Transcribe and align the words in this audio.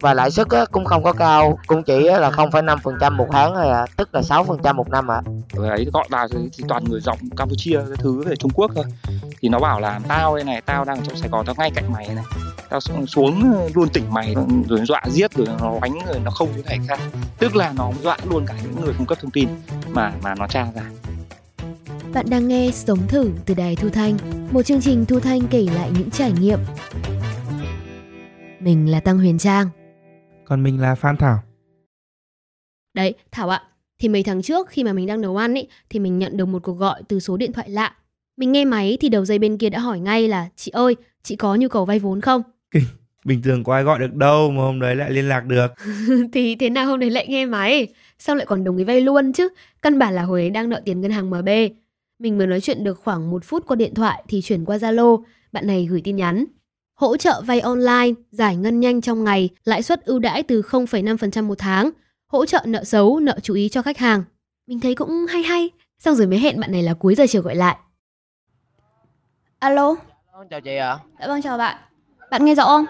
và 0.00 0.14
lãi 0.14 0.30
suất 0.30 0.48
á, 0.50 0.64
cũng 0.72 0.84
không 0.84 1.02
có 1.02 1.12
cao 1.12 1.58
cũng 1.66 1.82
chỉ 1.82 2.06
á, 2.06 2.18
là 2.18 2.30
0,5% 2.30 3.16
một 3.16 3.26
tháng 3.32 3.54
thôi 3.54 3.68
à 3.68 3.86
tức 3.96 4.08
là 4.14 4.20
6% 4.20 4.74
một 4.74 4.88
năm 4.88 5.10
ạ. 5.10 5.22
Người 5.54 5.68
ấy 5.68 5.86
gọi 5.92 6.04
vào 6.10 6.28
thì, 6.28 6.38
thì 6.58 6.64
toàn 6.68 6.84
người 6.84 7.00
giọng 7.00 7.18
Campuchia 7.36 7.76
cái 7.76 7.96
thứ 7.98 8.22
về 8.22 8.36
Trung 8.36 8.50
Quốc 8.54 8.70
thôi. 8.74 8.84
Thì 9.40 9.48
nó 9.48 9.58
bảo 9.58 9.80
là 9.80 10.00
tao 10.08 10.34
đây 10.34 10.44
này 10.44 10.60
tao 10.60 10.84
đang 10.84 11.02
trong 11.02 11.16
Sài 11.16 11.28
Gòn 11.28 11.46
tao 11.46 11.54
ngay 11.58 11.70
cạnh 11.74 11.92
mày 11.92 12.08
này. 12.08 12.24
Tao 12.68 12.80
xuống, 12.80 13.06
xuống 13.06 13.52
luôn 13.74 13.88
tỉnh 13.88 14.04
mày 14.10 14.34
rồi 14.68 14.80
dọa 14.84 15.02
giết 15.10 15.32
rồi 15.32 15.46
nó 15.60 15.78
đánh 15.82 15.98
rồi 16.06 16.20
nó 16.24 16.30
không 16.30 16.48
có 16.56 16.62
thể 16.66 16.76
khác 16.88 17.00
tức 17.38 17.56
là 17.56 17.72
nó 17.76 17.90
dọa 18.02 18.16
luôn 18.30 18.46
cả 18.46 18.54
những 18.62 18.84
người 18.84 18.94
cung 18.98 19.06
cấp 19.06 19.18
thông 19.22 19.30
tin 19.30 19.48
mà 19.88 20.12
mà 20.22 20.34
nó 20.34 20.46
tra 20.46 20.66
ra. 20.74 20.82
Bạn 22.12 22.26
đang 22.30 22.48
nghe 22.48 22.70
Sống 22.74 22.98
Thử 23.08 23.30
từ 23.46 23.54
Đài 23.54 23.76
Thu 23.76 23.88
Thanh, 23.88 24.16
một 24.50 24.62
chương 24.62 24.80
trình 24.80 25.06
Thu 25.06 25.20
Thanh 25.20 25.40
kể 25.50 25.66
lại 25.74 25.90
những 25.98 26.10
trải 26.10 26.32
nghiệm. 26.32 26.58
Mình 28.60 28.90
là 28.90 29.00
Tăng 29.00 29.18
Huyền 29.18 29.38
Trang. 29.38 29.68
Còn 30.48 30.62
mình 30.62 30.80
là 30.80 30.94
Phan 30.94 31.16
Thảo. 31.16 31.38
Đấy, 32.94 33.14
Thảo 33.30 33.48
ạ, 33.48 33.62
thì 33.98 34.08
mấy 34.08 34.22
tháng 34.22 34.42
trước 34.42 34.68
khi 34.68 34.84
mà 34.84 34.92
mình 34.92 35.06
đang 35.06 35.20
nấu 35.20 35.36
ăn 35.36 35.54
ấy, 35.54 35.68
thì 35.90 36.00
mình 36.00 36.18
nhận 36.18 36.36
được 36.36 36.44
một 36.44 36.62
cuộc 36.62 36.72
gọi 36.72 37.02
từ 37.08 37.20
số 37.20 37.36
điện 37.36 37.52
thoại 37.52 37.70
lạ. 37.70 37.94
Mình 38.36 38.52
nghe 38.52 38.64
máy 38.64 38.98
thì 39.00 39.08
đầu 39.08 39.24
dây 39.24 39.38
bên 39.38 39.58
kia 39.58 39.70
đã 39.70 39.78
hỏi 39.78 40.00
ngay 40.00 40.28
là 40.28 40.48
Chị 40.56 40.70
ơi, 40.70 40.96
chị 41.22 41.36
có 41.36 41.54
nhu 41.54 41.68
cầu 41.68 41.84
vay 41.84 41.98
vốn 41.98 42.20
không? 42.20 42.42
Bình 43.24 43.42
thường 43.42 43.64
có 43.64 43.74
ai 43.74 43.82
gọi 43.82 43.98
được 43.98 44.14
đâu 44.14 44.50
mà 44.50 44.62
hôm 44.62 44.80
đấy 44.80 44.94
lại 44.94 45.10
liên 45.10 45.28
lạc 45.28 45.46
được. 45.46 45.66
thì 46.32 46.56
thế 46.56 46.70
nào 46.70 46.86
hôm 46.86 47.00
đấy 47.00 47.10
lại 47.10 47.26
nghe 47.28 47.46
máy 47.46 47.88
Sao 48.18 48.36
lại 48.36 48.46
còn 48.46 48.64
đồng 48.64 48.76
ý 48.76 48.84
vay 48.84 49.00
luôn 49.00 49.32
chứ 49.32 49.48
Căn 49.82 49.98
bản 49.98 50.14
là 50.14 50.22
hồi 50.22 50.40
ấy 50.40 50.50
đang 50.50 50.68
nợ 50.68 50.82
tiền 50.84 51.00
ngân 51.00 51.10
hàng 51.10 51.30
MB 51.30 51.48
Mình 52.18 52.38
mới 52.38 52.46
nói 52.46 52.60
chuyện 52.60 52.84
được 52.84 53.00
khoảng 53.04 53.30
một 53.30 53.44
phút 53.44 53.66
qua 53.66 53.76
điện 53.76 53.94
thoại 53.94 54.22
Thì 54.28 54.42
chuyển 54.42 54.64
qua 54.64 54.76
Zalo 54.76 55.22
Bạn 55.52 55.66
này 55.66 55.86
gửi 55.90 56.00
tin 56.04 56.16
nhắn 56.16 56.44
Hỗ 56.98 57.16
trợ 57.16 57.42
vay 57.46 57.60
online, 57.60 58.08
giải 58.30 58.56
ngân 58.56 58.80
nhanh 58.80 59.00
trong 59.00 59.24
ngày 59.24 59.48
Lãi 59.64 59.82
suất 59.82 60.04
ưu 60.04 60.18
đãi 60.18 60.42
từ 60.42 60.62
0,5% 60.62 61.44
một 61.44 61.54
tháng 61.58 61.90
Hỗ 62.26 62.46
trợ 62.46 62.60
nợ 62.64 62.84
xấu, 62.84 63.20
nợ 63.20 63.38
chú 63.42 63.54
ý 63.54 63.68
cho 63.68 63.82
khách 63.82 63.98
hàng 63.98 64.22
Mình 64.66 64.80
thấy 64.80 64.94
cũng 64.94 65.26
hay 65.28 65.42
hay 65.42 65.70
Xong 65.98 66.14
rồi 66.14 66.26
mới 66.26 66.38
hẹn 66.38 66.60
bạn 66.60 66.72
này 66.72 66.82
là 66.82 66.94
cuối 66.94 67.14
giờ 67.14 67.24
chiều 67.28 67.42
gọi 67.42 67.54
lại 67.54 67.76
Alo, 69.58 69.96
chào 70.50 70.60
chị 70.60 70.76
ạ 70.76 70.98
dạ 71.20 71.26
vâng 71.26 71.42
chào 71.42 71.58
bạn. 71.58 71.76
Bạn 72.30 72.44
nghe 72.44 72.54
rõ 72.54 72.64
không? 72.64 72.84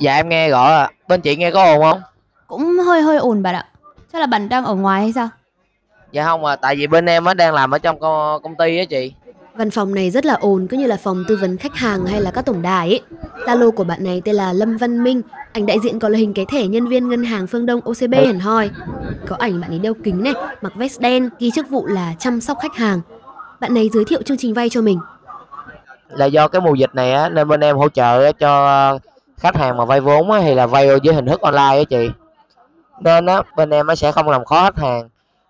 dạ 0.00 0.16
em 0.16 0.28
nghe 0.28 0.48
rõ 0.50 0.64
ạ 0.64 0.90
bên 1.08 1.20
chị 1.20 1.36
nghe 1.36 1.50
có 1.50 1.64
ồn 1.64 1.82
không 1.82 2.00
Cũng 2.46 2.78
hơi 2.86 3.02
hơi 3.02 3.16
ồn 3.16 3.42
bạn 3.42 3.54
ạ. 3.54 3.68
Chắc 4.12 4.18
là 4.18 4.26
bạn 4.26 4.48
đang 4.48 4.64
ở 4.64 4.74
ngoài 4.74 5.02
hay 5.02 5.12
sao? 5.12 5.28
dạ 6.12 6.24
không 6.24 6.44
à 6.44 6.56
tại 6.56 6.76
vì 6.76 6.86
bên 6.86 7.06
em 7.06 7.24
á 7.24 7.34
đang 7.34 7.54
làm 7.54 7.70
ở 7.70 7.78
trong 7.78 8.00
công 8.42 8.54
ty 8.58 8.78
á 8.78 8.84
chị 8.84 9.12
Văn 9.56 9.70
phòng 9.70 9.94
này 9.94 10.10
rất 10.10 10.26
là 10.26 10.34
ồn, 10.34 10.66
cứ 10.70 10.76
như 10.76 10.86
là 10.86 10.96
phòng 10.96 11.24
tư 11.28 11.36
vấn 11.40 11.56
khách 11.56 11.74
hàng 11.74 12.06
hay 12.06 12.20
là 12.20 12.30
các 12.30 12.44
tổng 12.46 12.62
đài 12.62 12.88
ấy. 12.88 13.00
Zalo 13.46 13.70
của 13.70 13.84
bạn 13.84 14.04
này 14.04 14.22
tên 14.24 14.34
là 14.34 14.52
Lâm 14.52 14.76
Văn 14.76 15.04
Minh, 15.04 15.22
ảnh 15.52 15.66
đại 15.66 15.78
diện 15.80 15.98
có 15.98 16.08
là 16.08 16.18
hình 16.18 16.34
cái 16.34 16.44
thẻ 16.52 16.66
nhân 16.66 16.88
viên 16.88 17.08
ngân 17.08 17.24
hàng 17.24 17.46
Phương 17.46 17.66
Đông 17.66 17.80
OCB 17.80 18.14
hẳn 18.26 18.40
hoi. 18.40 18.70
Có 19.28 19.36
ảnh 19.38 19.60
bạn 19.60 19.70
ấy 19.70 19.78
đeo 19.78 19.94
kính 20.04 20.22
này, 20.22 20.32
mặc 20.62 20.72
vest 20.76 21.00
đen, 21.00 21.30
ghi 21.38 21.50
chức 21.54 21.70
vụ 21.70 21.86
là 21.86 22.14
chăm 22.18 22.40
sóc 22.40 22.58
khách 22.62 22.74
hàng. 22.76 23.00
Bạn 23.60 23.74
này 23.74 23.90
giới 23.92 24.04
thiệu 24.04 24.22
chương 24.22 24.36
trình 24.36 24.54
vay 24.54 24.68
cho 24.70 24.82
mình. 24.82 24.98
là 26.08 26.26
do 26.26 26.48
cái 26.48 26.60
mùa 26.60 26.74
dịch 26.74 26.94
này 26.94 27.12
á 27.12 27.28
nên 27.28 27.48
bên 27.48 27.60
em 27.60 27.76
hỗ 27.76 27.88
trợ 27.88 28.32
cho 28.32 28.66
ờ, 28.66 28.98
khách 29.38 29.56
hàng 29.56 29.76
mà 29.76 29.84
vay 29.84 30.00
vốn 30.00 30.30
á 30.30 30.40
thì 30.42 30.54
là 30.54 30.66
vay 30.66 30.88
với 31.04 31.14
hình 31.14 31.26
thức 31.26 31.40
online 31.40 31.78
á 31.78 31.84
chị 31.90 32.10
nên 33.00 33.26
á 33.26 33.42
bên 33.56 33.70
em 33.70 33.86
á 33.86 33.94
sẽ 33.94 34.12
không 34.12 34.28
làm 34.28 34.44
khó 34.44 34.62
khách 34.64 34.78
hàng 34.78 35.08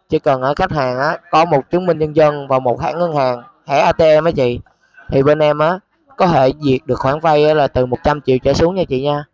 chỉ 0.08 0.18
cần 0.18 0.42
ở 0.42 0.54
khách 0.54 0.72
hàng 0.72 0.98
á 0.98 1.18
có 1.30 1.44
một 1.44 1.70
chứng 1.70 1.86
minh 1.86 1.98
nhân 1.98 2.16
dân 2.16 2.48
và 2.48 2.58
một 2.58 2.80
thẻ 2.82 2.94
ngân 2.94 3.16
hàng 3.16 3.42
thẻ 3.66 3.80
ATM 3.80 4.24
á 4.24 4.30
chị. 4.36 4.60
Thì 5.08 5.22
bên 5.22 5.38
em 5.38 5.58
á 5.58 5.78
có 6.16 6.26
thể 6.26 6.52
duyệt 6.60 6.80
được 6.84 6.98
khoản 6.98 7.20
vay 7.20 7.44
á 7.44 7.54
là 7.54 7.68
từ 7.68 7.86
100 7.86 8.20
triệu 8.20 8.38
trở 8.38 8.52
xuống 8.52 8.74
nha 8.74 8.82
chị 8.88 9.02
nha. 9.02 9.24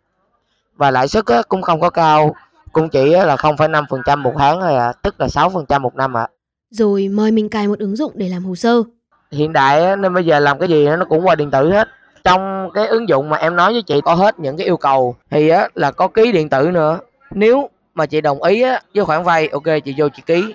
Và 0.75 0.91
lãi 0.91 1.07
suất 1.07 1.25
á 1.25 1.41
cũng 1.49 1.61
không 1.61 1.79
có 1.79 1.89
cao 1.89 2.35
cũng 2.71 2.89
chỉ 2.89 3.13
á 3.13 3.25
là 3.25 3.35
0,5% 3.35 4.21
một 4.21 4.33
tháng 4.37 4.59
thôi 4.59 4.75
à 4.75 4.93
tức 5.01 5.15
là 5.19 5.27
6% 5.27 5.81
một 5.81 5.95
năm 5.95 6.17
ạ. 6.17 6.27
Rồi 6.69 7.07
mời 7.11 7.31
mình 7.31 7.49
cài 7.49 7.67
một 7.67 7.79
ứng 7.79 7.95
dụng 7.95 8.11
để 8.15 8.29
làm 8.29 8.43
hồ 8.43 8.55
sơ. 8.55 8.83
hiện 9.31 9.53
đại 9.53 9.85
á, 9.85 9.95
nên 9.95 10.13
bây 10.13 10.25
giờ 10.25 10.39
làm 10.39 10.59
cái 10.59 10.69
gì 10.69 10.87
nó 10.87 11.05
cũng 11.05 11.25
qua 11.25 11.35
điện 11.35 11.51
tử 11.51 11.71
hết. 11.71 11.87
Trong 12.23 12.69
cái 12.73 12.87
ứng 12.87 13.09
dụng 13.09 13.29
mà 13.29 13.37
em 13.37 13.55
nói 13.55 13.73
với 13.73 13.81
chị 13.81 14.01
có 14.01 14.13
hết 14.13 14.39
những 14.39 14.57
cái 14.57 14.65
yêu 14.65 14.77
cầu 14.77 15.15
thì 15.29 15.49
á 15.49 15.67
là 15.75 15.91
có 15.91 16.07
ký 16.07 16.31
điện 16.31 16.49
tử 16.49 16.71
nữa. 16.71 16.99
Nếu 17.31 17.69
mà 17.93 18.05
chị 18.05 18.21
đồng 18.21 18.43
ý 18.43 18.61
á 18.61 18.81
với 18.95 19.05
khoản 19.05 19.23
vay 19.23 19.47
ok 19.47 19.63
chị 19.85 19.93
vô 19.97 20.09
chị 20.09 20.23
ký 20.25 20.53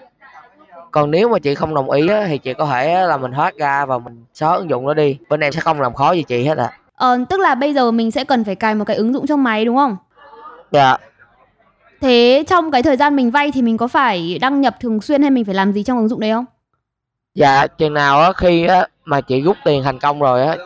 còn 0.91 1.11
nếu 1.11 1.29
mà 1.29 1.39
chị 1.39 1.55
không 1.55 1.75
đồng 1.75 1.91
ý 1.91 2.09
á 2.09 2.25
thì 2.29 2.39
chị 2.39 2.55
có 2.55 2.67
thể 2.67 3.07
là 3.07 3.17
mình 3.17 3.33
thoát 3.33 3.57
ra 3.57 3.87
và 3.87 3.99
mình 3.99 4.25
xóa 4.35 4.55
ứng 4.55 4.71
dụng 4.71 4.87
đó 4.87 4.95
đi. 4.95 5.19
Bên 5.29 5.41
em 5.41 5.53
sẽ 5.53 5.61
không 5.61 5.81
làm 5.81 5.95
khó 5.95 6.13
gì 6.13 6.23
chị 6.23 6.45
hết 6.45 6.59
ạ. 6.59 6.73
Ờ, 6.95 7.19
tức 7.29 7.41
là 7.41 7.55
bây 7.55 7.75
giờ 7.75 7.91
mình 7.91 8.11
sẽ 8.11 8.25
cần 8.25 8.45
phải 8.45 8.55
cài 8.55 8.75
một 8.75 8.85
cái 8.85 8.97
ứng 8.97 9.15
dụng 9.15 9.27
trong 9.27 9.45
máy 9.45 9.65
đúng 9.65 9.77
không? 9.77 9.97
dạ. 10.73 10.97
Thế 12.01 12.45
trong 12.49 12.71
cái 12.71 12.83
thời 12.83 12.97
gian 12.97 13.17
mình 13.17 13.31
vay 13.31 13.53
thì 13.53 13.63
mình 13.63 13.77
có 13.77 13.89
phải 13.89 14.39
đăng 14.41 14.61
nhập 14.61 14.77
thường 14.81 15.01
xuyên 15.01 15.23
hay 15.23 15.31
mình 15.31 15.45
phải 15.45 15.55
làm 15.55 15.73
gì 15.73 15.83
trong 15.83 15.99
ứng 15.99 16.09
dụng 16.09 16.21
đấy 16.21 16.31
không? 16.31 16.45
dạ 17.35 17.67
chừng 17.67 17.95
nào 17.95 18.21
á 18.21 18.33
khi 18.33 18.67
á 18.67 18.87
mà 19.05 19.21
chị 19.21 19.41
rút 19.41 19.57
tiền 19.65 19.83
thành 19.83 19.99
công 19.99 20.21
rồi 20.21 20.47
á 20.47 20.57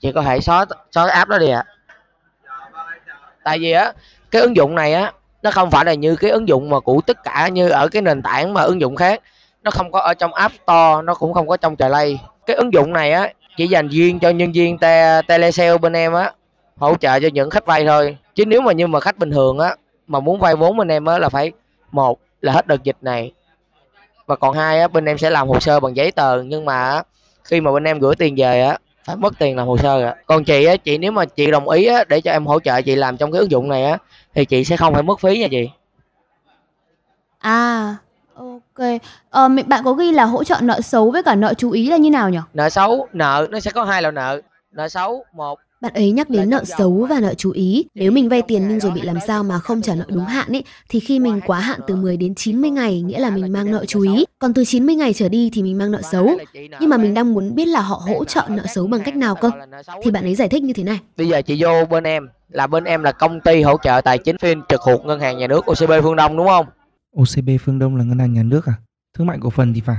chị 0.00 0.12
có 0.12 0.22
thể 0.22 0.40
xóa 0.40 0.64
xóa 0.92 1.06
cái 1.06 1.14
app 1.16 1.30
đó 1.30 1.38
đi 1.38 1.50
ạ. 1.50 1.64
Tại 3.44 3.58
vì 3.58 3.72
á 3.72 3.92
cái 4.30 4.42
ứng 4.42 4.56
dụng 4.56 4.74
này 4.74 4.94
á 4.94 5.12
nó 5.42 5.50
không 5.50 5.70
phải 5.70 5.84
là 5.84 5.94
như 5.94 6.16
cái 6.16 6.30
ứng 6.30 6.48
dụng 6.48 6.70
mà 6.70 6.80
của 6.80 7.00
tất 7.06 7.24
cả 7.24 7.48
như 7.48 7.68
ở 7.68 7.88
cái 7.88 8.02
nền 8.02 8.22
tảng 8.22 8.54
mà 8.54 8.62
ứng 8.62 8.80
dụng 8.80 8.96
khác 8.96 9.20
nó 9.62 9.70
không 9.70 9.92
có 9.92 10.00
ở 10.00 10.14
trong 10.14 10.34
app 10.34 10.54
store 10.54 11.02
nó 11.04 11.14
cũng 11.14 11.34
không 11.34 11.48
có 11.48 11.56
trong 11.56 11.76
trà 11.76 11.88
lay 11.88 12.18
cái 12.46 12.56
ứng 12.56 12.72
dụng 12.72 12.92
này 12.92 13.12
á 13.12 13.32
chỉ 13.56 13.66
dành 13.66 13.88
riêng 13.88 14.18
cho 14.18 14.30
nhân 14.30 14.52
viên 14.52 14.78
te, 14.78 15.22
telesale 15.22 15.78
bên 15.78 15.92
em 15.92 16.12
á 16.12 16.32
hỗ 16.76 16.96
trợ 16.96 17.20
cho 17.20 17.28
những 17.32 17.50
khách 17.50 17.66
vay 17.66 17.86
thôi. 17.86 18.16
Chứ 18.34 18.44
nếu 18.46 18.60
mà 18.60 18.72
như 18.72 18.86
mà 18.86 19.00
khách 19.00 19.18
bình 19.18 19.30
thường 19.30 19.58
á 19.58 19.76
mà 20.06 20.20
muốn 20.20 20.40
vay 20.40 20.56
vốn 20.56 20.76
bên 20.76 20.88
em 20.88 21.04
á 21.04 21.18
là 21.18 21.28
phải 21.28 21.52
một 21.92 22.18
là 22.40 22.52
hết 22.52 22.66
đợt 22.66 22.82
dịch 22.82 22.96
này. 23.00 23.32
Và 24.26 24.36
còn 24.36 24.56
hai 24.56 24.80
á 24.80 24.88
bên 24.88 25.04
em 25.04 25.18
sẽ 25.18 25.30
làm 25.30 25.48
hồ 25.48 25.60
sơ 25.60 25.80
bằng 25.80 25.96
giấy 25.96 26.10
tờ. 26.10 26.42
Nhưng 26.42 26.64
mà 26.64 27.02
khi 27.44 27.60
mà 27.60 27.72
bên 27.72 27.84
em 27.84 27.98
gửi 27.98 28.14
tiền 28.16 28.34
về 28.38 28.62
á 28.62 28.78
phải 29.04 29.16
mất 29.16 29.38
tiền 29.38 29.56
làm 29.56 29.66
hồ 29.66 29.76
sơ 29.76 30.02
ạ. 30.02 30.14
Còn 30.26 30.44
chị 30.44 30.64
á 30.64 30.76
chị 30.76 30.98
nếu 30.98 31.12
mà 31.12 31.24
chị 31.24 31.50
đồng 31.50 31.68
ý 31.68 31.86
á 31.86 32.04
để 32.08 32.20
cho 32.20 32.32
em 32.32 32.46
hỗ 32.46 32.60
trợ 32.60 32.82
chị 32.82 32.96
làm 32.96 33.16
trong 33.16 33.32
cái 33.32 33.40
ứng 33.40 33.50
dụng 33.50 33.68
này 33.68 33.84
á 33.84 33.98
thì 34.34 34.44
chị 34.44 34.64
sẽ 34.64 34.76
không 34.76 34.94
phải 34.94 35.02
mất 35.02 35.20
phí 35.20 35.38
nha 35.38 35.48
chị. 35.50 35.68
À, 37.38 37.96
ok. 38.80 39.00
Ờ, 39.30 39.48
mình- 39.48 39.68
bạn 39.68 39.84
có 39.84 39.92
ghi 39.92 40.12
là 40.12 40.24
hỗ 40.24 40.44
trợ 40.44 40.56
nợ 40.62 40.80
xấu 40.80 41.10
với 41.10 41.22
cả 41.22 41.34
nợ 41.34 41.54
chú 41.54 41.70
ý 41.70 41.90
là 41.90 41.96
như 41.96 42.10
nào 42.10 42.30
nhỉ? 42.30 42.38
nợ 42.54 42.70
xấu 42.70 43.06
nợ 43.12 43.46
nó 43.50 43.60
sẽ 43.60 43.70
có 43.70 43.84
hai 43.84 44.02
loại 44.02 44.12
nợ 44.12 44.40
nợ 44.72 44.88
xấu 44.88 45.24
một 45.34 45.58
Bạn 45.80 45.92
ấy 45.94 46.10
nhắc 46.10 46.30
đến 46.30 46.50
nợ 46.50 46.64
xấu 46.64 47.06
và 47.10 47.20
nợ 47.20 47.34
chú 47.34 47.50
ý. 47.50 47.84
Nếu 47.94 48.10
mình 48.12 48.28
vay 48.28 48.42
tiền 48.42 48.68
nhưng 48.68 48.80
rồi 48.80 48.92
bị 48.92 49.00
làm 49.00 49.16
sao 49.26 49.42
mà 49.42 49.58
không 49.58 49.82
trả 49.82 49.94
nợ 49.94 50.04
đúng 50.08 50.24
hạn 50.24 50.48
ấy, 50.52 50.64
thì 50.88 51.00
khi 51.00 51.18
mình 51.18 51.40
quá 51.46 51.58
hạn 51.60 51.80
từ 51.86 51.96
10 51.96 52.16
đến 52.16 52.34
90 52.34 52.70
ngày 52.70 53.00
nghĩa 53.00 53.18
là 53.18 53.30
mình 53.30 53.52
mang 53.52 53.70
nợ 53.70 53.84
chú 53.84 54.00
ý. 54.00 54.24
Còn 54.38 54.54
từ 54.54 54.64
90 54.64 54.94
ngày 54.94 55.12
trở 55.12 55.28
đi 55.28 55.50
thì 55.52 55.62
mình 55.62 55.78
mang 55.78 55.90
nợ 55.90 56.00
xấu. 56.02 56.30
Nhưng 56.80 56.88
mà 56.90 56.96
mình 56.96 57.14
đang 57.14 57.34
muốn 57.34 57.54
biết 57.54 57.68
là 57.68 57.80
họ 57.80 57.96
hỗ 57.96 58.24
trợ 58.24 58.42
nợ 58.48 58.62
xấu 58.74 58.86
bằng 58.86 59.02
cách 59.04 59.16
nào 59.16 59.34
cơ. 59.34 59.50
Thì 60.02 60.10
bạn 60.10 60.24
ấy 60.24 60.34
giải 60.34 60.48
thích 60.48 60.62
như 60.62 60.72
thế 60.72 60.84
này. 60.84 60.98
bây 61.16 61.28
giờ 61.28 61.42
chị 61.42 61.62
vô 61.62 61.84
bên 61.90 62.04
em 62.04 62.28
là 62.48 62.66
bên 62.66 62.84
em 62.84 63.02
là 63.02 63.12
công 63.12 63.40
ty 63.40 63.62
hỗ 63.62 63.76
trợ 63.82 64.00
tài 64.04 64.18
chính 64.18 64.38
phiên 64.38 64.62
trực 64.68 64.80
thuộc 64.86 65.04
ngân 65.04 65.20
hàng 65.20 65.38
nhà 65.38 65.46
nước 65.46 65.66
OCB 65.66 65.90
Phương 66.02 66.16
Đông 66.16 66.36
đúng 66.36 66.46
không 66.46 66.66
OCB 67.16 67.48
Phương 67.64 67.78
Đông 67.78 67.96
là 67.96 68.04
ngân 68.04 68.18
hàng 68.18 68.32
nhà 68.34 68.42
nước 68.42 68.66
à? 68.66 68.72
Thương 69.14 69.26
mại 69.26 69.38
cổ 69.40 69.50
phần 69.50 69.74
thì 69.74 69.80
phải. 69.80 69.96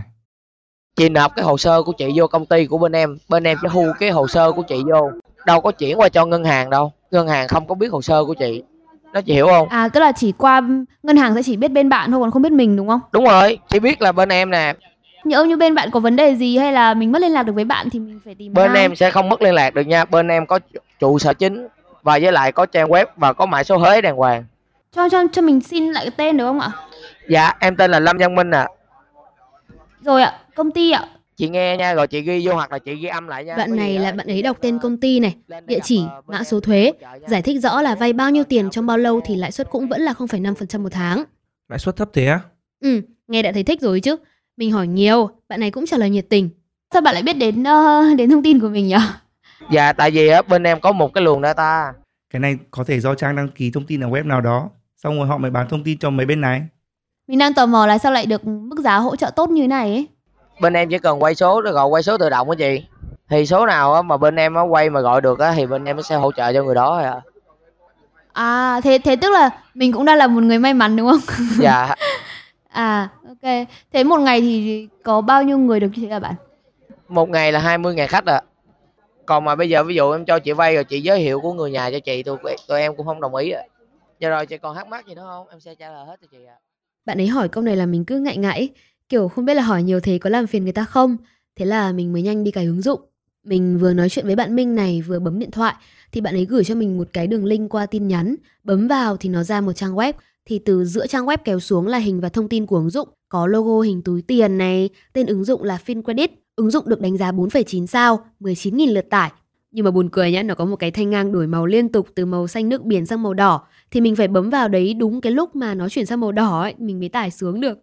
chị 0.95 1.09
nộp 1.09 1.35
cái 1.35 1.45
hồ 1.45 1.57
sơ 1.57 1.83
của 1.83 1.91
chị 1.97 2.05
vô 2.15 2.27
công 2.27 2.45
ty 2.45 2.65
của 2.65 2.77
bên 2.77 2.91
em 2.91 3.17
bên 3.29 3.43
em 3.43 3.57
sẽ 3.61 3.69
thu 3.71 3.85
cái 3.99 4.09
hồ 4.09 4.27
sơ 4.27 4.51
của 4.51 4.61
chị 4.61 4.75
vô 4.91 5.11
đâu 5.45 5.61
có 5.61 5.71
chuyển 5.71 5.99
qua 5.99 6.09
cho 6.09 6.25
ngân 6.25 6.43
hàng 6.43 6.69
đâu 6.69 6.91
ngân 7.11 7.27
hàng 7.27 7.47
không 7.47 7.67
có 7.67 7.75
biết 7.75 7.87
hồ 7.91 8.01
sơ 8.01 8.25
của 8.25 8.33
chị 8.33 8.63
nó 9.13 9.21
chị 9.21 9.33
hiểu 9.33 9.47
không 9.47 9.67
À, 9.69 9.87
tức 9.87 9.99
là 9.99 10.11
chỉ 10.11 10.31
qua 10.31 10.61
ngân 11.03 11.17
hàng 11.17 11.35
sẽ 11.35 11.43
chỉ 11.43 11.57
biết 11.57 11.67
bên 11.71 11.89
bạn 11.89 12.11
thôi 12.11 12.19
còn 12.21 12.31
không 12.31 12.41
biết 12.41 12.51
mình 12.51 12.75
đúng 12.75 12.87
không? 12.87 12.99
đúng 13.11 13.23
rồi 13.25 13.59
chị 13.69 13.79
biết 13.79 14.01
là 14.01 14.11
bên 14.11 14.29
em 14.29 14.49
nè 14.49 14.73
Nhỡ 15.23 15.43
như 15.43 15.57
bên 15.57 15.75
bạn 15.75 15.91
có 15.91 15.99
vấn 15.99 16.15
đề 16.15 16.35
gì 16.35 16.57
hay 16.57 16.73
là 16.73 16.93
mình 16.93 17.11
mất 17.11 17.21
liên 17.21 17.31
lạc 17.31 17.43
được 17.43 17.53
với 17.53 17.65
bạn 17.65 17.89
thì 17.89 17.99
mình 17.99 18.19
phải 18.25 18.35
tìm 18.35 18.53
bên 18.53 18.71
ai? 18.71 18.81
em 18.81 18.95
sẽ 18.95 19.11
không 19.11 19.29
mất 19.29 19.41
liên 19.41 19.53
lạc 19.53 19.73
được 19.73 19.87
nha 19.87 20.05
bên 20.05 20.27
em 20.27 20.45
có 20.45 20.59
trụ 20.99 21.19
sở 21.19 21.33
chính 21.33 21.67
và 22.03 22.19
với 22.21 22.31
lại 22.31 22.51
có 22.51 22.65
trang 22.65 22.89
web 22.89 23.05
và 23.15 23.33
có 23.33 23.45
mã 23.45 23.63
số 23.63 23.77
thuế 23.79 24.01
đàng 24.01 24.15
hoàng 24.15 24.45
cho 24.95 25.09
cho 25.09 25.23
cho 25.31 25.41
mình 25.41 25.61
xin 25.61 25.91
lại 25.91 26.05
cái 26.05 26.11
tên 26.17 26.37
được 26.37 26.45
không 26.45 26.59
ạ? 26.59 26.71
Dạ 27.31 27.53
em 27.59 27.75
tên 27.75 27.91
là 27.91 27.99
lâm 27.99 28.17
văn 28.17 28.35
minh 28.35 28.51
à 28.51 28.67
Rồi 30.01 30.21
ạ, 30.21 30.39
công 30.55 30.71
ty 30.71 30.91
ạ. 30.91 31.07
chị 31.35 31.49
nghe 31.49 31.77
nha 31.77 31.93
rồi 31.93 32.07
chị 32.07 32.21
ghi 32.21 32.47
vô 32.47 32.53
hoặc 32.53 32.71
là 32.71 32.79
chị 32.79 32.95
ghi 32.95 33.07
âm 33.07 33.27
lại 33.27 33.45
nha 33.45 33.65
vì 33.67 33.77
này 33.77 33.99
là 33.99 34.11
bạn 34.11 34.27
ấy 34.27 34.41
đọc 34.41 34.57
tên 34.61 34.79
công 34.79 34.97
ty 34.97 35.19
này, 35.19 35.35
địa 35.65 35.79
chỉ, 35.83 36.01
ờ, 36.09 36.21
mã 36.27 36.43
số 36.43 36.59
thuế, 36.59 36.91
giải 37.27 37.41
thích 37.41 37.59
rõ 37.59 37.81
là 37.81 37.95
vay 37.95 38.13
bao 38.13 38.29
nhiêu 38.29 38.43
tiền 38.43 38.69
trong 38.69 38.85
bao 38.85 38.97
lâu 38.97 39.21
thì 39.25 39.35
lãi 39.35 39.51
suất 39.51 39.69
cũng 39.69 39.87
vẫn 39.87 40.01
là 40.01 40.13
0,5% 40.13 40.83
một 40.83 40.89
tháng. 40.91 41.23
Lãi 41.69 41.79
suất 41.79 41.95
thấp 41.95 42.09
thế 42.13 42.25
á? 42.25 42.39
Ừ, 42.81 43.01
nghe 43.27 43.41
đã 43.41 43.51
thấy 43.51 43.63
thích 43.63 43.81
rồi 43.81 43.99
chứ. 43.99 44.15
Mình 44.57 44.71
hỏi 44.71 44.87
nhiều, 44.87 45.29
bạn 45.49 45.59
này 45.59 45.71
cũng 45.71 45.85
trả 45.85 45.97
lời 45.97 46.09
nhiệt 46.09 46.25
tình. 46.29 46.49
Sao 46.93 47.01
bạn 47.01 47.13
lại 47.13 47.23
biết 47.23 47.33
đến 47.33 47.63
ờ, 47.63 48.03
đến 48.17 48.29
thông 48.29 48.43
tin 48.43 48.59
của 48.59 48.69
mình 48.69 48.87
nhỉ? 48.87 48.95
dạ 49.71 49.93
tại 49.93 50.11
vì 50.11 50.27
á 50.27 50.41
bên 50.41 50.63
em 50.63 50.79
có 50.79 50.91
một 50.91 51.13
cái 51.13 51.23
luồng 51.23 51.41
data 51.41 51.93
Cái 52.29 52.39
này 52.39 52.57
có 52.71 52.83
thể 52.83 52.99
do 52.99 53.15
Trang 53.15 53.35
đăng 53.35 53.49
ký 53.49 53.71
thông 53.71 53.85
tin 53.85 54.03
ở 54.03 54.09
web 54.09 54.27
nào 54.27 54.41
đó. 54.41 54.69
Xong 54.97 55.17
rồi 55.17 55.27
họ 55.27 55.37
mới 55.37 55.51
bán 55.51 55.69
thông 55.69 55.83
tin 55.83 55.97
cho 55.97 56.09
mấy 56.09 56.25
bên 56.25 56.41
này. 56.41 56.61
Mình 57.31 57.39
đang 57.39 57.53
tò 57.53 57.65
mò 57.65 57.87
là 57.87 57.97
sao 57.97 58.11
lại 58.11 58.25
được 58.25 58.47
mức 58.47 58.79
giá 58.79 58.97
hỗ 58.97 59.15
trợ 59.15 59.29
tốt 59.35 59.49
như 59.49 59.67
này 59.67 59.89
ấy. 59.89 60.07
bên 60.61 60.73
em 60.73 60.89
chỉ 60.89 60.97
cần 60.97 61.23
quay 61.23 61.35
số 61.35 61.61
rồi 61.61 61.73
gọi 61.73 61.87
quay 61.87 62.03
số 62.03 62.17
tự 62.17 62.29
động 62.29 62.49
á 62.49 62.55
chị 62.59 62.83
thì 63.29 63.45
số 63.45 63.65
nào 63.65 64.03
mà 64.03 64.17
bên 64.17 64.35
em 64.35 64.55
quay 64.69 64.89
mà 64.89 65.01
gọi 65.01 65.21
được 65.21 65.39
á 65.39 65.53
thì 65.55 65.65
bên 65.65 65.85
em 65.85 66.01
sẽ 66.01 66.15
hỗ 66.15 66.31
trợ 66.31 66.53
cho 66.53 66.63
người 66.63 66.75
đó 66.75 66.97
thôi 66.99 67.03
à 67.03 67.21
À 68.33 68.81
thế 68.83 68.99
thế 69.03 69.15
tức 69.15 69.29
là 69.31 69.49
mình 69.73 69.93
cũng 69.93 70.05
đang 70.05 70.17
là 70.17 70.27
một 70.27 70.41
người 70.43 70.59
may 70.59 70.73
mắn 70.73 70.95
đúng 70.95 71.11
không? 71.11 71.19
dạ 71.59 71.95
À 72.69 73.09
ok. 73.27 73.67
Thế 73.93 74.03
một 74.03 74.19
ngày 74.19 74.41
thì 74.41 74.87
có 75.03 75.21
bao 75.21 75.43
nhiêu 75.43 75.57
người 75.57 75.79
được 75.79 75.89
như 75.95 76.03
thế 76.07 76.13
hả 76.13 76.19
bạn? 76.19 76.33
một 77.07 77.29
ngày 77.29 77.51
là 77.51 77.59
20 77.59 77.93
ngày 77.93 78.07
khách 78.07 78.25
à 78.25 78.41
còn 79.25 79.43
mà 79.45 79.55
bây 79.55 79.69
giờ 79.69 79.83
ví 79.83 79.95
dụ 79.95 80.11
em 80.11 80.25
cho 80.25 80.39
chị 80.39 80.51
vay 80.51 80.75
rồi 80.75 80.83
chị 80.83 81.01
giới 81.01 81.19
thiệu 81.19 81.39
của 81.41 81.53
người 81.53 81.71
nhà 81.71 81.91
cho 81.91 81.99
chị 81.99 82.23
tụi 82.23 82.37
tụi 82.67 82.79
em 82.81 82.95
cũng 82.95 83.05
không 83.05 83.21
đồng 83.21 83.35
ý 83.35 83.51
ạ 83.51 83.61
dạ 84.19 84.29
rồi 84.29 84.45
chị 84.45 84.57
còn 84.57 84.75
thắc 84.75 84.87
mắc 84.87 85.05
gì 85.07 85.15
nữa 85.15 85.25
không 85.27 85.47
em 85.49 85.59
sẽ 85.59 85.75
trả 85.75 85.89
lời 85.91 86.05
hết 86.05 86.15
cho 86.21 86.27
chị 86.31 86.45
ạ 86.45 86.55
bạn 87.05 87.17
ấy 87.17 87.27
hỏi 87.27 87.49
câu 87.49 87.63
này 87.63 87.75
là 87.75 87.85
mình 87.85 88.05
cứ 88.05 88.19
ngại 88.19 88.37
ngại, 88.37 88.69
kiểu 89.09 89.27
không 89.27 89.45
biết 89.45 89.53
là 89.53 89.61
hỏi 89.61 89.83
nhiều 89.83 89.99
thế 89.99 90.17
có 90.17 90.29
làm 90.29 90.47
phiền 90.47 90.63
người 90.63 90.73
ta 90.73 90.83
không. 90.83 91.17
Thế 91.55 91.65
là 91.65 91.91
mình 91.91 92.13
mới 92.13 92.21
nhanh 92.21 92.43
đi 92.43 92.51
cài 92.51 92.65
ứng 92.65 92.81
dụng. 92.81 93.01
Mình 93.43 93.77
vừa 93.77 93.93
nói 93.93 94.09
chuyện 94.09 94.25
với 94.25 94.35
bạn 94.35 94.55
Minh 94.55 94.75
này 94.75 95.01
vừa 95.01 95.19
bấm 95.19 95.39
điện 95.39 95.51
thoại 95.51 95.75
thì 96.11 96.21
bạn 96.21 96.35
ấy 96.35 96.45
gửi 96.45 96.63
cho 96.63 96.75
mình 96.75 96.97
một 96.97 97.07
cái 97.13 97.27
đường 97.27 97.45
link 97.45 97.69
qua 97.69 97.85
tin 97.85 98.07
nhắn. 98.07 98.35
Bấm 98.63 98.87
vào 98.87 99.17
thì 99.17 99.29
nó 99.29 99.43
ra 99.43 99.61
một 99.61 99.73
trang 99.73 99.95
web. 99.95 100.13
Thì 100.45 100.59
từ 100.59 100.85
giữa 100.85 101.07
trang 101.07 101.25
web 101.25 101.37
kéo 101.45 101.59
xuống 101.59 101.87
là 101.87 101.97
hình 101.97 102.21
và 102.21 102.29
thông 102.29 102.49
tin 102.49 102.65
của 102.65 102.75
ứng 102.75 102.89
dụng. 102.89 103.09
Có 103.29 103.47
logo 103.47 103.81
hình 103.81 104.01
túi 104.01 104.21
tiền 104.21 104.57
này, 104.57 104.89
tên 105.13 105.25
ứng 105.25 105.43
dụng 105.43 105.63
là 105.63 105.79
FinCredit. 105.85 106.27
Ứng 106.55 106.71
dụng 106.71 106.89
được 106.89 107.01
đánh 107.01 107.17
giá 107.17 107.31
4,9 107.31 107.85
sao, 107.85 108.25
19.000 108.39 108.93
lượt 108.93 109.09
tải. 109.09 109.31
Nhưng 109.71 109.85
mà 109.85 109.91
buồn 109.91 110.09
cười 110.09 110.31
nhá, 110.31 110.43
nó 110.43 110.55
có 110.55 110.65
một 110.65 110.75
cái 110.75 110.91
thanh 110.91 111.09
ngang 111.09 111.31
đổi 111.31 111.47
màu 111.47 111.65
liên 111.65 111.89
tục 111.89 112.07
từ 112.15 112.25
màu 112.25 112.47
xanh 112.47 112.69
nước 112.69 112.83
biển 112.83 113.05
sang 113.05 113.23
màu 113.23 113.33
đỏ. 113.33 113.61
Thì 113.91 114.01
mình 114.01 114.15
phải 114.15 114.27
bấm 114.27 114.49
vào 114.49 114.67
đấy 114.67 114.93
đúng 114.93 115.21
cái 115.21 115.31
lúc 115.31 115.55
mà 115.55 115.73
nó 115.73 115.89
chuyển 115.89 116.05
sang 116.05 116.19
màu 116.19 116.31
đỏ 116.31 116.61
ấy, 116.61 116.73
mình 116.77 116.99
mới 116.99 117.09
tải 117.09 117.31
xuống 117.31 117.61
được. 117.61 117.79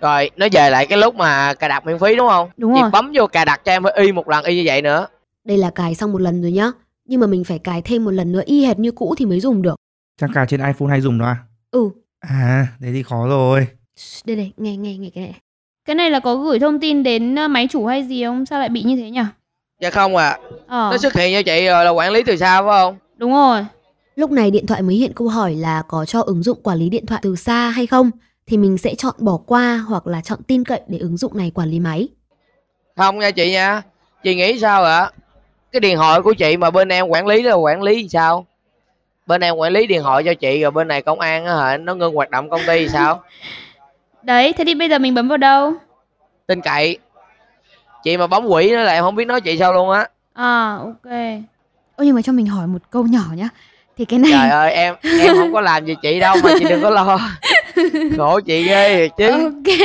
rồi 0.00 0.30
nó 0.36 0.46
về 0.52 0.70
lại 0.70 0.86
cái 0.86 0.98
lúc 0.98 1.14
mà 1.14 1.54
cài 1.54 1.68
đặt 1.68 1.86
miễn 1.86 1.98
phí 1.98 2.16
đúng 2.16 2.28
không 2.28 2.48
Đúng 2.56 2.74
chị 2.74 2.80
rồi. 2.80 2.90
bấm 2.90 3.12
vô 3.14 3.26
cài 3.26 3.44
đặt 3.44 3.60
cho 3.64 3.72
em 3.72 3.82
phải 3.82 3.92
y 3.96 4.12
một 4.12 4.28
lần 4.28 4.44
y 4.44 4.56
như 4.56 4.62
vậy 4.66 4.82
nữa 4.82 5.06
Đây 5.44 5.58
là 5.58 5.70
cài 5.70 5.94
xong 5.94 6.12
một 6.12 6.20
lần 6.20 6.42
rồi 6.42 6.52
nhá. 6.52 6.70
Nhưng 7.04 7.20
mà 7.20 7.26
mình 7.26 7.44
phải 7.44 7.58
cài 7.58 7.82
thêm 7.82 8.04
một 8.04 8.10
lần 8.10 8.32
nữa 8.32 8.42
y 8.46 8.64
hệt 8.64 8.78
như 8.78 8.90
cũ 8.90 9.14
thì 9.18 9.26
mới 9.26 9.40
dùng 9.40 9.62
được. 9.62 9.74
Chắc 10.20 10.30
cả 10.34 10.46
trên 10.48 10.60
iPhone 10.60 10.88
hay 10.90 11.00
dùng 11.00 11.18
đó 11.18 11.26
à? 11.26 11.36
Ừ, 11.70 11.90
À, 12.20 12.66
thế 12.80 12.88
thì 12.92 13.02
khó 13.02 13.28
rồi. 13.28 13.66
Đây 14.24 14.36
đây, 14.36 14.52
nghe 14.56 14.76
nghe 14.76 14.96
nghe 14.96 15.10
cái 15.14 15.24
này. 15.24 15.40
Cái 15.84 15.94
này 15.96 16.10
là 16.10 16.20
có 16.20 16.36
gửi 16.36 16.58
thông 16.58 16.80
tin 16.80 17.02
đến 17.02 17.34
ờ, 17.34 17.48
máy 17.48 17.68
chủ 17.70 17.86
hay 17.86 18.02
gì 18.06 18.24
không? 18.24 18.46
Sao 18.46 18.58
lại 18.60 18.68
bị 18.68 18.82
như 18.82 18.96
thế 18.96 19.10
nhỉ? 19.10 19.20
Dạ 19.80 19.90
không 19.90 20.16
à 20.16 20.38
Ờ, 20.66 20.88
nó 20.90 20.98
xuất 20.98 21.14
hiện 21.14 21.32
cho 21.34 21.42
chị 21.42 21.66
rồi 21.66 21.84
là 21.84 21.90
quản 21.90 22.12
lý 22.12 22.22
từ 22.26 22.36
xa 22.36 22.62
phải 22.62 22.70
không? 22.70 22.96
Đúng 23.16 23.32
rồi. 23.32 23.66
Lúc 24.16 24.30
này 24.30 24.50
điện 24.50 24.66
thoại 24.66 24.82
mới 24.82 24.94
hiện 24.96 25.12
câu 25.12 25.28
hỏi 25.28 25.54
là 25.54 25.82
có 25.88 26.04
cho 26.04 26.20
ứng 26.20 26.42
dụng 26.42 26.58
quản 26.62 26.78
lý 26.78 26.88
điện 26.88 27.06
thoại 27.06 27.20
từ 27.24 27.36
xa 27.36 27.68
hay 27.68 27.86
không? 27.86 28.10
Thì 28.46 28.56
mình 28.56 28.78
sẽ 28.78 28.94
chọn 28.94 29.14
bỏ 29.18 29.36
qua 29.46 29.84
hoặc 29.88 30.06
là 30.06 30.20
chọn 30.20 30.42
tin 30.42 30.64
cậy 30.64 30.80
để 30.88 30.98
ứng 30.98 31.16
dụng 31.16 31.36
này 31.38 31.52
quản 31.54 31.68
lý 31.68 31.80
máy. 31.80 32.08
không 32.96 33.18
nha 33.18 33.30
chị 33.30 33.50
nha. 33.52 33.82
Chị 34.24 34.34
nghĩ 34.34 34.58
sao 34.58 34.84
ạ? 34.84 35.10
Cái 35.72 35.80
điện 35.80 35.96
thoại 35.96 36.22
của 36.22 36.32
chị 36.32 36.56
mà 36.56 36.70
bên 36.70 36.88
em 36.88 37.06
quản 37.06 37.26
lý 37.26 37.42
là 37.42 37.54
quản 37.54 37.82
lý 37.82 38.08
sao? 38.08 38.46
Bên 39.26 39.40
em 39.40 39.56
quản 39.56 39.72
lý 39.72 39.86
điện 39.86 40.02
thoại 40.02 40.22
cho 40.24 40.34
chị 40.34 40.60
rồi 40.60 40.70
bên 40.70 40.88
này 40.88 41.02
công 41.02 41.20
an 41.20 41.44
á 41.44 41.56
hả? 41.56 41.76
Nó 41.76 41.94
ngưng 41.94 42.14
hoạt 42.14 42.30
động 42.30 42.50
công 42.50 42.60
ty 42.66 42.88
sao? 42.88 43.22
Đấy, 44.22 44.52
thế 44.52 44.64
thì 44.64 44.74
bây 44.74 44.88
giờ 44.88 44.98
mình 44.98 45.14
bấm 45.14 45.28
vào 45.28 45.38
đâu? 45.38 45.72
tin 46.46 46.60
cậy 46.60 46.98
chị 48.04 48.16
mà 48.16 48.26
bấm 48.26 48.46
quỷ 48.46 48.70
nữa 48.70 48.82
là 48.82 48.92
em 48.92 49.04
không 49.04 49.14
biết 49.16 49.24
nói 49.24 49.40
chị 49.40 49.58
sao 49.58 49.72
luôn 49.72 49.90
á 49.90 50.08
À, 50.34 50.76
ok. 50.80 51.12
Ơ 51.96 52.04
nhưng 52.04 52.14
mà 52.16 52.22
cho 52.22 52.32
mình 52.32 52.46
hỏi 52.46 52.66
một 52.66 52.78
câu 52.90 53.02
nhỏ 53.02 53.22
nhá. 53.36 53.48
Thì 53.98 54.04
cái 54.04 54.18
này 54.18 54.30
trời 54.32 54.50
ơi 54.50 54.72
em 54.72 54.94
em 55.20 55.36
không 55.36 55.52
có 55.52 55.60
làm 55.60 55.84
gì 55.86 55.94
chị 56.02 56.20
đâu 56.20 56.36
mà 56.44 56.50
chị 56.58 56.64
đừng 56.64 56.82
có 56.82 56.90
lo 56.90 57.18
khổ 58.16 58.40
chị 58.40 58.62
ghê 58.68 58.96
thiệt 58.96 59.10
chứ 59.18 59.30
Ok. 59.30 59.78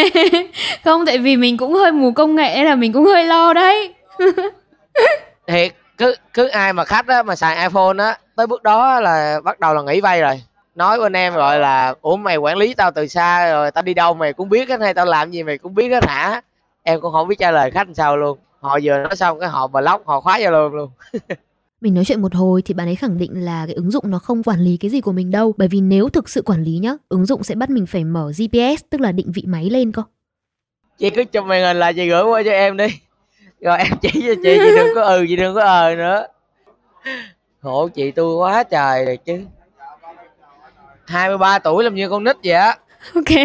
Không, 0.83 1.05
tại 1.05 1.17
vì 1.17 1.37
mình 1.37 1.57
cũng 1.57 1.73
hơi 1.73 1.91
mù 1.91 2.11
công 2.11 2.35
nghệ 2.35 2.53
nên 2.55 2.65
là 2.65 2.75
mình 2.75 2.93
cũng 2.93 3.05
hơi 3.05 3.25
lo 3.25 3.53
đấy. 3.53 3.93
thiệt 5.47 5.71
cứ 5.97 6.15
cứ 6.33 6.47
ai 6.47 6.73
mà 6.73 6.85
khách 6.85 7.07
á 7.07 7.23
mà 7.23 7.35
xài 7.35 7.63
iphone 7.63 8.03
á 8.03 8.17
tới 8.35 8.47
bước 8.47 8.63
đó 8.63 8.99
là 8.99 9.39
bắt 9.43 9.59
đầu 9.59 9.73
là 9.73 9.81
nghỉ 9.81 10.01
vay 10.01 10.21
rồi 10.21 10.41
nói 10.75 10.99
bên 10.99 11.13
em 11.13 11.33
gọi 11.33 11.59
là 11.59 11.93
ủa 12.01 12.15
mày 12.15 12.37
quản 12.37 12.57
lý 12.57 12.73
tao 12.73 12.91
từ 12.91 13.07
xa 13.07 13.51
rồi 13.51 13.71
tao 13.71 13.81
đi 13.81 13.93
đâu 13.93 14.13
mày 14.13 14.33
cũng 14.33 14.49
biết 14.49 14.69
hết 14.69 14.79
hay 14.81 14.93
tao 14.93 15.05
làm 15.05 15.31
gì 15.31 15.43
mày 15.43 15.57
cũng 15.57 15.75
biết 15.75 15.89
hết 15.89 16.03
hả 16.07 16.41
em 16.83 17.01
cũng 17.01 17.11
không 17.11 17.27
biết 17.27 17.39
trả 17.39 17.51
lời 17.51 17.71
khách 17.71 17.87
làm 17.87 17.93
sao 17.93 18.17
luôn 18.17 18.37
họ 18.59 18.79
vừa 18.83 18.97
nói 18.97 19.15
xong 19.15 19.39
cái 19.39 19.49
họ 19.49 19.67
block 19.67 20.05
họ 20.05 20.21
khóa 20.21 20.39
zalo 20.39 20.69
luôn 20.69 20.73
luôn 20.73 20.89
mình 21.81 21.93
nói 21.93 22.05
chuyện 22.05 22.21
một 22.21 22.35
hồi 22.35 22.61
thì 22.65 22.73
bạn 22.73 22.87
ấy 22.87 22.95
khẳng 22.95 23.17
định 23.17 23.45
là 23.45 23.65
cái 23.65 23.75
ứng 23.75 23.91
dụng 23.91 24.11
nó 24.11 24.19
không 24.19 24.43
quản 24.43 24.59
lý 24.59 24.77
cái 24.77 24.91
gì 24.91 25.01
của 25.01 25.11
mình 25.11 25.31
đâu. 25.31 25.53
Bởi 25.57 25.67
vì 25.67 25.81
nếu 25.81 26.09
thực 26.09 26.29
sự 26.29 26.41
quản 26.45 26.63
lý 26.63 26.71
nhá, 26.77 26.93
ứng 27.09 27.25
dụng 27.25 27.43
sẽ 27.43 27.55
bắt 27.55 27.69
mình 27.69 27.85
phải 27.85 28.03
mở 28.03 28.31
GPS 28.37 28.83
tức 28.89 29.01
là 29.01 29.11
định 29.11 29.31
vị 29.31 29.43
máy 29.47 29.69
lên 29.69 29.91
cơ. 29.91 30.03
chị 30.97 31.09
cứ 31.09 31.23
chụp 31.23 31.45
màn 31.45 31.63
hình 31.63 31.79
là 31.79 31.91
chị 31.93 32.09
gửi 32.09 32.23
qua 32.23 32.41
cho 32.45 32.51
em 32.51 32.77
đi 32.77 32.87
rồi 33.61 33.77
em 33.77 33.87
chỉ 34.01 34.09
cho 34.11 34.33
chị 34.43 34.43
chị 34.43 34.71
đừng 34.75 34.87
có 34.95 35.01
ừ 35.01 35.25
chị 35.29 35.35
đừng 35.35 35.55
có 35.55 35.61
ờ 35.61 35.95
nữa 35.95 36.27
khổ 37.61 37.87
chị 37.87 38.11
tôi 38.11 38.35
quá 38.35 38.63
trời 38.63 39.05
rồi 39.05 39.17
chứ 39.17 39.45
23 41.05 41.59
tuổi 41.59 41.83
làm 41.83 41.95
như 41.95 42.09
con 42.09 42.23
nít 42.23 42.35
vậy 42.43 42.53
á 42.53 42.77
Ok. 43.15 43.31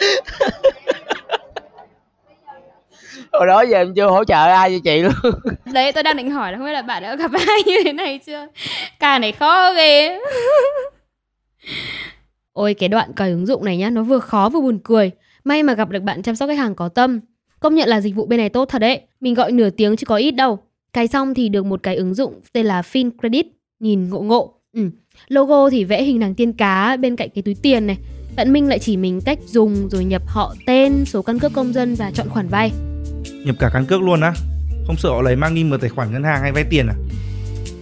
hồi 3.32 3.46
đó 3.46 3.62
giờ 3.62 3.76
em 3.76 3.94
chưa 3.94 4.06
hỗ 4.06 4.24
trợ 4.24 4.34
ai 4.34 4.70
cho 4.70 4.76
chị 4.84 5.02
luôn 5.02 5.12
Đấy, 5.72 5.92
tôi 5.92 6.02
đang 6.02 6.16
định 6.16 6.30
hỏi 6.30 6.52
là 6.52 6.58
không 6.58 6.66
biết 6.66 6.72
là 6.72 6.82
bạn 6.82 7.02
đã 7.02 7.16
gặp 7.16 7.30
ai 7.32 7.62
như 7.66 7.76
thế 7.84 7.92
này 7.92 8.20
chưa? 8.26 8.46
Ca 8.98 9.18
này 9.18 9.32
khó 9.32 9.72
ghê. 9.72 10.18
Ôi 12.52 12.74
cái 12.74 12.88
đoạn 12.88 13.12
cài 13.12 13.30
ứng 13.30 13.46
dụng 13.46 13.64
này 13.64 13.76
nhá, 13.76 13.90
nó 13.90 14.02
vừa 14.02 14.18
khó 14.18 14.48
vừa 14.48 14.60
buồn 14.60 14.78
cười. 14.84 15.10
May 15.44 15.62
mà 15.62 15.74
gặp 15.74 15.90
được 15.90 16.02
bạn 16.02 16.22
chăm 16.22 16.36
sóc 16.36 16.48
khách 16.48 16.58
hàng 16.58 16.74
có 16.74 16.88
tâm. 16.88 17.20
Công 17.60 17.74
nhận 17.74 17.88
là 17.88 18.00
dịch 18.00 18.14
vụ 18.14 18.26
bên 18.26 18.38
này 18.38 18.48
tốt 18.48 18.64
thật 18.64 18.78
đấy. 18.78 19.00
Mình 19.20 19.34
gọi 19.34 19.52
nửa 19.52 19.70
tiếng 19.70 19.96
chứ 19.96 20.06
có 20.06 20.16
ít 20.16 20.30
đâu. 20.30 20.58
Cài 20.92 21.08
xong 21.08 21.34
thì 21.34 21.48
được 21.48 21.66
một 21.66 21.82
cái 21.82 21.96
ứng 21.96 22.14
dụng 22.14 22.40
tên 22.52 22.66
là 22.66 22.80
FinCredit, 22.80 23.44
nhìn 23.80 24.10
ngộ 24.10 24.20
ngộ. 24.20 24.54
Ừ. 24.72 24.90
Logo 25.28 25.70
thì 25.70 25.84
vẽ 25.84 26.02
hình 26.02 26.18
nàng 26.18 26.34
tiên 26.34 26.52
cá 26.52 26.96
bên 26.96 27.16
cạnh 27.16 27.28
cái 27.34 27.42
túi 27.42 27.56
tiền 27.62 27.86
này. 27.86 27.96
Bạn 28.36 28.52
Minh 28.52 28.68
lại 28.68 28.78
chỉ 28.78 28.96
mình 28.96 29.20
cách 29.20 29.38
dùng 29.46 29.88
rồi 29.88 30.04
nhập 30.04 30.22
họ 30.26 30.54
tên, 30.66 31.04
số 31.04 31.22
căn 31.22 31.38
cước 31.38 31.52
công 31.52 31.72
dân 31.72 31.94
và 31.94 32.10
chọn 32.14 32.28
khoản 32.28 32.48
vay. 32.48 32.72
Nhập 33.46 33.56
cả 33.58 33.70
căn 33.72 33.86
cước 33.86 34.02
luôn 34.02 34.20
á. 34.20 34.32
Không 34.86 34.96
sợ 34.96 35.08
họ 35.08 35.22
lấy 35.22 35.36
mang 35.36 35.54
đi 35.54 35.64
mở 35.64 35.78
tài 35.80 35.90
khoản 35.90 36.12
ngân 36.12 36.24
hàng 36.24 36.42
hay 36.42 36.52
vay 36.52 36.64
tiền 36.70 36.86
à? 36.86 36.94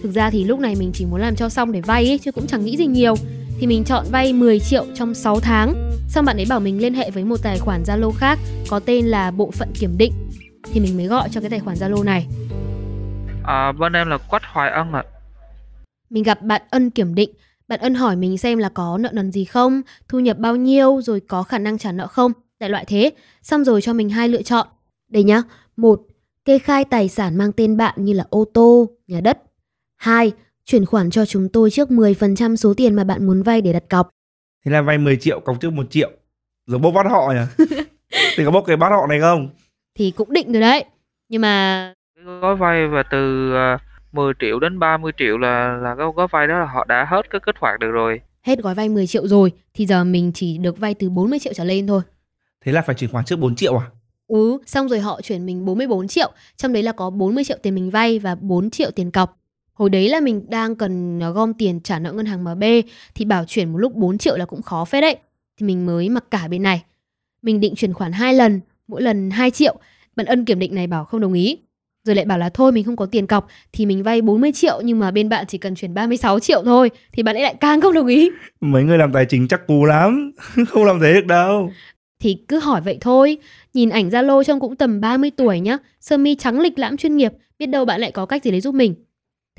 Thực 0.03 0.11
ra 0.11 0.29
thì 0.29 0.43
lúc 0.43 0.59
này 0.59 0.75
mình 0.79 0.91
chỉ 0.93 1.05
muốn 1.05 1.21
làm 1.21 1.35
cho 1.35 1.49
xong 1.49 1.71
để 1.71 1.81
vay 1.81 2.07
ấy, 2.07 2.17
chứ 2.17 2.31
cũng 2.31 2.47
chẳng 2.47 2.65
nghĩ 2.65 2.77
gì 2.77 2.85
nhiều. 2.85 3.15
Thì 3.59 3.67
mình 3.67 3.83
chọn 3.83 4.05
vay 4.11 4.33
10 4.33 4.59
triệu 4.59 4.85
trong 4.95 5.13
6 5.13 5.39
tháng. 5.39 5.91
Xong 6.09 6.25
bạn 6.25 6.37
ấy 6.37 6.45
bảo 6.49 6.59
mình 6.59 6.81
liên 6.81 6.93
hệ 6.93 7.11
với 7.11 7.23
một 7.23 7.37
tài 7.43 7.59
khoản 7.59 7.83
Zalo 7.83 8.11
khác 8.11 8.39
có 8.69 8.79
tên 8.79 9.05
là 9.05 9.31
Bộ 9.31 9.51
phận 9.51 9.69
Kiểm 9.79 9.97
định. 9.97 10.13
Thì 10.73 10.79
mình 10.79 10.97
mới 10.97 11.05
gọi 11.05 11.29
cho 11.31 11.41
cái 11.41 11.49
tài 11.49 11.59
khoản 11.59 11.77
Zalo 11.77 12.03
này. 12.03 12.27
À, 13.43 13.71
bên 13.71 13.93
em 13.93 14.07
là 14.07 14.17
Quách 14.17 14.43
Hoài 14.45 14.71
Ân 14.71 14.93
ạ. 14.93 15.03
Mình 16.09 16.23
gặp 16.23 16.41
bạn 16.41 16.61
Ân 16.69 16.89
kiểm 16.89 17.15
định. 17.15 17.29
Bạn 17.69 17.79
Ân 17.79 17.93
hỏi 17.93 18.15
mình 18.15 18.37
xem 18.37 18.57
là 18.57 18.69
có 18.69 18.97
nợ 18.97 19.09
nần 19.13 19.31
gì 19.31 19.45
không, 19.45 19.81
thu 20.07 20.19
nhập 20.19 20.37
bao 20.37 20.55
nhiêu, 20.55 21.01
rồi 21.01 21.19
có 21.19 21.43
khả 21.43 21.57
năng 21.57 21.77
trả 21.77 21.91
nợ 21.91 22.07
không, 22.07 22.31
đại 22.59 22.69
loại 22.69 22.85
thế. 22.87 23.11
Xong 23.41 23.63
rồi 23.63 23.81
cho 23.81 23.93
mình 23.93 24.09
hai 24.09 24.29
lựa 24.29 24.41
chọn. 24.41 24.67
Đây 25.09 25.23
nhá. 25.23 25.41
một 25.77 26.01
Kê 26.45 26.59
khai 26.59 26.85
tài 26.85 27.09
sản 27.09 27.37
mang 27.37 27.51
tên 27.51 27.77
bạn 27.77 27.95
như 27.97 28.13
là 28.13 28.25
ô 28.29 28.45
tô, 28.53 28.89
nhà 29.07 29.21
đất. 29.21 29.37
2. 29.97 30.31
Chuyển 30.65 30.85
khoản 30.85 31.09
cho 31.09 31.25
chúng 31.25 31.49
tôi 31.49 31.69
trước 31.69 31.89
10% 31.89 32.55
số 32.55 32.73
tiền 32.73 32.93
mà 32.93 33.03
bạn 33.03 33.27
muốn 33.27 33.43
vay 33.43 33.61
để 33.61 33.73
đặt 33.73 33.83
cọc. 33.89 34.09
Thế 34.65 34.71
là 34.71 34.81
vay 34.81 34.97
10 34.97 35.17
triệu 35.17 35.39
cọc 35.39 35.61
trước 35.61 35.73
1 35.73 35.91
triệu. 35.91 36.11
Rồi 36.65 36.79
bốc 36.79 36.93
bắt 36.93 37.05
họ 37.09 37.33
nhỉ? 37.33 37.75
thì 38.37 38.45
có 38.45 38.51
bốc 38.51 38.63
cái 38.67 38.77
bắt 38.77 38.89
họ 38.89 39.07
này 39.07 39.19
không? 39.21 39.49
Thì 39.95 40.11
cũng 40.11 40.33
định 40.33 40.51
rồi 40.51 40.61
đấy. 40.61 40.85
Nhưng 41.29 41.41
mà 41.41 41.93
gói 42.41 42.55
vay 42.55 42.87
và 42.87 43.03
từ 43.11 43.53
à, 43.55 43.77
10 44.11 44.33
triệu 44.39 44.59
đến 44.59 44.79
30 44.79 45.11
triệu 45.17 45.37
là 45.37 45.77
là 45.83 45.95
cái 45.95 46.07
gói 46.15 46.27
vay 46.31 46.47
đó 46.47 46.59
là 46.59 46.65
họ 46.65 46.85
đã 46.85 47.05
hết 47.09 47.29
cái 47.29 47.41
kích 47.45 47.55
hoạt 47.59 47.79
được 47.79 47.91
rồi. 47.91 48.21
hết 48.41 48.59
gói 48.59 48.75
vay 48.75 48.89
10 48.89 49.07
triệu 49.07 49.27
rồi 49.27 49.51
thì 49.73 49.85
giờ 49.85 50.03
mình 50.03 50.31
chỉ 50.33 50.57
được 50.57 50.77
vay 50.77 50.93
từ 50.93 51.09
40 51.09 51.39
triệu 51.39 51.53
trở 51.53 51.63
lên 51.63 51.87
thôi. 51.87 52.01
Thế 52.65 52.71
là 52.71 52.81
phải 52.81 52.95
chuyển 52.95 53.09
khoản 53.11 53.25
trước 53.25 53.39
4 53.39 53.55
triệu 53.55 53.77
à? 53.77 53.85
Ừ, 54.27 54.57
xong 54.65 54.89
rồi 54.89 54.99
họ 54.99 55.21
chuyển 55.21 55.45
mình 55.45 55.65
44 55.65 56.07
triệu, 56.07 56.31
trong 56.57 56.73
đấy 56.73 56.83
là 56.83 56.91
có 56.91 57.09
40 57.09 57.43
triệu 57.43 57.57
tiền 57.63 57.75
mình 57.75 57.89
vay 57.89 58.19
và 58.19 58.35
4 58.35 58.69
triệu 58.69 58.91
tiền 58.91 59.11
cọc. 59.11 59.37
Hồi 59.73 59.89
đấy 59.89 60.09
là 60.09 60.19
mình 60.19 60.45
đang 60.49 60.75
cần 60.75 61.19
gom 61.19 61.53
tiền 61.53 61.79
trả 61.79 61.99
nợ 61.99 62.11
ngân 62.11 62.25
hàng 62.25 62.43
MB 62.43 62.63
thì 63.15 63.25
bảo 63.25 63.45
chuyển 63.45 63.71
một 63.71 63.77
lúc 63.77 63.95
4 63.95 64.17
triệu 64.17 64.37
là 64.37 64.45
cũng 64.45 64.61
khó 64.61 64.85
phết 64.85 65.01
đấy. 65.01 65.17
Thì 65.57 65.65
mình 65.65 65.85
mới 65.85 66.09
mặc 66.09 66.23
cả 66.31 66.47
bên 66.47 66.63
này. 66.63 66.83
Mình 67.41 67.59
định 67.59 67.75
chuyển 67.75 67.93
khoản 67.93 68.11
hai 68.11 68.33
lần, 68.33 68.59
mỗi 68.87 69.01
lần 69.01 69.29
2 69.31 69.51
triệu. 69.51 69.75
Bạn 70.15 70.25
ân 70.25 70.45
kiểm 70.45 70.59
định 70.59 70.75
này 70.75 70.87
bảo 70.87 71.05
không 71.05 71.21
đồng 71.21 71.33
ý. 71.33 71.57
Rồi 72.09 72.15
lại 72.15 72.25
bảo 72.25 72.37
là 72.37 72.49
thôi 72.49 72.71
mình 72.71 72.83
không 72.83 72.95
có 72.95 73.05
tiền 73.05 73.27
cọc 73.27 73.47
thì 73.73 73.85
mình 73.85 74.03
vay 74.03 74.21
40 74.21 74.51
triệu 74.51 74.81
nhưng 74.83 74.99
mà 74.99 75.11
bên 75.11 75.29
bạn 75.29 75.45
chỉ 75.47 75.57
cần 75.57 75.75
chuyển 75.75 75.93
36 75.93 76.39
triệu 76.39 76.63
thôi 76.65 76.91
thì 77.13 77.23
bạn 77.23 77.35
ấy 77.35 77.43
lại 77.43 77.55
càng 77.59 77.81
không 77.81 77.93
đồng 77.93 78.07
ý. 78.07 78.29
Mấy 78.61 78.83
người 78.83 78.97
làm 78.97 79.13
tài 79.13 79.25
chính 79.25 79.47
chắc 79.47 79.67
cú 79.67 79.85
lắm. 79.85 80.31
không 80.69 80.85
làm 80.85 80.99
thế 80.99 81.13
được 81.13 81.25
đâu. 81.25 81.71
Thì 82.19 82.37
cứ 82.47 82.59
hỏi 82.59 82.81
vậy 82.81 82.97
thôi 83.01 83.37
Nhìn 83.73 83.89
ảnh 83.89 84.09
Zalo 84.09 84.43
trông 84.43 84.59
cũng 84.59 84.75
tầm 84.75 85.01
30 85.01 85.31
tuổi 85.37 85.59
nhá 85.59 85.77
Sơ 86.01 86.17
mi 86.17 86.35
trắng 86.35 86.59
lịch 86.59 86.79
lãm 86.79 86.97
chuyên 86.97 87.17
nghiệp 87.17 87.31
Biết 87.59 87.65
đâu 87.65 87.85
bạn 87.85 88.01
lại 88.01 88.11
có 88.11 88.25
cách 88.25 88.43
gì 88.43 88.51
đấy 88.51 88.61
giúp 88.61 88.75
mình 88.75 88.95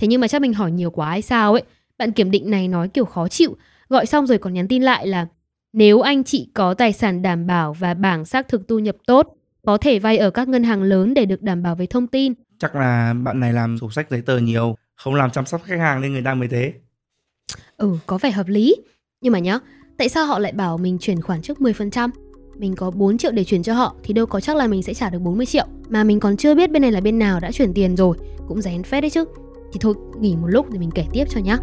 Thế 0.01 0.07
nhưng 0.07 0.21
mà 0.21 0.29
chắc 0.29 0.43
mình 0.43 0.55
hỏi 0.55 0.71
nhiều 0.71 0.91
quá 0.91 1.11
hay 1.11 1.23
sao 1.23 1.53
ấy 1.53 1.63
Bạn 1.99 2.13
kiểm 2.13 2.31
định 2.31 2.51
này 2.51 2.69
nói 2.69 2.89
kiểu 2.89 3.05
khó 3.05 3.29
chịu 3.29 3.57
Gọi 3.89 4.07
xong 4.07 4.27
rồi 4.27 4.39
còn 4.39 4.55
nhắn 4.55 4.69
tin 4.69 4.83
lại 4.83 5.07
là 5.07 5.27
Nếu 5.73 6.01
anh 6.01 6.25
chị 6.25 6.49
có 6.55 6.75
tài 6.75 6.93
sản 6.93 7.23
đảm 7.23 7.47
bảo 7.47 7.73
Và 7.73 7.95
bảng 7.95 8.25
xác 8.25 8.49
thực 8.49 8.69
thu 8.69 8.79
nhập 8.79 8.97
tốt 9.07 9.37
Có 9.67 9.77
thể 9.77 9.99
vay 9.99 10.19
ở 10.19 10.31
các 10.31 10.49
ngân 10.49 10.65
hàng 10.65 10.83
lớn 10.83 11.15
để 11.15 11.25
được 11.25 11.43
đảm 11.43 11.63
bảo 11.63 11.75
về 11.75 11.87
thông 11.87 12.07
tin 12.07 12.35
Chắc 12.61 12.75
là 12.75 13.15
bạn 13.15 13.41
này 13.41 13.53
làm 13.53 13.79
sổ 13.79 13.91
sách 13.91 14.11
giấy 14.11 14.23
tờ 14.23 14.39
nhiều. 14.39 14.77
Không 14.97 15.15
làm 15.15 15.31
chăm 15.31 15.47
sóc 15.47 15.63
khách 15.65 15.79
hàng 15.79 16.01
nên 16.01 16.13
người 16.13 16.23
ta 16.23 16.35
mới 16.35 16.49
thế. 16.49 16.73
Ừ, 17.77 17.97
có 18.07 18.19
vẻ 18.19 18.31
hợp 18.31 18.49
lý. 18.49 18.77
Nhưng 19.21 19.33
mà 19.33 19.39
nhá, 19.39 19.59
tại 19.99 20.09
sao 20.09 20.27
họ 20.27 20.39
lại 20.39 20.53
bảo 20.53 20.79
mình 20.79 20.99
chuyển 21.01 21.23
khoản 21.23 21.43
trước 21.43 21.59
10%? 21.61 22.11
Mình 22.57 22.77
có 22.77 22.91
4 22.91 23.19
triệu 23.19 23.31
để 23.31 23.45
chuyển 23.45 23.63
cho 23.63 23.75
họ 23.75 23.97
thì 24.03 24.15
đâu 24.15 24.27
có 24.27 24.41
chắc 24.41 24.57
là 24.57 24.67
mình 24.67 24.83
sẽ 24.83 24.95
trả 24.95 25.11
được 25.11 25.19
40 25.19 25.47
triệu. 25.47 25.67
Mà 25.89 26.05
mình 26.05 26.21
còn 26.21 26.37
chưa 26.37 26.55
biết 26.55 26.71
bên 26.71 26.83
này 26.83 26.93
là 26.93 27.01
bên 27.01 27.19
nào 27.19 27.41
đã 27.41 27.53
chuyển 27.53 27.75
tiền 27.75 27.97
rồi, 27.97 28.17
cũng 28.49 28.63
rén 28.63 28.83
phết 28.83 29.03
đấy 29.03 29.11
chứ. 29.11 29.25
Thì 29.73 29.79
thôi, 29.81 29.95
nghỉ 30.21 30.37
một 30.37 30.47
lúc 30.47 30.71
rồi 30.71 30.79
mình 30.79 30.91
kể 30.95 31.07
tiếp 31.13 31.25
cho 31.29 31.41
nhá. 31.41 31.57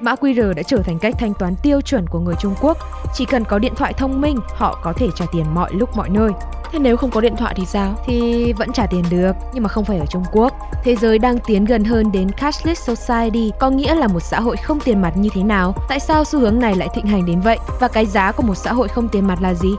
Mã 0.00 0.14
QR 0.14 0.54
đã 0.54 0.62
trở 0.62 0.78
thành 0.78 0.98
cách 0.98 1.14
thanh 1.18 1.34
toán 1.34 1.54
tiêu 1.62 1.80
chuẩn 1.80 2.06
của 2.06 2.20
người 2.20 2.34
Trung 2.40 2.54
Quốc. 2.60 2.78
Chỉ 3.14 3.24
cần 3.24 3.44
có 3.44 3.58
điện 3.58 3.74
thoại 3.76 3.92
thông 3.92 4.20
minh, 4.20 4.36
họ 4.48 4.78
có 4.82 4.92
thể 4.92 5.08
trả 5.14 5.24
tiền 5.32 5.44
mọi 5.54 5.70
lúc 5.74 5.96
mọi 5.96 6.08
nơi. 6.08 6.30
Thế 6.72 6.78
nếu 6.78 6.96
không 6.96 7.10
có 7.10 7.20
điện 7.20 7.36
thoại 7.36 7.54
thì 7.56 7.66
sao? 7.66 7.94
Thì 8.06 8.52
vẫn 8.52 8.72
trả 8.72 8.86
tiền 8.86 9.04
được, 9.10 9.32
nhưng 9.52 9.62
mà 9.62 9.68
không 9.68 9.84
phải 9.84 9.98
ở 9.98 10.06
Trung 10.06 10.24
Quốc. 10.32 10.52
Thế 10.84 10.96
giới 10.96 11.18
đang 11.18 11.38
tiến 11.46 11.64
gần 11.64 11.84
hơn 11.84 12.12
đến 12.12 12.30
cashless 12.30 12.88
society, 12.88 13.52
có 13.60 13.70
nghĩa 13.70 13.94
là 13.94 14.06
một 14.06 14.20
xã 14.20 14.40
hội 14.40 14.56
không 14.56 14.80
tiền 14.80 15.02
mặt 15.02 15.16
như 15.16 15.28
thế 15.32 15.42
nào? 15.42 15.74
Tại 15.88 16.00
sao 16.00 16.24
xu 16.24 16.38
hướng 16.38 16.60
này 16.60 16.74
lại 16.76 16.88
thịnh 16.94 17.06
hành 17.06 17.26
đến 17.26 17.40
vậy? 17.40 17.58
Và 17.80 17.88
cái 17.88 18.06
giá 18.06 18.32
của 18.32 18.42
một 18.42 18.54
xã 18.54 18.72
hội 18.72 18.88
không 18.88 19.08
tiền 19.08 19.26
mặt 19.26 19.42
là 19.42 19.54
gì? 19.54 19.70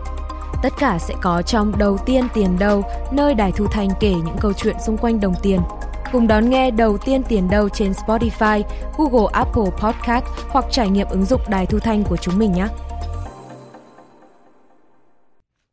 Tất 0.64 0.74
cả 0.80 0.98
sẽ 1.00 1.14
có 1.22 1.42
trong 1.42 1.78
Đầu 1.78 1.98
tiên 1.98 2.28
tiền 2.34 2.60
đâu, 2.60 2.84
nơi 3.12 3.34
Đài 3.34 3.52
Thu 3.52 3.68
Thanh 3.68 3.90
kể 4.00 4.14
những 4.14 4.38
câu 4.40 4.54
chuyện 4.54 4.76
xung 4.86 4.98
quanh 4.98 5.20
đồng 5.20 5.34
tiền. 5.42 5.60
Cùng 6.12 6.28
đón 6.28 6.50
nghe 6.50 6.72
Đầu 6.72 6.98
tiên 6.98 7.22
tiền 7.30 7.50
đâu 7.50 7.70
trên 7.70 7.92
Spotify, 7.92 8.64
Google 8.98 9.28
Apple 9.34 9.64
Podcast 9.64 10.26
hoặc 10.50 10.66
trải 10.72 10.90
nghiệm 10.90 11.08
ứng 11.08 11.26
dụng 11.26 11.42
Đài 11.50 11.66
Thu 11.66 11.80
Thanh 11.80 12.04
của 12.04 12.18
chúng 12.18 12.38
mình 12.38 12.52
nhé. 12.52 12.68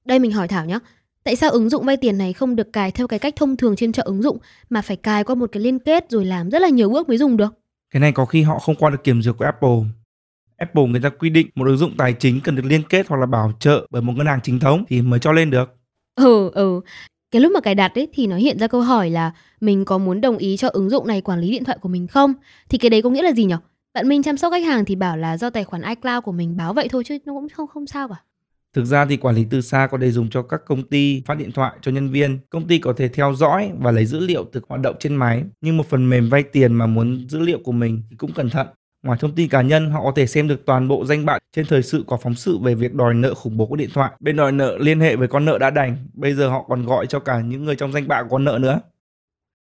Đây 0.05 0.19
mình 0.19 0.33
hỏi 0.33 0.49
Thảo 0.49 0.64
nhé, 0.64 0.79
tại 1.25 1.37
sao 1.37 1.50
ứng 1.50 1.69
dụng 1.69 1.85
vay 1.85 1.97
tiền 1.97 2.19
này 2.19 2.33
không 2.33 2.57
được 2.57 2.73
cài 2.73 2.91
theo 2.91 3.07
cái 3.07 3.19
cách 3.19 3.35
thông 3.37 3.57
thường 3.57 3.76
trên 3.76 3.93
chợ 3.93 4.03
ứng 4.07 4.23
dụng 4.23 4.38
mà 4.71 4.83
phải 4.83 4.97
cài 4.97 5.25
qua 5.25 5.35
một 5.35 5.47
cái 5.53 5.62
liên 5.62 5.79
kết 5.79 6.07
rồi 6.11 6.25
làm 6.25 6.50
rất 6.50 6.62
là 6.62 6.69
nhiều 6.69 6.91
bước 6.91 7.09
mới 7.09 7.19
dùng 7.19 7.37
được? 7.37 7.55
Cái 7.91 8.00
này 8.00 8.12
có 8.12 8.25
khi 8.25 8.43
họ 8.43 8.59
không 8.59 8.75
qua 8.75 8.91
được 8.91 9.05
kiểm 9.05 9.23
duyệt 9.23 9.35
của 9.38 9.45
Apple. 9.45 9.79
Apple 10.57 10.85
người 10.85 11.00
ta 11.00 11.09
quy 11.09 11.31
định 11.31 11.49
một 11.55 11.67
ứng 11.67 11.76
dụng 11.76 11.95
tài 11.99 12.12
chính 12.12 12.41
cần 12.41 12.57
được 12.57 12.64
liên 12.64 12.83
kết 12.88 13.07
hoặc 13.09 13.17
là 13.17 13.26
bảo 13.26 13.53
trợ 13.61 13.87
bởi 13.91 14.03
một 14.03 14.12
ngân 14.17 14.26
hàng 14.26 14.41
chính 14.43 14.61
thống 14.61 14.85
thì 14.88 15.03
mới 15.03 15.21
cho 15.21 15.33
lên 15.33 15.50
được. 15.50 15.75
Ừ, 16.14 16.50
ừ. 16.55 16.81
Cái 17.35 17.41
lúc 17.41 17.53
mà 17.53 17.61
cài 17.61 17.75
đặt 17.75 17.95
ấy 17.95 18.09
thì 18.12 18.26
nó 18.26 18.37
hiện 18.37 18.59
ra 18.59 18.67
câu 18.67 18.81
hỏi 18.81 19.11
là 19.11 19.33
mình 19.61 19.85
có 19.85 19.99
muốn 19.99 20.21
đồng 20.21 20.38
ý 20.38 20.57
cho 20.57 20.69
ứng 20.69 20.91
dụng 20.91 21.07
này 21.07 21.21
quản 21.21 21.41
lý 21.41 21.50
điện 21.50 21.64
thoại 21.64 21.79
của 21.81 21.88
mình 21.88 22.07
không? 22.07 22.35
Thì 22.69 22.79
cái 22.79 22.91
đấy 22.91 23.03
có 23.03 23.11
nghĩa 23.11 23.23
là 23.23 23.33
gì 23.33 23.45
nhỉ? 23.45 23.55
Bạn 23.95 24.09
mình 24.09 24.23
chăm 24.23 24.37
sóc 24.37 24.53
khách 24.53 24.64
hàng 24.64 24.85
thì 24.85 24.97
bảo 24.97 25.17
là 25.17 25.37
do 25.37 25.50
tài 25.50 25.64
khoản 25.64 25.83
iCloud 25.83 26.25
của 26.25 26.33
mình 26.33 26.57
báo 26.57 26.75
vậy 26.75 26.88
thôi 26.88 27.03
chứ 27.07 27.19
nó 27.25 27.33
cũng 27.33 27.49
không 27.49 27.67
không 27.67 27.87
sao 27.87 28.09
cả. 28.09 28.14
Thực 28.75 28.85
ra 28.85 29.07
thì 29.07 29.17
quản 29.17 29.35
lý 29.35 29.47
từ 29.50 29.61
xa 29.61 29.88
có 29.91 29.99
thể 30.00 30.11
dùng 30.11 30.31
cho 30.31 30.43
các 30.43 30.61
công 30.67 30.83
ty 30.83 31.23
phát 31.26 31.38
điện 31.38 31.53
thoại 31.53 31.73
cho 31.83 31.93
nhân 31.93 32.11
viên. 32.11 32.38
Công 32.50 32.67
ty 32.69 32.79
có 32.79 32.93
thể 32.97 33.09
theo 33.09 33.35
dõi 33.35 33.71
và 33.79 33.91
lấy 33.91 34.07
dữ 34.07 34.19
liệu 34.19 34.45
từ 34.53 34.61
hoạt 34.69 34.81
động 34.81 34.97
trên 35.00 35.17
máy. 35.17 35.45
Nhưng 35.61 35.76
một 35.76 35.87
phần 35.87 36.11
mềm 36.11 36.29
vay 36.29 36.43
tiền 36.43 36.75
mà 36.75 36.87
muốn 36.87 37.26
dữ 37.29 37.38
liệu 37.38 37.59
của 37.59 37.73
mình 37.73 38.03
thì 38.11 38.17
cũng 38.17 38.33
cẩn 38.33 38.50
thận. 38.50 38.67
Ngoài 39.05 39.19
thông 39.21 39.35
tin 39.35 39.49
cá 39.49 39.63
nhân, 39.63 39.91
họ 39.91 40.03
có 40.05 40.13
thể 40.17 40.27
xem 40.27 40.49
được 40.49 40.67
toàn 40.67 40.89
bộ 40.89 41.05
danh 41.05 41.25
bạ 41.25 41.39
trên 41.53 41.67
thời 41.67 41.83
sự 41.83 42.05
có 42.07 42.17
phóng 42.17 42.35
sự 42.35 42.59
về 42.59 42.75
việc 42.75 42.95
đòi 42.95 43.15
nợ 43.15 43.35
khủng 43.35 43.57
bố 43.57 43.67
của 43.67 43.77
điện 43.77 43.91
thoại. 43.95 44.13
Bên 44.21 44.37
đòi 44.37 44.53
nợ 44.53 44.79
liên 44.79 45.01
hệ 45.01 45.17
với 45.17 45.29
con 45.29 45.45
nợ 45.45 45.59
đã 45.59 45.71
đành, 45.71 45.97
bây 46.15 46.35
giờ 46.35 46.49
họ 46.49 46.63
còn 46.69 46.87
gọi 46.87 47.07
cho 47.07 47.21
cả 47.21 47.41
những 47.41 47.65
người 47.65 47.77
trong 47.77 47.93
danh 47.93 48.09
bạ 48.09 48.23
của 48.23 48.29
con 48.29 48.45
nợ 48.45 48.59
nữa. 48.61 48.81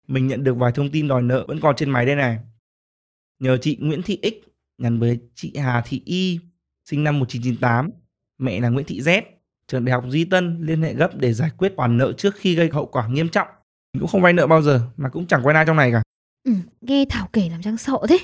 Mình 0.08 0.26
nhận 0.26 0.44
được 0.44 0.56
vài 0.56 0.72
thông 0.72 0.90
tin 0.90 1.08
đòi 1.08 1.22
nợ 1.22 1.44
vẫn 1.48 1.60
còn 1.60 1.76
trên 1.76 1.90
máy 1.90 2.06
đây 2.06 2.16
này. 2.16 2.38
Nhờ 3.38 3.56
chị 3.56 3.76
Nguyễn 3.80 4.02
Thị 4.02 4.18
X 4.22 4.48
nhắn 4.78 4.98
với 4.98 5.18
chị 5.34 5.52
Hà 5.56 5.82
Thị 5.86 6.02
Y, 6.04 6.38
sinh 6.84 7.04
năm 7.04 7.18
1998, 7.18 7.90
mẹ 8.38 8.60
là 8.60 8.68
Nguyễn 8.68 8.86
Thị 8.86 9.00
Z, 9.00 9.22
trường 9.68 9.84
đại 9.84 9.92
học 9.92 10.04
Duy 10.08 10.24
Tân 10.24 10.58
liên 10.60 10.82
hệ 10.82 10.94
gấp 10.94 11.16
để 11.16 11.32
giải 11.32 11.50
quyết 11.56 11.72
khoản 11.76 11.98
nợ 11.98 12.12
trước 12.12 12.34
khi 12.36 12.54
gây 12.54 12.70
hậu 12.72 12.86
quả 12.86 13.08
nghiêm 13.08 13.28
trọng. 13.28 13.48
Mình 13.94 14.00
cũng 14.00 14.08
không 14.08 14.22
vay 14.22 14.32
nợ 14.32 14.46
bao 14.46 14.62
giờ 14.62 14.80
mà 14.96 15.08
cũng 15.08 15.26
chẳng 15.26 15.46
quen 15.46 15.56
ai 15.56 15.64
trong 15.66 15.76
này 15.76 15.92
cả. 15.92 16.02
Ừ, 16.44 16.52
nghe 16.80 17.04
Thảo 17.10 17.28
kể 17.32 17.48
làm 17.50 17.62
Trang 17.62 17.76
sợ 17.76 17.98
thế. 18.08 18.18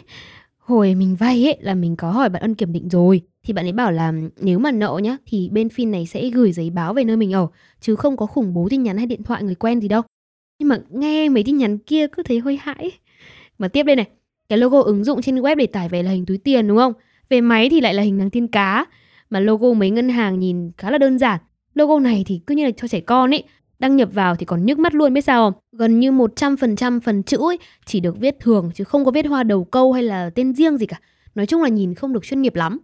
Hồi 0.71 0.95
mình 0.95 1.17
vay 1.17 1.47
ấy 1.47 1.57
là 1.61 1.75
mình 1.75 1.97
có 1.97 2.11
hỏi 2.11 2.29
bạn 2.29 2.43
ân 2.43 2.55
kiểm 2.55 2.73
định 2.73 2.89
rồi 2.89 3.23
thì 3.43 3.53
bạn 3.53 3.67
ấy 3.67 3.73
bảo 3.73 3.93
là 3.93 4.13
nếu 4.41 4.59
mà 4.59 4.71
nợ 4.71 5.01
nhá 5.03 5.17
thì 5.27 5.49
bên 5.53 5.69
fin 5.69 5.91
này 5.91 6.07
sẽ 6.07 6.31
gửi 6.31 6.53
giấy 6.53 6.71
báo 6.71 6.95
về 6.95 7.05
nơi 7.05 7.17
mình 7.17 7.33
ở 7.33 7.47
chứ 7.81 7.97
không 7.97 8.17
có 8.17 8.27
khủng 8.27 8.55
bố 8.55 8.69
tin 8.71 8.83
nhắn 8.83 8.97
hay 8.97 9.07
điện 9.07 9.23
thoại 9.23 9.43
người 9.43 9.55
quen 9.55 9.81
gì 9.81 9.89
đâu. 9.89 10.03
Nhưng 10.59 10.69
mà 10.69 10.79
nghe 10.91 11.29
mấy 11.29 11.43
tin 11.45 11.59
nhắn 11.59 11.79
kia 11.79 12.07
cứ 12.07 12.23
thấy 12.23 12.41
hơi 12.41 12.57
hãi. 12.57 12.91
Mà 13.59 13.69
tiếp 13.69 13.83
đây 13.83 13.97
này, 13.97 14.09
cái 14.49 14.59
logo 14.59 14.81
ứng 14.81 15.05
dụng 15.05 15.23
trên 15.23 15.37
web 15.37 15.57
để 15.57 15.67
tải 15.67 15.89
về 15.89 16.03
là 16.03 16.11
hình 16.11 16.27
túi 16.27 16.39
tiền 16.39 16.69
đúng 16.69 16.79
không? 16.79 16.93
Về 17.29 17.41
máy 17.41 17.69
thì 17.71 17.81
lại 17.81 17.95
là 17.95 18.03
hình 18.03 18.19
nàng 18.19 18.31
tiên 18.31 18.49
cá. 18.49 18.87
Mà 19.31 19.41
logo 19.41 19.73
mấy 19.73 19.91
ngân 19.91 20.09
hàng 20.09 20.39
nhìn 20.39 20.71
khá 20.77 20.91
là 20.91 20.99
đơn 20.99 21.19
giản. 21.19 21.41
Logo 21.75 21.99
này 21.99 22.25
thì 22.27 22.41
cứ 22.47 22.55
như 22.55 22.65
là 22.65 22.71
cho 22.77 22.89
trẻ 22.89 23.01
con 23.01 23.35
ấy. 23.35 23.45
Đăng 23.81 23.97
nhập 23.97 24.09
vào 24.13 24.37
thì 24.37 24.47
còn 24.47 24.65
nhức 24.65 24.79
mắt 24.79 24.95
luôn 24.95 25.15
biết 25.15 25.21
sao 25.21 25.51
không? 25.51 25.61
Gần 25.73 26.01
như 26.01 26.13
100% 26.13 27.01
phần 27.01 27.23
chữ 27.23 27.37
ấy 27.37 27.59
chỉ 27.87 28.01
được 28.01 28.19
viết 28.19 28.37
thường 28.41 28.71
chứ 28.75 28.85
không 28.85 29.05
có 29.05 29.11
viết 29.11 29.27
hoa 29.27 29.43
đầu 29.43 29.65
câu 29.65 29.93
hay 29.93 30.03
là 30.03 30.31
tên 30.35 30.55
riêng 30.55 30.79
gì 30.79 30.87
cả. 30.87 31.01
Nói 31.35 31.47
chung 31.47 31.63
là 31.63 31.69
nhìn 31.69 31.95
không 31.95 32.13
được 32.13 32.25
chuyên 32.25 32.43
nghiệp 32.43 32.55
lắm. 32.55 32.79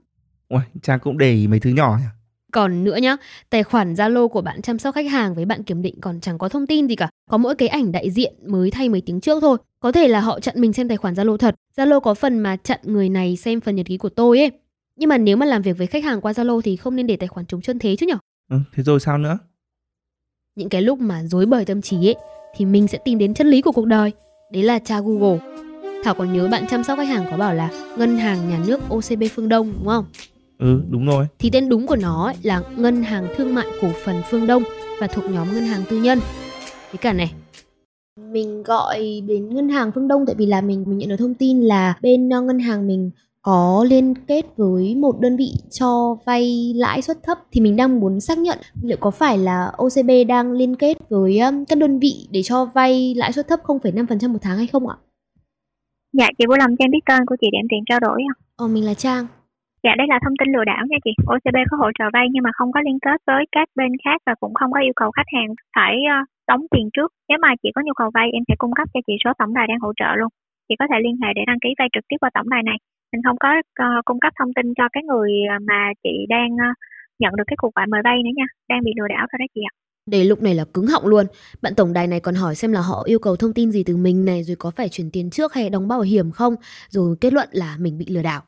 Ôi, 0.48 0.62
Trang 0.82 1.00
cũng 1.00 1.18
để 1.18 1.32
ý 1.32 1.46
mấy 1.46 1.60
thứ 1.60 1.70
nhỏ 1.70 1.96
nhỉ? 2.00 2.06
Còn 2.52 2.84
nữa 2.84 2.96
nhá, 2.96 3.16
tài 3.50 3.62
khoản 3.62 3.94
Zalo 3.94 4.28
của 4.28 4.40
bạn 4.40 4.62
chăm 4.62 4.78
sóc 4.78 4.94
khách 4.94 5.10
hàng 5.10 5.34
với 5.34 5.44
bạn 5.44 5.62
kiểm 5.62 5.82
định 5.82 6.00
còn 6.00 6.20
chẳng 6.20 6.38
có 6.38 6.48
thông 6.48 6.66
tin 6.66 6.88
gì 6.88 6.96
cả. 6.96 7.08
Có 7.30 7.38
mỗi 7.38 7.54
cái 7.54 7.68
ảnh 7.68 7.92
đại 7.92 8.10
diện 8.10 8.34
mới 8.46 8.70
thay 8.70 8.88
mấy 8.88 9.00
tiếng 9.06 9.20
trước 9.20 9.40
thôi. 9.40 9.58
Có 9.80 9.92
thể 9.92 10.08
là 10.08 10.20
họ 10.20 10.40
chặn 10.40 10.60
mình 10.60 10.72
xem 10.72 10.88
tài 10.88 10.96
khoản 10.96 11.14
Zalo 11.14 11.36
thật. 11.36 11.54
Zalo 11.76 12.00
có 12.00 12.14
phần 12.14 12.38
mà 12.38 12.56
chặn 12.56 12.80
người 12.82 13.08
này 13.08 13.36
xem 13.36 13.60
phần 13.60 13.76
nhật 13.76 13.86
ký 13.86 13.98
của 13.98 14.08
tôi 14.08 14.38
ấy. 14.38 14.50
Nhưng 14.96 15.08
mà 15.08 15.18
nếu 15.18 15.36
mà 15.36 15.46
làm 15.46 15.62
việc 15.62 15.78
với 15.78 15.86
khách 15.86 16.04
hàng 16.04 16.20
qua 16.20 16.32
Zalo 16.32 16.60
thì 16.60 16.76
không 16.76 16.96
nên 16.96 17.06
để 17.06 17.16
tài 17.16 17.28
khoản 17.28 17.46
trống 17.46 17.60
chân 17.60 17.78
thế 17.78 17.96
chứ 17.96 18.06
nhở? 18.06 18.18
Ừ, 18.50 18.58
thế 18.74 18.82
rồi 18.82 19.00
sao 19.00 19.18
nữa? 19.18 19.38
Những 20.56 20.68
cái 20.68 20.82
lúc 20.82 20.98
mà 20.98 21.22
dối 21.24 21.46
bời 21.46 21.64
tâm 21.64 21.82
trí 21.82 22.08
ấy 22.08 22.14
thì 22.56 22.64
mình 22.64 22.88
sẽ 22.88 22.98
tìm 23.04 23.18
đến 23.18 23.34
chân 23.34 23.46
lý 23.46 23.62
của 23.62 23.72
cuộc 23.72 23.86
đời. 23.86 24.12
Đấy 24.52 24.62
là 24.62 24.78
cha 24.78 25.00
Google. 25.00 25.38
Thảo 26.04 26.14
còn 26.14 26.32
nhớ 26.32 26.48
bạn 26.48 26.64
chăm 26.70 26.84
sóc 26.84 26.98
khách 26.98 27.08
hàng 27.08 27.24
có 27.30 27.36
bảo 27.36 27.54
là 27.54 27.70
ngân 27.98 28.18
hàng 28.18 28.48
nhà 28.48 28.60
nước 28.66 28.80
OCB 28.88 29.22
Phương 29.34 29.48
Đông 29.48 29.72
đúng 29.78 29.86
không? 29.86 30.04
Ừ, 30.58 30.82
đúng 30.90 31.06
rồi. 31.06 31.26
Thì 31.38 31.50
tên 31.50 31.68
đúng 31.68 31.86
của 31.86 31.96
nó 31.96 32.24
ấy 32.24 32.34
là 32.42 32.62
Ngân 32.76 33.02
hàng 33.02 33.26
Thương 33.36 33.54
mại 33.54 33.66
Cổ 33.82 33.88
phần 34.04 34.16
Phương 34.30 34.46
Đông 34.46 34.62
và 35.00 35.06
thuộc 35.06 35.24
nhóm 35.30 35.54
ngân 35.54 35.64
hàng 35.64 35.82
tư 35.90 35.96
nhân. 35.96 36.18
Với 36.92 36.98
cả 36.98 37.12
này, 37.12 37.32
mình 38.30 38.62
gọi 38.62 39.22
đến 39.26 39.54
ngân 39.54 39.68
hàng 39.68 39.92
Phương 39.94 40.08
Đông 40.08 40.26
tại 40.26 40.34
vì 40.38 40.46
là 40.46 40.60
mình 40.60 40.84
mình 40.86 40.98
nhận 40.98 41.08
được 41.08 41.16
thông 41.18 41.34
tin 41.34 41.60
là 41.60 41.94
bên 42.02 42.28
uh, 42.28 42.44
ngân 42.44 42.58
hàng 42.58 42.86
mình 42.86 43.10
có 43.48 43.84
liên 43.90 44.14
kết 44.28 44.44
với 44.56 44.94
một 45.04 45.14
đơn 45.20 45.36
vị 45.36 45.50
cho 45.78 46.16
vay 46.26 46.72
lãi 46.76 47.02
suất 47.02 47.16
thấp 47.26 47.38
thì 47.52 47.60
mình 47.60 47.76
đang 47.76 48.00
muốn 48.00 48.20
xác 48.20 48.38
nhận 48.38 48.58
liệu 48.82 48.98
có 49.00 49.10
phải 49.10 49.38
là 49.38 49.58
OCB 49.84 50.10
đang 50.28 50.52
liên 50.52 50.76
kết 50.82 50.94
với 51.10 51.40
um, 51.46 51.64
các 51.68 51.78
đơn 51.78 51.98
vị 51.98 52.14
để 52.32 52.40
cho 52.48 52.56
vay 52.74 53.14
lãi 53.16 53.32
suất 53.32 53.46
thấp 53.48 53.60
0,5% 53.64 54.32
một 54.32 54.38
tháng 54.42 54.56
hay 54.56 54.66
không 54.72 54.88
ạ? 54.88 54.96
Dạ 56.18 56.28
chị 56.38 56.44
vui 56.48 56.58
lòng 56.58 56.70
cho 56.76 56.84
em 56.84 56.90
biết 56.90 57.04
tên 57.08 57.22
của 57.26 57.36
chị 57.40 57.48
để 57.52 57.58
em 57.62 57.68
tiện 57.70 57.82
trao 57.88 58.00
đổi 58.00 58.18
ạ. 58.32 58.34
Ờ 58.62 58.64
mình 58.74 58.84
là 58.84 58.94
Trang. 58.94 59.24
Dạ 59.84 59.92
đây 59.98 60.06
là 60.12 60.18
thông 60.24 60.36
tin 60.38 60.48
lừa 60.54 60.64
đảo 60.64 60.82
nha 60.88 60.98
chị. 61.04 61.12
OCB 61.34 61.56
có 61.70 61.76
hỗ 61.82 61.90
trợ 61.98 62.04
vay 62.12 62.26
nhưng 62.32 62.42
mà 62.46 62.50
không 62.58 62.72
có 62.72 62.80
liên 62.86 62.98
kết 63.04 63.18
với 63.26 63.42
các 63.52 63.68
bên 63.78 63.92
khác 64.04 64.18
và 64.26 64.34
cũng 64.40 64.54
không 64.54 64.72
có 64.72 64.80
yêu 64.80 64.94
cầu 65.00 65.10
khách 65.16 65.30
hàng 65.34 65.50
phải 65.76 65.94
uh, 66.12 66.28
đóng 66.48 66.62
tiền 66.72 66.86
trước. 66.94 67.10
Nếu 67.28 67.38
mà 67.42 67.50
chị 67.62 67.68
có 67.74 67.80
nhu 67.84 67.94
cầu 68.00 68.08
vay 68.14 68.26
em 68.36 68.42
sẽ 68.48 68.54
cung 68.58 68.74
cấp 68.78 68.86
cho 68.94 69.00
chị 69.06 69.14
số 69.24 69.30
tổng 69.38 69.54
đài 69.54 69.66
đang 69.66 69.80
hỗ 69.84 69.92
trợ 70.00 70.10
luôn. 70.18 70.30
Chị 70.68 70.74
có 70.78 70.86
thể 70.90 70.98
liên 71.04 71.16
hệ 71.22 71.30
để 71.36 71.42
đăng 71.46 71.60
ký 71.62 71.70
vay 71.78 71.88
trực 71.94 72.04
tiếp 72.08 72.16
qua 72.20 72.30
tổng 72.34 72.48
đài 72.54 72.62
này. 72.70 72.78
Mình 73.16 73.22
không 73.22 73.36
có 73.40 73.48
uh, 73.58 74.04
cung 74.04 74.20
cấp 74.20 74.32
thông 74.38 74.54
tin 74.56 74.74
cho 74.76 74.84
cái 74.92 75.02
người 75.02 75.30
mà 75.68 75.92
chị 76.02 76.10
đang 76.28 76.48
uh, 76.54 76.76
nhận 77.18 77.32
được 77.36 77.44
cái 77.46 77.56
cuộc 77.58 77.74
gọi 77.74 77.86
mời 77.86 78.00
vay 78.04 78.16
nữa 78.24 78.30
nha. 78.36 78.44
Đang 78.68 78.84
bị 78.84 78.92
lừa 79.00 79.08
đảo 79.08 79.26
thôi 79.32 79.38
đó 79.38 79.46
chị 79.54 79.60
ạ. 79.70 79.72
Để 80.06 80.24
lúc 80.24 80.42
này 80.42 80.54
là 80.54 80.64
cứng 80.74 80.86
họng 80.86 81.06
luôn. 81.06 81.26
Bạn 81.62 81.74
tổng 81.74 81.92
đài 81.92 82.06
này 82.06 82.20
còn 82.20 82.34
hỏi 82.34 82.54
xem 82.54 82.72
là 82.72 82.80
họ 82.80 83.02
yêu 83.06 83.18
cầu 83.18 83.36
thông 83.36 83.54
tin 83.54 83.70
gì 83.70 83.84
từ 83.84 83.96
mình 83.96 84.24
này 84.24 84.42
rồi 84.42 84.56
có 84.56 84.70
phải 84.70 84.88
chuyển 84.88 85.10
tiền 85.10 85.30
trước 85.30 85.54
hay 85.54 85.70
đóng 85.70 85.88
bảo 85.88 86.00
hiểm 86.00 86.30
không, 86.30 86.54
rồi 86.88 87.16
kết 87.20 87.32
luận 87.32 87.48
là 87.52 87.76
mình 87.80 87.98
bị 87.98 88.06
lừa 88.08 88.22
đảo. 88.22 88.42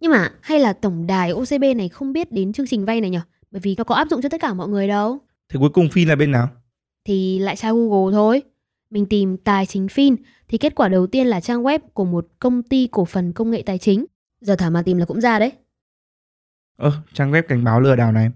Nhưng 0.00 0.12
mà 0.12 0.28
hay 0.42 0.58
là 0.58 0.72
tổng 0.72 1.06
đài 1.06 1.30
OCB 1.30 1.64
này 1.76 1.88
không 1.88 2.12
biết 2.12 2.32
đến 2.32 2.52
chương 2.52 2.66
trình 2.66 2.84
vay 2.84 3.00
này 3.00 3.10
nhỉ? 3.10 3.20
Bởi 3.50 3.60
vì 3.64 3.74
nó 3.78 3.84
có 3.84 3.94
áp 3.94 4.08
dụng 4.08 4.22
cho 4.22 4.28
tất 4.28 4.40
cả 4.40 4.54
mọi 4.54 4.68
người 4.68 4.88
đâu. 4.88 5.18
Thế 5.52 5.58
cuối 5.60 5.70
cùng 5.70 5.88
Phin 5.92 6.08
là 6.08 6.16
bên 6.16 6.30
nào? 6.30 6.48
Thì 7.04 7.38
lại 7.38 7.56
tra 7.56 7.72
Google 7.72 8.12
thôi. 8.12 8.42
Mình 8.90 9.06
tìm 9.06 9.36
tài 9.36 9.66
chính 9.66 9.86
Fin 9.86 10.16
thì 10.48 10.58
kết 10.58 10.74
quả 10.74 10.88
đầu 10.88 11.06
tiên 11.06 11.26
là 11.26 11.40
trang 11.40 11.62
web 11.62 11.78
của 11.92 12.04
một 12.04 12.26
công 12.38 12.62
ty 12.62 12.88
cổ 12.92 13.04
phần 13.04 13.32
công 13.32 13.50
nghệ 13.50 13.62
tài 13.66 13.78
chính. 13.78 14.04
Giờ 14.40 14.56
Thảo 14.56 14.70
mà 14.70 14.82
tìm 14.82 14.98
là 14.98 15.04
cũng 15.04 15.20
ra 15.20 15.38
đấy. 15.38 15.52
Ơ, 16.76 16.92
trang 17.12 17.32
web 17.32 17.42
cảnh 17.42 17.64
báo 17.64 17.80
lừa 17.80 17.96
đảo 17.96 18.12
này. 18.12 18.30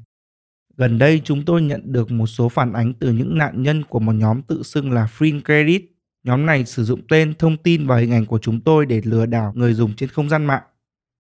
Gần 0.76 0.98
đây 0.98 1.20
chúng 1.24 1.44
tôi 1.44 1.62
nhận 1.62 1.92
được 1.92 2.10
một 2.10 2.26
số 2.26 2.48
phản 2.48 2.72
ánh 2.72 2.92
từ 2.94 3.12
những 3.12 3.38
nạn 3.38 3.62
nhân 3.62 3.84
của 3.84 3.98
một 3.98 4.12
nhóm 4.12 4.42
tự 4.42 4.62
xưng 4.62 4.92
là 4.92 5.08
Free 5.18 5.40
Credit. 5.40 5.82
Nhóm 6.24 6.46
này 6.46 6.64
sử 6.64 6.84
dụng 6.84 7.00
tên, 7.08 7.34
thông 7.38 7.56
tin 7.56 7.86
và 7.86 7.96
hình 7.96 8.12
ảnh 8.12 8.26
của 8.26 8.38
chúng 8.38 8.60
tôi 8.60 8.86
để 8.86 9.00
lừa 9.04 9.26
đảo 9.26 9.52
người 9.56 9.74
dùng 9.74 9.96
trên 9.96 10.08
không 10.08 10.28
gian 10.28 10.44
mạng. 10.44 10.62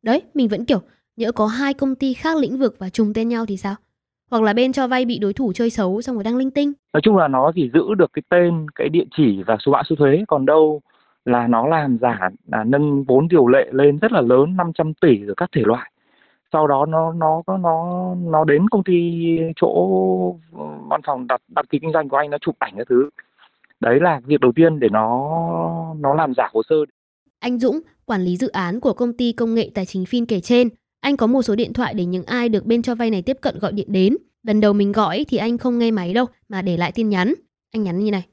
Đấy, 0.02 0.22
mình 0.34 0.48
vẫn 0.48 0.64
kiểu 0.64 0.82
nhỡ 1.16 1.32
có 1.32 1.46
hai 1.46 1.74
công 1.74 1.94
ty 1.94 2.14
khác 2.14 2.36
lĩnh 2.36 2.58
vực 2.58 2.76
và 2.78 2.90
trùng 2.90 3.12
tên 3.14 3.28
nhau 3.28 3.46
thì 3.46 3.56
sao? 3.56 3.74
Hoặc 4.30 4.42
là 4.42 4.52
bên 4.52 4.72
cho 4.72 4.86
vay 4.86 5.04
bị 5.04 5.18
đối 5.18 5.32
thủ 5.32 5.52
chơi 5.52 5.70
xấu 5.70 6.02
xong 6.02 6.16
rồi 6.16 6.24
đăng 6.24 6.36
linh 6.36 6.50
tinh. 6.50 6.72
nói 6.92 7.00
chung 7.00 7.16
là 7.16 7.28
nó 7.28 7.52
chỉ 7.54 7.70
giữ 7.74 7.94
được 7.94 8.12
cái 8.12 8.22
tên 8.28 8.66
cái 8.74 8.88
địa 8.88 9.04
chỉ 9.16 9.42
và 9.46 9.56
số 9.60 9.72
mã 9.72 9.82
số 9.88 9.96
thuế. 9.96 10.24
Còn 10.28 10.46
đâu 10.46 10.80
là 11.24 11.46
nó 11.46 11.66
làm 11.66 11.98
giả 12.00 12.30
là 12.46 12.64
nâng 12.64 13.04
vốn 13.04 13.28
điều 13.28 13.46
lệ 13.48 13.68
lên 13.72 13.98
rất 13.98 14.12
là 14.12 14.20
lớn 14.20 14.56
500 14.56 14.94
tỷ 14.94 15.16
rồi 15.16 15.34
các 15.36 15.50
thể 15.52 15.62
loại. 15.64 15.90
Sau 16.52 16.66
đó 16.66 16.86
nó 16.86 17.12
nó 17.12 17.42
nó 17.46 18.14
nó 18.14 18.44
đến 18.44 18.68
công 18.68 18.84
ty 18.84 19.12
chỗ 19.56 19.70
văn 20.88 21.00
phòng 21.06 21.26
đặt 21.26 21.40
đặt 21.48 21.70
ký 21.70 21.78
kinh 21.78 21.92
doanh 21.92 22.08
của 22.08 22.16
anh 22.16 22.30
nó 22.30 22.38
chụp 22.40 22.54
ảnh 22.58 22.72
cái 22.76 22.84
thứ. 22.88 23.10
Đấy 23.80 24.00
là 24.00 24.20
việc 24.26 24.40
đầu 24.40 24.52
tiên 24.52 24.80
để 24.80 24.88
nó 24.88 25.30
nó 25.98 26.14
làm 26.14 26.34
giả 26.34 26.48
hồ 26.52 26.62
sơ. 26.68 26.76
Anh 27.40 27.58
Dũng, 27.58 27.80
quản 28.06 28.20
lý 28.20 28.36
dự 28.36 28.48
án 28.48 28.80
của 28.80 28.92
công 28.92 29.16
ty 29.16 29.32
công 29.32 29.54
nghệ 29.54 29.70
tài 29.74 29.86
chính 29.86 30.04
Fin 30.04 30.24
kể 30.28 30.40
trên, 30.40 30.68
anh 31.04 31.16
có 31.16 31.26
một 31.26 31.42
số 31.42 31.54
điện 31.54 31.72
thoại 31.72 31.94
để 31.94 32.04
những 32.04 32.24
ai 32.24 32.48
được 32.48 32.66
bên 32.66 32.82
cho 32.82 32.94
vay 32.94 33.10
này 33.10 33.22
tiếp 33.22 33.38
cận 33.40 33.58
gọi 33.58 33.72
điện 33.72 33.92
đến. 33.92 34.16
Lần 34.42 34.60
đầu 34.60 34.72
mình 34.72 34.92
gọi 34.92 35.24
thì 35.28 35.36
anh 35.36 35.58
không 35.58 35.78
nghe 35.78 35.90
máy 35.90 36.14
đâu 36.14 36.26
mà 36.48 36.62
để 36.62 36.76
lại 36.76 36.92
tin 36.92 37.08
nhắn. 37.08 37.34
Anh 37.72 37.82
nhắn 37.82 38.04
như 38.04 38.10
này. 38.10 38.26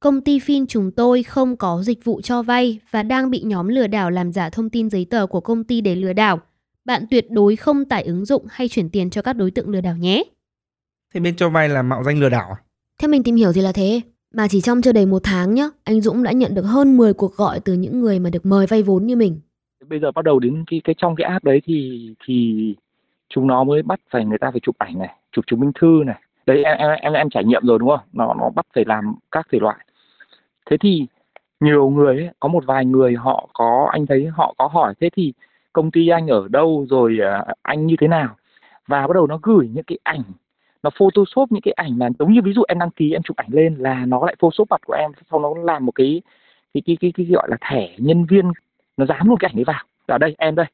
Công 0.00 0.20
ty 0.20 0.38
Fin 0.38 0.66
chúng 0.68 0.90
tôi 0.90 1.22
không 1.22 1.56
có 1.56 1.82
dịch 1.82 2.04
vụ 2.04 2.20
cho 2.20 2.42
vay 2.42 2.78
và 2.90 3.02
đang 3.02 3.30
bị 3.30 3.42
nhóm 3.42 3.68
lừa 3.68 3.86
đảo 3.86 4.10
làm 4.10 4.32
giả 4.32 4.50
thông 4.50 4.70
tin 4.70 4.90
giấy 4.90 5.06
tờ 5.10 5.26
của 5.26 5.40
công 5.40 5.64
ty 5.64 5.80
để 5.80 5.94
lừa 5.94 6.12
đảo. 6.12 6.40
Bạn 6.84 7.04
tuyệt 7.10 7.30
đối 7.30 7.56
không 7.56 7.84
tải 7.84 8.02
ứng 8.02 8.24
dụng 8.24 8.46
hay 8.50 8.68
chuyển 8.68 8.90
tiền 8.90 9.10
cho 9.10 9.22
các 9.22 9.32
đối 9.32 9.50
tượng 9.50 9.68
lừa 9.68 9.80
đảo 9.80 9.96
nhé. 9.96 10.24
Thế 11.14 11.20
bên 11.20 11.36
cho 11.36 11.50
vay 11.50 11.68
là 11.68 11.82
mạo 11.82 12.04
danh 12.04 12.20
lừa 12.20 12.28
đảo 12.28 12.48
à? 12.50 12.58
Theo 13.00 13.08
mình 13.08 13.22
tìm 13.22 13.36
hiểu 13.36 13.52
thì 13.52 13.60
là 13.60 13.72
thế. 13.72 14.00
Mà 14.34 14.48
chỉ 14.48 14.60
trong 14.60 14.82
chưa 14.82 14.92
đầy 14.92 15.06
một 15.06 15.22
tháng 15.24 15.54
nhá, 15.54 15.68
anh 15.84 16.00
Dũng 16.00 16.22
đã 16.22 16.32
nhận 16.32 16.54
được 16.54 16.62
hơn 16.62 16.96
10 16.96 17.12
cuộc 17.12 17.36
gọi 17.36 17.60
từ 17.60 17.74
những 17.74 18.00
người 18.00 18.18
mà 18.18 18.30
được 18.30 18.46
mời 18.46 18.66
vay 18.66 18.82
vốn 18.82 19.06
như 19.06 19.16
mình 19.16 19.40
bây 19.88 20.00
giờ 20.00 20.12
bắt 20.12 20.24
đầu 20.24 20.38
đến 20.38 20.64
cái 20.66 20.80
cái 20.84 20.94
trong 20.98 21.16
cái 21.16 21.30
app 21.30 21.44
đấy 21.44 21.60
thì 21.64 22.10
thì 22.26 22.74
chúng 23.28 23.46
nó 23.46 23.64
mới 23.64 23.82
bắt 23.82 24.00
phải 24.10 24.24
người 24.24 24.38
ta 24.38 24.50
phải 24.50 24.60
chụp 24.60 24.76
ảnh 24.78 24.98
này 24.98 25.14
chụp 25.32 25.46
chứng 25.46 25.60
minh 25.60 25.72
thư 25.74 26.02
này. 26.06 26.20
Đấy 26.46 26.64
em 26.64 26.76
em 26.78 26.90
em, 26.90 27.12
em 27.12 27.30
trải 27.30 27.44
nghiệm 27.44 27.66
rồi 27.66 27.78
đúng 27.78 27.88
không? 27.88 28.00
Nó 28.12 28.34
nó 28.34 28.50
bắt 28.50 28.66
phải 28.74 28.84
làm 28.86 29.14
các 29.30 29.46
thể 29.52 29.58
loại. 29.60 29.76
Thế 30.70 30.76
thì 30.80 31.06
nhiều 31.60 31.90
người 31.90 32.16
ấy, 32.16 32.28
có 32.40 32.48
một 32.48 32.66
vài 32.66 32.84
người 32.84 33.14
họ 33.14 33.48
có 33.52 33.88
anh 33.92 34.06
thấy 34.06 34.26
họ 34.26 34.54
có 34.58 34.66
hỏi 34.66 34.94
thế 35.00 35.10
thì 35.10 35.32
công 35.72 35.90
ty 35.90 36.08
anh 36.08 36.26
ở 36.26 36.48
đâu 36.48 36.86
rồi 36.90 37.18
à, 37.22 37.44
anh 37.62 37.86
như 37.86 37.96
thế 38.00 38.08
nào? 38.08 38.36
Và 38.86 39.06
bắt 39.06 39.14
đầu 39.14 39.26
nó 39.26 39.38
gửi 39.42 39.68
những 39.72 39.84
cái 39.84 39.98
ảnh 40.02 40.22
nó 40.82 40.90
photoshop 40.98 41.52
những 41.52 41.62
cái 41.62 41.72
ảnh 41.72 41.98
mà 41.98 42.08
giống 42.18 42.32
như 42.32 42.40
ví 42.44 42.52
dụ 42.52 42.62
em 42.68 42.78
đăng 42.78 42.90
ký 42.90 43.12
em 43.12 43.22
chụp 43.22 43.36
ảnh 43.36 43.48
lên 43.50 43.74
là 43.74 44.06
nó 44.06 44.26
lại 44.26 44.36
photoshop 44.38 44.70
mặt 44.70 44.80
của 44.86 44.92
em 44.92 45.10
sau 45.30 45.40
nó 45.40 45.54
làm 45.62 45.86
một 45.86 45.92
cái 45.94 46.22
cái 46.74 46.82
cái 46.86 46.96
cái, 47.00 47.12
cái 47.16 47.26
gọi 47.26 47.48
là 47.50 47.56
thẻ 47.70 47.88
nhân 47.98 48.24
viên 48.24 48.52
nó 48.98 49.06
dán 49.06 49.20
luôn 49.24 49.38
cái 49.38 49.50
ảnh 49.52 49.58
ấy 49.58 49.64
vào. 49.64 49.84
Ở 50.06 50.18
đây 50.18 50.34
em 50.38 50.54
đây. 50.54 50.66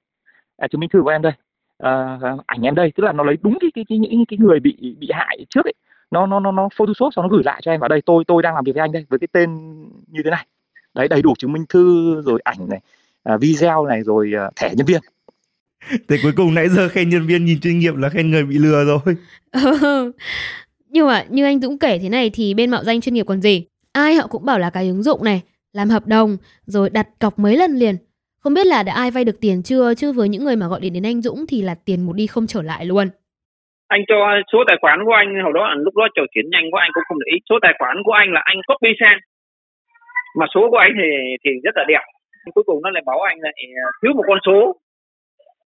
À, 0.56 0.68
chứng 0.68 0.80
minh 0.80 0.90
thư 0.90 1.02
của 1.02 1.08
em 1.10 1.22
đây. 1.22 1.32
À, 1.78 2.18
ảnh 2.46 2.62
em 2.62 2.74
đây. 2.74 2.92
Tức 2.96 3.04
là 3.04 3.12
nó 3.12 3.24
lấy 3.24 3.36
đúng 3.42 3.58
cái 3.60 3.70
cái, 3.74 3.84
cái 3.88 3.98
những 3.98 4.26
cái 4.28 4.38
người 4.38 4.60
bị 4.60 4.96
bị 4.98 5.08
hại 5.12 5.46
trước 5.50 5.64
ấy. 5.64 5.74
Nó 6.10 6.26
nó 6.26 6.40
nó 6.40 6.52
nó 6.52 6.68
photoshop 6.76 7.14
xong 7.14 7.22
nó 7.22 7.28
gửi 7.28 7.42
lại 7.44 7.60
cho 7.64 7.70
em 7.70 7.80
vào 7.80 7.88
đây. 7.88 8.02
Tôi 8.02 8.24
tôi 8.26 8.42
đang 8.42 8.54
làm 8.54 8.64
việc 8.64 8.72
với 8.74 8.80
anh 8.80 8.92
đây 8.92 9.06
với 9.08 9.18
cái 9.18 9.28
tên 9.32 9.50
như 10.06 10.20
thế 10.24 10.30
này. 10.30 10.46
Đấy 10.94 11.08
đầy 11.08 11.22
đủ 11.22 11.34
chứng 11.38 11.52
minh 11.52 11.64
thư 11.68 12.20
rồi 12.22 12.40
ảnh 12.44 12.68
này 12.68 12.80
à, 13.24 13.36
video 13.36 13.86
này 13.86 14.02
rồi 14.02 14.32
à, 14.36 14.50
thẻ 14.56 14.74
nhân 14.74 14.86
viên. 14.86 15.00
Thế 16.08 16.16
cuối 16.22 16.32
cùng 16.36 16.54
nãy 16.54 16.68
giờ 16.68 16.88
khen 16.88 17.08
nhân 17.08 17.26
viên 17.26 17.44
nhìn 17.44 17.60
chuyên 17.60 17.78
nghiệp 17.78 17.96
là 17.96 18.08
khen 18.08 18.30
người 18.30 18.44
bị 18.44 18.58
lừa 18.58 18.84
rồi. 18.84 19.16
Nhưng 20.88 21.06
mà 21.06 21.24
như 21.28 21.44
anh 21.44 21.60
Dũng 21.60 21.78
kể 21.78 21.98
thế 21.98 22.08
này 22.08 22.30
thì 22.30 22.54
bên 22.54 22.70
mạo 22.70 22.84
danh 22.84 23.00
chuyên 23.00 23.14
nghiệp 23.14 23.26
còn 23.26 23.40
gì? 23.40 23.66
Ai 23.92 24.14
họ 24.14 24.26
cũng 24.26 24.44
bảo 24.44 24.58
là 24.58 24.70
cái 24.70 24.88
ứng 24.88 25.02
dụng 25.02 25.24
này, 25.24 25.42
làm 25.72 25.90
hợp 25.90 26.06
đồng, 26.06 26.36
rồi 26.66 26.90
đặt 26.90 27.08
cọc 27.18 27.38
mấy 27.38 27.56
lần 27.56 27.72
liền. 27.72 27.96
Không 28.44 28.54
biết 28.54 28.66
là 28.66 28.82
đã 28.82 28.92
ai 28.94 29.10
vay 29.10 29.24
được 29.24 29.38
tiền 29.40 29.62
chưa, 29.64 29.94
chứ 29.94 30.12
với 30.12 30.28
những 30.28 30.44
người 30.44 30.56
mà 30.56 30.66
gọi 30.68 30.80
điện 30.82 30.92
đến 30.94 31.06
anh 31.06 31.20
Dũng 31.22 31.40
thì 31.48 31.62
là 31.62 31.74
tiền 31.86 32.00
một 32.06 32.12
đi 32.20 32.26
không 32.26 32.46
trở 32.46 32.62
lại 32.62 32.84
luôn. 32.86 33.06
anh 33.88 34.02
cho 34.08 34.18
số 34.52 34.58
tài 34.68 34.76
khoản 34.80 34.98
của 35.04 35.16
anh 35.22 35.28
hồi 35.44 35.52
đó 35.54 35.74
lúc 35.86 35.94
đó 35.96 36.04
trò 36.14 36.22
chuyện 36.32 36.50
nhanh 36.50 36.66
quá 36.70 36.82
anh 36.82 36.90
cũng 36.94 37.06
không 37.08 37.18
để 37.22 37.26
ý. 37.34 37.38
Số 37.48 37.54
tài 37.62 37.74
khoản 37.78 37.96
của 38.04 38.12
anh 38.12 38.32
là 38.32 38.42
anh 38.44 38.58
copy 38.68 38.90
sang. 39.00 39.18
Mà 40.38 40.46
số 40.54 40.70
của 40.70 40.80
anh 40.86 40.92
thì 40.98 41.08
thì 41.44 41.50
rất 41.64 41.74
là 41.76 41.84
đẹp. 41.88 42.02
Cuối 42.54 42.64
cùng 42.66 42.82
nó 42.82 42.90
lại 42.90 43.02
bảo 43.06 43.20
anh 43.20 43.38
lại 43.40 43.54
thiếu 44.02 44.12
một 44.16 44.24
con 44.26 44.38
số. 44.46 44.58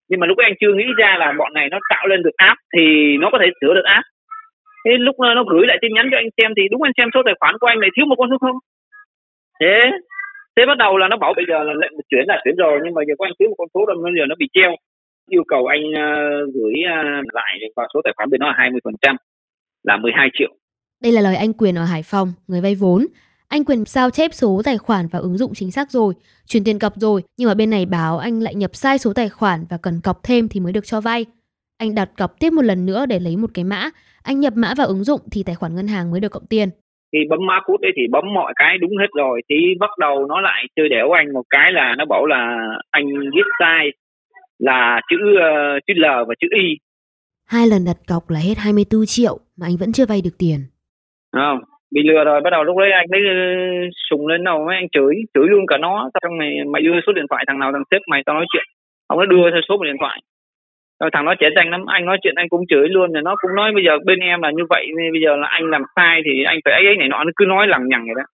Nhưng 0.08 0.20
mà 0.20 0.26
lúc 0.26 0.38
ấy 0.38 0.46
anh 0.48 0.56
chưa 0.60 0.74
nghĩ 0.74 0.88
ra 1.00 1.16
là 1.18 1.32
bọn 1.38 1.54
này 1.54 1.68
nó 1.70 1.78
tạo 1.90 2.06
lên 2.06 2.22
được 2.22 2.36
app 2.36 2.58
thì 2.74 2.82
nó 3.20 3.28
có 3.32 3.38
thể 3.42 3.48
sửa 3.60 3.74
được 3.74 3.86
app. 3.96 4.06
Thế 4.84 4.90
lúc 5.06 5.16
nó 5.20 5.34
nó 5.34 5.44
gửi 5.52 5.66
lại 5.66 5.78
tin 5.80 5.94
nhắn 5.94 6.06
cho 6.10 6.16
anh 6.16 6.30
xem 6.36 6.50
thì 6.56 6.62
đúng 6.70 6.82
anh 6.82 6.92
xem 6.96 7.08
số 7.14 7.20
tài 7.24 7.34
khoản 7.40 7.54
của 7.60 7.66
anh 7.66 7.78
lại 7.78 7.90
thiếu 7.96 8.06
một 8.06 8.16
con 8.18 8.30
số 8.30 8.38
không? 8.38 8.58
Thế 9.60 9.74
thế 10.56 10.62
bắt 10.66 10.78
đầu 10.78 10.96
là 10.98 11.08
nó 11.08 11.16
bảo 11.16 11.32
bây 11.36 11.44
giờ 11.48 11.56
là 11.68 11.74
lệnh 11.82 11.92
chuyển 12.10 12.24
là 12.28 12.40
chuyển 12.44 12.56
rồi 12.56 12.80
nhưng 12.84 12.94
mà 12.94 13.02
giờ 13.08 13.14
có 13.18 13.26
anh 13.26 13.36
thiếu 13.38 13.48
một 13.48 13.58
con 13.58 13.68
số 13.74 13.80
rồi 13.86 13.96
bây 14.02 14.12
giờ 14.18 14.24
nó 14.28 14.34
bị 14.38 14.48
treo 14.52 14.72
yêu 15.30 15.44
cầu 15.48 15.66
anh 15.66 15.82
ờ, 15.94 16.08
gửi 16.54 16.74
ờ, 16.96 17.02
lại 17.32 17.52
vào 17.76 17.86
số 17.94 18.00
tài 18.04 18.12
khoản 18.16 18.30
bên 18.30 18.40
nó 18.40 18.46
là 18.46 18.56
20% 18.58 19.16
là 19.82 19.96
12 19.96 20.28
triệu 20.32 20.50
Đây 21.02 21.12
là 21.12 21.20
lời 21.20 21.36
anh 21.36 21.52
Quyền 21.52 21.78
ở 21.78 21.84
Hải 21.84 22.02
Phòng, 22.02 22.32
người 22.48 22.60
vay 22.60 22.74
vốn. 22.74 23.06
Anh 23.48 23.64
Quyền 23.64 23.84
sao 23.84 24.10
chép 24.10 24.34
số 24.34 24.62
tài 24.64 24.78
khoản 24.78 25.08
vào 25.08 25.22
ứng 25.22 25.38
dụng 25.38 25.54
chính 25.54 25.70
xác 25.70 25.90
rồi, 25.90 26.14
chuyển 26.46 26.64
tiền 26.64 26.78
cọc 26.78 26.96
rồi, 26.96 27.22
nhưng 27.36 27.48
mà 27.48 27.54
bên 27.54 27.70
này 27.70 27.86
báo 27.86 28.18
anh 28.18 28.40
lại 28.40 28.54
nhập 28.54 28.70
sai 28.74 28.98
số 28.98 29.12
tài 29.12 29.28
khoản 29.28 29.64
và 29.70 29.78
cần 29.82 30.00
cọc 30.04 30.22
thêm 30.22 30.48
thì 30.48 30.60
mới 30.60 30.72
được 30.72 30.86
cho 30.86 31.00
vay. 31.00 31.26
Anh 31.78 31.94
đặt 31.94 32.10
cọc 32.16 32.40
tiếp 32.40 32.52
một 32.52 32.62
lần 32.62 32.86
nữa 32.86 33.06
để 33.06 33.18
lấy 33.18 33.36
một 33.36 33.50
cái 33.54 33.64
mã, 33.64 33.90
anh 34.22 34.40
nhập 34.40 34.52
mã 34.56 34.74
vào 34.76 34.86
ứng 34.86 35.04
dụng 35.04 35.20
thì 35.32 35.42
tài 35.42 35.54
khoản 35.54 35.74
ngân 35.74 35.88
hàng 35.88 36.10
mới 36.10 36.20
được 36.20 36.32
cộng 36.32 36.46
tiền 36.46 36.68
thì 37.12 37.18
bấm 37.29 37.46
mã 37.46 37.61
code 37.61 37.83
đấy 37.83 37.92
thì 37.96 38.03
bấm 38.11 38.25
mọi 38.35 38.53
cái 38.57 38.79
đúng 38.79 38.96
hết 38.96 39.07
rồi. 39.16 39.42
Thì 39.51 39.57
bắt 39.81 39.90
đầu 39.98 40.27
nó 40.27 40.40
lại 40.40 40.66
chơi 40.77 40.88
đẻo 40.88 41.11
anh. 41.11 41.33
Một 41.33 41.42
cái 41.51 41.72
là 41.72 41.94
nó 41.98 42.05
bảo 42.05 42.27
là 42.27 42.68
anh 42.90 43.07
viết 43.35 43.48
sai 43.59 43.90
là 44.59 45.01
chữ 45.11 45.16
ờ, 45.40 45.81
chữ 45.87 45.94
L 45.96 46.05
và 46.29 46.35
chữ 46.40 46.48
Y. 46.51 46.77
Hai 47.48 47.66
lần 47.66 47.85
đặt 47.85 47.96
cọc 48.09 48.31
là 48.31 48.40
hết 48.40 48.55
24 48.59 49.03
triệu 49.07 49.38
mà 49.59 49.66
anh 49.66 49.77
vẫn 49.81 49.92
chưa 49.92 50.07
vay 50.09 50.20
được 50.25 50.37
tiền. 50.38 50.59
Không 51.33 51.59
bị 51.90 52.01
lừa 52.05 52.25
rồi. 52.25 52.40
Bắt 52.40 52.51
đầu 52.51 52.64
lúc 52.64 52.77
đấy 52.79 52.90
anh 52.92 53.07
mới 53.11 53.20
ờ, 53.29 53.37
sùng 54.11 54.27
lên 54.27 54.44
đầu 54.44 54.64
mấy 54.66 54.77
anh 54.77 54.88
chửi 54.92 55.14
chửi 55.35 55.46
luôn 55.48 55.66
cả 55.66 55.79
nó. 55.79 56.11
Xong 56.22 56.38
mày 56.38 56.51
mày 56.72 56.83
đưa 56.83 57.01
số 57.07 57.12
điện 57.12 57.27
thoại 57.31 57.44
thằng 57.48 57.59
nào 57.59 57.72
thằng 57.72 57.85
sếp 57.90 58.01
mày 58.07 58.22
tao 58.27 58.35
nói 58.35 58.46
chuyện. 58.53 58.64
Ông 59.07 59.18
nó 59.18 59.27
đưa 59.27 59.51
theo 59.51 59.61
số 59.68 59.85
điện 59.85 59.96
thoại 60.01 60.18
rồi 61.02 61.10
thằng 61.14 61.24
nó 61.24 61.32
trẻ 61.40 61.46
danh 61.56 61.68
lắm 61.70 61.82
anh 61.86 62.04
nói 62.06 62.18
chuyện 62.22 62.34
anh 62.40 62.48
cũng 62.48 62.64
chửi 62.70 62.86
luôn 62.94 63.12
rồi 63.12 63.22
nó 63.28 63.32
cũng 63.42 63.54
nói 63.56 63.68
bây 63.76 63.84
giờ 63.86 63.92
bên 64.06 64.18
em 64.18 64.42
là 64.42 64.50
như 64.56 64.64
vậy 64.70 64.84
nên 64.96 65.12
bây 65.14 65.22
giờ 65.24 65.32
là 65.42 65.48
anh 65.56 65.64
làm 65.74 65.82
sai 65.96 66.20
thì 66.24 66.32
anh 66.46 66.58
phải 66.64 66.72
ấy 66.78 66.84
ấy 66.90 66.96
này 66.98 67.08
nọ 67.08 67.24
nó 67.24 67.30
cứ 67.36 67.44
nói 67.48 67.66
lằng 67.72 67.88
nhằng 67.88 68.04
vậy 68.06 68.14
đó 68.20 68.26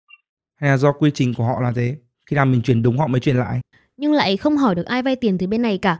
Hay 0.60 0.70
là 0.70 0.76
do 0.76 0.92
quy 0.92 1.10
trình 1.14 1.30
của 1.36 1.44
họ 1.44 1.56
là 1.62 1.72
thế? 1.76 1.96
Khi 2.26 2.36
nào 2.36 2.46
mình 2.46 2.62
chuyển 2.62 2.82
đúng 2.82 2.98
họ 2.98 3.06
mới 3.06 3.20
chuyển 3.20 3.36
lại. 3.36 3.60
nhưng 3.96 4.12
lại 4.12 4.36
không 4.36 4.56
hỏi 4.56 4.74
được 4.74 4.86
ai 4.86 5.02
vay 5.02 5.16
tiền 5.16 5.38
từ 5.38 5.46
bên 5.46 5.62
này 5.62 5.78
cả. 5.82 5.98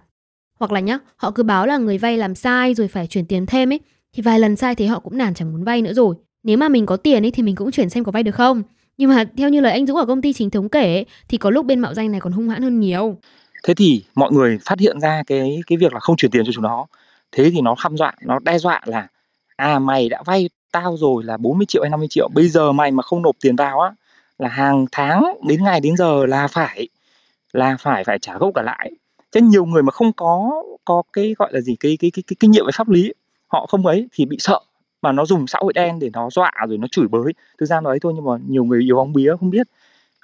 Hoặc 0.61 0.73
là 0.73 0.81
nhá, 0.81 0.99
họ 1.17 1.31
cứ 1.31 1.43
báo 1.43 1.67
là 1.67 1.77
người 1.79 1.99
vay 1.99 2.17
làm 2.17 2.35
sai 2.35 2.75
rồi 2.75 2.89
phải 2.89 3.07
chuyển 3.07 3.27
tiền 3.27 3.47
thêm 3.47 3.73
ấy, 3.73 3.81
thì 4.17 4.23
vài 4.23 4.39
lần 4.41 4.57
sai 4.57 4.75
thế 4.75 4.87
họ 4.87 4.99
cũng 5.01 5.19
nản 5.19 5.35
chẳng 5.35 5.53
muốn 5.53 5.65
vay 5.65 5.83
nữa 5.83 5.93
rồi. 5.93 6.15
Nếu 6.43 6.57
mà 6.57 6.69
mình 6.69 6.87
có 6.87 6.97
tiền 6.97 7.25
ấy 7.25 7.31
thì 7.31 7.43
mình 7.43 7.57
cũng 7.57 7.71
chuyển 7.71 7.91
xem 7.91 8.05
có 8.05 8.13
vay 8.13 8.23
được 8.23 8.35
không. 8.35 8.63
Nhưng 8.97 9.11
mà 9.11 9.25
theo 9.37 9.49
như 9.49 9.61
lời 9.61 9.73
anh 9.73 9.87
Dũng 9.87 9.97
ở 9.97 10.07
công 10.07 10.23
ty 10.23 10.33
chính 10.33 10.51
thống 10.51 10.69
kể 10.69 10.95
ấy, 10.95 11.07
thì 11.29 11.39
có 11.39 11.51
lúc 11.51 11.67
bên 11.67 11.81
mạo 11.81 11.95
danh 11.95 12.11
này 12.13 12.21
còn 12.21 12.33
hung 12.33 12.49
hãn 12.49 12.63
hơn 12.63 12.81
nhiều 12.81 13.17
thế 13.63 13.75
thì 13.75 14.05
mọi 14.15 14.33
người 14.33 14.59
phát 14.65 14.79
hiện 14.79 15.01
ra 15.01 15.23
cái 15.27 15.61
cái 15.67 15.79
việc 15.79 15.93
là 15.93 16.01
không 16.01 16.17
chuyển 16.17 16.31
tiền 16.31 16.45
cho 16.47 16.53
chúng 16.53 16.65
nó. 16.65 16.87
Thế 17.33 17.51
thì 17.51 17.61
nó 17.61 17.75
hăm 17.79 17.97
dọa 17.97 18.13
nó 18.23 18.39
đe 18.39 18.59
dọa 18.59 18.81
là 18.85 19.09
à 19.57 19.79
mày 19.79 20.09
đã 20.09 20.23
vay 20.27 20.49
tao 20.73 20.97
rồi 20.97 21.25
là 21.25 21.37
40 21.37 21.67
triệu 21.67 21.83
hay 21.83 21.91
50 21.91 22.09
triệu 22.11 22.29
bây 22.35 22.49
giờ 22.49 22.73
mày 22.73 22.91
mà 22.91 23.03
không 23.03 23.23
nộp 23.23 23.37
tiền 23.41 23.57
vào 23.57 23.81
á 23.81 23.91
là 24.39 24.49
hàng 24.49 24.87
tháng 24.93 25.25
đến 25.49 25.65
ngày 25.65 25.81
đến 25.81 25.97
giờ 25.97 26.27
là 26.27 26.49
phải 26.49 26.89
là 27.53 27.77
phải 27.81 28.05
phải 28.05 28.19
trả 28.19 28.39
gốc 28.39 28.51
cả 28.55 28.63
lại 28.63 28.91
chứ 29.33 29.41
nhiều 29.41 29.65
người 29.65 29.83
mà 29.83 29.91
không 29.93 30.13
có 30.13 30.63
có 30.85 31.03
cái 31.13 31.35
gọi 31.39 31.51
là 31.53 31.61
gì 31.61 31.77
cái 31.81 31.97
cái 32.01 32.11
cái, 32.15 32.23
cái 32.27 32.37
kinh 32.41 32.51
nghiệm 32.51 32.67
về 32.67 32.71
pháp 32.75 32.89
lý 32.89 33.13
họ 33.47 33.67
không 33.67 33.87
ấy 33.87 34.09
thì 34.13 34.27
bị 34.27 34.37
sợ 34.41 34.61
mà 35.03 35.13
nó 35.13 35.27
dùng 35.27 35.47
xã 35.47 35.59
hội 35.63 35.73
đen 35.73 35.99
để 35.99 36.11
nó 36.13 36.31
dọa 36.31 36.53
rồi 36.69 36.79
nó 36.79 36.87
chửi 36.91 37.09
bới. 37.09 37.33
Thực 37.59 37.67
ra 37.67 37.81
nói 37.81 37.99
thôi 38.03 38.13
nhưng 38.17 38.25
mà 38.25 38.33
nhiều 38.49 38.65
người 38.65 38.83
yếu 38.83 38.97
bóng 38.97 39.13
bía 39.13 39.33
không 39.41 39.51
biết 39.51 39.67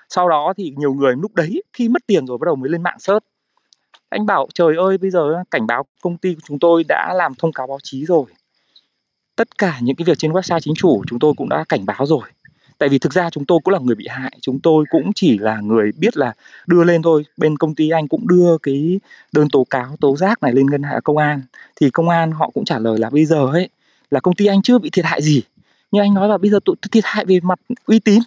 sau 0.09 0.29
đó 0.29 0.53
thì 0.57 0.73
nhiều 0.77 0.95
người 0.95 1.15
lúc 1.17 1.35
đấy 1.35 1.63
khi 1.73 1.89
mất 1.89 2.07
tiền 2.07 2.27
rồi 2.27 2.39
bắt 2.39 2.45
đầu 2.47 2.57
mới 2.57 2.71
lên 2.71 2.83
mạng 2.83 2.99
search. 2.99 3.25
Anh 4.09 4.27
bảo, 4.27 4.49
trời 4.55 4.77
ơi, 4.77 4.99
bây 4.99 5.11
giờ 5.11 5.43
cảnh 5.51 5.67
báo 5.67 5.85
công 6.03 6.17
ty 6.17 6.35
của 6.35 6.41
chúng 6.45 6.59
tôi 6.59 6.85
đã 6.89 7.15
làm 7.17 7.35
thông 7.35 7.53
cáo 7.53 7.67
báo 7.67 7.79
chí 7.83 8.05
rồi. 8.05 8.25
Tất 9.37 9.59
cả 9.59 9.79
những 9.83 9.97
cái 9.97 10.05
việc 10.05 10.19
trên 10.19 10.33
website 10.33 10.61
chính 10.61 10.75
chủ 10.75 11.03
chúng 11.07 11.19
tôi 11.19 11.33
cũng 11.37 11.49
đã 11.49 11.65
cảnh 11.69 11.87
báo 11.87 12.07
rồi. 12.07 12.29
Tại 12.79 12.89
vì 12.89 12.99
thực 12.99 13.13
ra 13.13 13.31
chúng 13.31 13.45
tôi 13.45 13.59
cũng 13.65 13.75
là 13.75 13.81
người 13.83 13.95
bị 13.95 14.07
hại, 14.09 14.39
chúng 14.41 14.61
tôi 14.61 14.85
cũng 14.91 15.13
chỉ 15.15 15.39
là 15.39 15.61
người 15.61 15.91
biết 15.99 16.17
là 16.17 16.33
đưa 16.67 16.85
lên 16.85 17.03
thôi. 17.03 17.25
Bên 17.37 17.57
công 17.57 17.75
ty 17.75 17.91
anh 17.91 18.09
cũng 18.09 18.29
đưa 18.29 18.59
cái 18.63 19.01
đơn 19.33 19.49
tố 19.53 19.67
cáo, 19.71 19.97
tố 20.01 20.17
giác 20.17 20.43
này 20.43 20.53
lên 20.53 20.67
ngân 20.67 20.83
hàng 20.83 21.01
công 21.05 21.17
an. 21.17 21.43
Thì 21.77 21.91
công 21.91 22.09
an 22.09 22.33
họ 22.33 22.51
cũng 22.55 22.65
trả 22.65 22.79
lời 22.79 22.99
là 22.99 23.11
bây 23.11 23.25
giờ 23.25 23.47
ấy, 23.53 23.69
là 24.11 24.21
công 24.21 24.35
ty 24.35 24.47
anh 24.47 24.63
chưa 24.63 24.79
bị 24.79 24.91
thiệt 24.91 25.05
hại 25.05 25.23
gì. 25.23 25.43
Nhưng 25.91 26.03
anh 26.03 26.15
nói 26.15 26.29
là 26.29 26.39
bây 26.39 26.51
giờ 26.51 26.61
tụi 26.65 26.77
thiệt 26.93 27.05
hại 27.07 27.25
về 27.25 27.41
mặt 27.43 27.59
uy 27.87 27.99
tín 27.99 28.21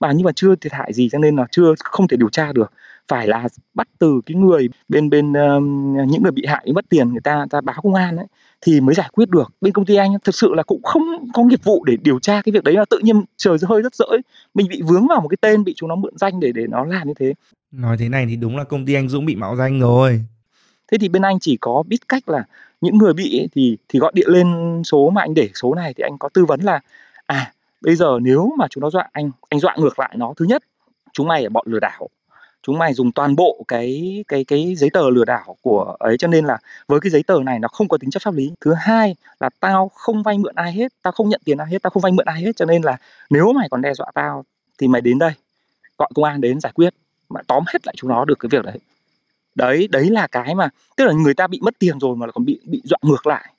mà 0.00 0.12
nhưng 0.12 0.24
mà 0.24 0.32
chưa 0.32 0.54
thiệt 0.56 0.72
hại 0.72 0.92
gì 0.92 1.08
cho 1.12 1.18
nên 1.18 1.36
là 1.36 1.46
chưa 1.50 1.74
không 1.78 2.08
thể 2.08 2.16
điều 2.16 2.28
tra 2.28 2.52
được. 2.52 2.72
Phải 3.08 3.26
là 3.28 3.48
bắt 3.74 3.88
từ 3.98 4.20
cái 4.26 4.34
người 4.34 4.68
bên 4.88 5.10
bên 5.10 5.32
um, 5.32 5.96
những 6.06 6.22
người 6.22 6.32
bị 6.32 6.46
hại 6.46 6.66
mất 6.74 6.84
tiền 6.88 7.10
người 7.10 7.20
ta 7.20 7.46
ta 7.50 7.60
báo 7.60 7.80
công 7.82 7.94
an 7.94 8.16
ấy 8.16 8.26
thì 8.60 8.80
mới 8.80 8.94
giải 8.94 9.08
quyết 9.12 9.28
được. 9.28 9.52
Bên 9.60 9.72
công 9.72 9.84
ty 9.84 9.96
anh 9.96 10.12
thực 10.24 10.34
sự 10.34 10.54
là 10.54 10.62
cũng 10.62 10.82
không 10.82 11.02
có 11.34 11.42
nghiệp 11.42 11.64
vụ 11.64 11.84
để 11.84 11.96
điều 12.02 12.18
tra 12.18 12.42
cái 12.42 12.52
việc 12.52 12.64
đấy 12.64 12.74
là 12.74 12.84
tự 12.90 12.98
nhiên 12.98 13.24
trời 13.36 13.56
hơi 13.68 13.82
rất 13.82 13.94
rỡi 13.94 14.18
mình 14.54 14.66
bị 14.70 14.82
vướng 14.82 15.06
vào 15.06 15.20
một 15.20 15.28
cái 15.28 15.36
tên 15.40 15.64
bị 15.64 15.74
chúng 15.76 15.88
nó 15.88 15.96
mượn 15.96 16.18
danh 16.18 16.40
để 16.40 16.52
để 16.52 16.66
nó 16.66 16.84
làm 16.84 17.08
như 17.08 17.14
thế. 17.18 17.34
Nói 17.72 17.96
thế 17.98 18.08
này 18.08 18.26
thì 18.28 18.36
đúng 18.36 18.56
là 18.56 18.64
công 18.64 18.86
ty 18.86 18.94
anh 18.94 19.08
Dũng 19.08 19.26
bị 19.26 19.36
mạo 19.36 19.56
danh 19.56 19.80
rồi. 19.80 20.24
thế 20.92 20.98
thì 20.98 21.08
bên 21.08 21.22
anh 21.22 21.40
chỉ 21.40 21.56
có 21.60 21.82
biết 21.86 22.08
cách 22.08 22.28
là 22.28 22.44
những 22.80 22.98
người 22.98 23.12
bị 23.12 23.38
ấy 23.38 23.48
thì 23.52 23.76
thì 23.88 23.98
gọi 23.98 24.12
điện 24.14 24.28
lên 24.28 24.80
số 24.84 25.10
mà 25.10 25.20
anh 25.20 25.34
để 25.34 25.48
số 25.54 25.74
này 25.74 25.94
thì 25.94 26.02
anh 26.02 26.18
có 26.18 26.28
tư 26.28 26.44
vấn 26.44 26.60
là 26.60 26.80
à 27.26 27.52
bây 27.80 27.96
giờ 27.96 28.18
nếu 28.22 28.52
mà 28.58 28.66
chúng 28.70 28.82
nó 28.82 28.90
dọa 28.90 29.08
anh 29.12 29.30
anh 29.48 29.60
dọa 29.60 29.74
ngược 29.78 29.98
lại 29.98 30.14
nó, 30.16 30.32
thứ 30.36 30.44
nhất, 30.44 30.62
chúng 31.12 31.28
mày 31.28 31.42
là 31.42 31.48
bọn 31.48 31.66
lừa 31.68 31.80
đảo. 31.80 32.08
Chúng 32.62 32.78
mày 32.78 32.94
dùng 32.94 33.12
toàn 33.12 33.36
bộ 33.36 33.64
cái 33.68 34.24
cái 34.28 34.44
cái 34.44 34.74
giấy 34.74 34.90
tờ 34.90 35.10
lừa 35.10 35.24
đảo 35.24 35.56
của 35.62 35.96
ấy, 35.98 36.18
cho 36.18 36.28
nên 36.28 36.44
là 36.44 36.58
với 36.88 37.00
cái 37.00 37.10
giấy 37.10 37.22
tờ 37.22 37.34
này 37.42 37.58
nó 37.58 37.68
không 37.68 37.88
có 37.88 37.98
tính 37.98 38.10
chất 38.10 38.22
pháp 38.22 38.34
lý. 38.34 38.52
Thứ 38.60 38.74
hai 38.74 39.16
là 39.40 39.50
tao 39.60 39.88
không 39.88 40.22
vay 40.22 40.38
mượn 40.38 40.54
ai 40.54 40.72
hết, 40.72 40.92
tao 41.02 41.12
không 41.12 41.28
nhận 41.28 41.40
tiền 41.44 41.58
ai 41.58 41.68
hết, 41.70 41.82
tao 41.82 41.90
không 41.90 42.00
vay 42.00 42.12
mượn 42.12 42.26
ai 42.26 42.40
hết, 42.40 42.56
cho 42.56 42.64
nên 42.64 42.82
là 42.82 42.96
nếu 43.30 43.52
mày 43.52 43.68
còn 43.70 43.82
đe 43.82 43.94
dọa 43.94 44.06
tao 44.14 44.44
thì 44.78 44.88
mày 44.88 45.00
đến 45.00 45.18
đây, 45.18 45.32
gọi 45.98 46.08
công 46.14 46.24
an 46.24 46.40
đến 46.40 46.60
giải 46.60 46.72
quyết, 46.72 46.94
mà 47.28 47.40
tóm 47.46 47.64
hết 47.66 47.86
lại 47.86 47.94
chúng 47.98 48.10
nó 48.10 48.24
được 48.24 48.38
cái 48.38 48.48
việc 48.52 48.64
đấy. 48.64 48.78
Đấy 49.54 49.88
đấy 49.90 50.10
là 50.10 50.26
cái 50.26 50.54
mà, 50.54 50.68
tức 50.96 51.04
là 51.04 51.12
người 51.12 51.34
ta 51.34 51.46
bị 51.46 51.60
mất 51.62 51.78
tiền 51.78 52.00
rồi 52.00 52.16
mà 52.16 52.26
còn 52.34 52.44
bị 52.44 52.60
bị 52.64 52.82
dọa 52.84 52.98
ngược 53.02 53.26
lại. 53.26 53.54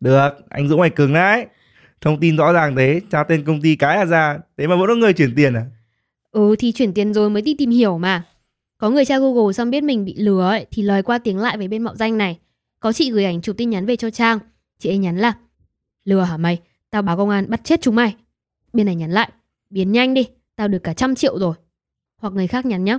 Được, 0.00 0.30
anh 0.48 0.68
Dũng 0.68 0.80
mày 0.80 0.90
cứng 0.90 1.14
đấy 1.14 1.46
thông 2.00 2.20
tin 2.20 2.36
rõ 2.36 2.52
ràng 2.52 2.76
thế 2.76 3.00
tra 3.10 3.24
tên 3.24 3.44
công 3.44 3.62
ty 3.62 3.76
cái 3.76 3.96
là 3.96 4.04
ra 4.04 4.38
thế 4.56 4.66
mà 4.66 4.76
vẫn 4.76 4.88
có 4.88 4.94
người 4.94 5.12
chuyển 5.12 5.34
tiền 5.34 5.54
à 5.54 5.66
Ừ 6.30 6.56
thì 6.58 6.72
chuyển 6.72 6.94
tiền 6.94 7.14
rồi 7.14 7.30
mới 7.30 7.42
đi 7.42 7.54
tìm 7.54 7.70
hiểu 7.70 7.98
mà. 7.98 8.24
Có 8.78 8.90
người 8.90 9.04
tra 9.04 9.18
Google 9.18 9.52
xong 9.52 9.70
biết 9.70 9.84
mình 9.84 10.04
bị 10.04 10.14
lừa 10.14 10.48
ấy 10.48 10.66
thì 10.70 10.82
lời 10.82 11.02
qua 11.02 11.18
tiếng 11.18 11.38
lại 11.38 11.58
với 11.58 11.68
bên 11.68 11.82
mạo 11.82 11.96
danh 11.96 12.18
này. 12.18 12.38
Có 12.80 12.92
chị 12.92 13.10
gửi 13.10 13.24
ảnh 13.24 13.40
chụp 13.40 13.56
tin 13.56 13.70
nhắn 13.70 13.86
về 13.86 13.96
cho 13.96 14.10
Trang. 14.10 14.38
Chị 14.78 14.90
ấy 14.90 14.98
nhắn 14.98 15.18
là 15.18 15.32
Lừa 16.04 16.22
hả 16.22 16.36
mày? 16.36 16.60
Tao 16.90 17.02
báo 17.02 17.16
công 17.16 17.30
an 17.30 17.46
bắt 17.48 17.60
chết 17.64 17.80
chúng 17.80 17.94
mày. 17.94 18.16
Bên 18.72 18.86
này 18.86 18.94
nhắn 18.94 19.10
lại 19.10 19.30
Biến 19.70 19.92
nhanh 19.92 20.14
đi, 20.14 20.26
tao 20.56 20.68
được 20.68 20.78
cả 20.78 20.94
trăm 20.94 21.14
triệu 21.14 21.38
rồi. 21.38 21.54
Hoặc 22.16 22.32
người 22.34 22.46
khác 22.46 22.66
nhắn 22.66 22.84
nhá 22.84 22.98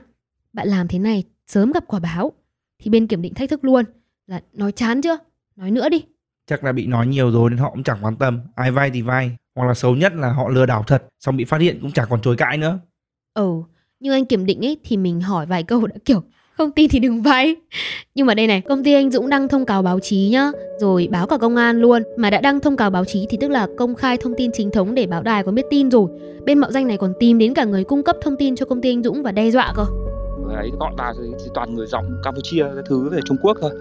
Bạn 0.54 0.68
làm 0.68 0.88
thế 0.88 1.00
này 1.00 1.24
sớm 1.48 1.72
gặp 1.72 1.84
quả 1.88 2.00
báo. 2.00 2.32
Thì 2.80 2.92
bên 2.92 3.08
kiểm 3.08 3.22
định 3.22 3.34
thách 3.34 3.50
thức 3.50 3.64
luôn 3.64 3.86
là 4.28 4.42
nói 4.54 4.72
chán 4.72 5.02
chưa? 5.02 5.18
Nói 5.56 5.72
nữa 5.72 5.90
đi 5.90 6.06
chắc 6.50 6.64
là 6.64 6.72
bị 6.72 6.88
nói 6.88 7.08
nhiều 7.08 7.32
rồi 7.32 7.50
nên 7.50 7.60
họ 7.60 7.70
cũng 7.70 7.84
chẳng 7.84 7.98
quan 8.02 8.16
tâm 8.16 8.42
ai 8.56 8.72
vay 8.72 8.92
thì 8.92 9.02
vay 9.02 9.32
hoặc 9.56 9.66
là 9.66 9.74
xấu 9.74 9.96
nhất 9.96 10.14
là 10.16 10.32
họ 10.32 10.50
lừa 10.50 10.66
đảo 10.66 10.84
thật 10.88 11.04
xong 11.20 11.38
bị 11.38 11.46
phát 11.46 11.62
hiện 11.62 11.80
cũng 11.82 11.92
chẳng 11.92 12.08
còn 12.10 12.22
chối 12.22 12.36
cãi 12.36 12.58
nữa 12.58 12.80
Ừ, 13.34 13.52
nhưng 14.00 14.14
anh 14.14 14.26
kiểm 14.26 14.46
định 14.46 14.66
ấy 14.66 14.78
thì 14.84 14.98
mình 14.98 15.22
hỏi 15.22 15.46
vài 15.46 15.64
câu 15.64 15.88
đã 15.88 15.96
kiểu 16.06 16.22
không 16.58 16.72
tin 16.72 16.90
thì 16.90 17.00
đừng 17.00 17.22
vay. 17.22 17.56
Nhưng 18.16 18.26
mà 18.26 18.34
đây 18.34 18.48
này, 18.48 18.62
công 18.62 18.84
ty 18.84 18.94
anh 18.94 19.12
Dũng 19.12 19.30
đăng 19.30 19.48
thông 19.48 19.66
cáo 19.66 19.82
báo 19.82 20.00
chí 20.00 20.30
nhá, 20.32 20.52
rồi 20.80 21.08
báo 21.12 21.28
cả 21.28 21.38
công 21.38 21.56
an 21.56 21.82
luôn. 21.82 22.04
Mà 22.18 22.30
đã 22.30 22.42
đăng 22.42 22.60
thông 22.60 22.78
cáo 22.78 22.90
báo 22.90 23.06
chí 23.06 23.28
thì 23.30 23.38
tức 23.42 23.52
là 23.52 23.68
công 23.78 23.96
khai 23.96 24.18
thông 24.18 24.34
tin 24.38 24.52
chính 24.52 24.72
thống 24.72 24.96
để 24.96 25.08
báo 25.08 25.24
đài 25.24 25.44
có 25.44 25.52
biết 25.52 25.66
tin 25.70 25.92
rồi. 25.92 26.10
Bên 26.46 26.60
mạo 26.60 26.72
danh 26.72 26.88
này 26.88 26.98
còn 26.98 27.14
tìm 27.20 27.38
đến 27.38 27.54
cả 27.54 27.66
người 27.66 27.84
cung 27.84 28.04
cấp 28.04 28.16
thông 28.22 28.38
tin 28.38 28.56
cho 28.56 28.66
công 28.66 28.82
ty 28.82 28.92
anh 28.92 29.04
Dũng 29.04 29.24
và 29.24 29.32
đe 29.32 29.52
dọa 29.52 29.74
cơ. 29.76 29.86
Người 30.46 30.56
ấy 30.56 30.70
gọi 30.80 30.92
vào 30.98 31.14
thì, 31.14 31.30
thì 31.40 31.52
toàn 31.54 31.76
người 31.76 31.88
giọng 31.88 32.06
Campuchia 32.24 32.64
cái 32.76 32.84
thứ 32.90 33.10
về 33.10 33.20
Trung 33.26 33.38
Quốc 33.42 33.58
thôi 33.62 33.72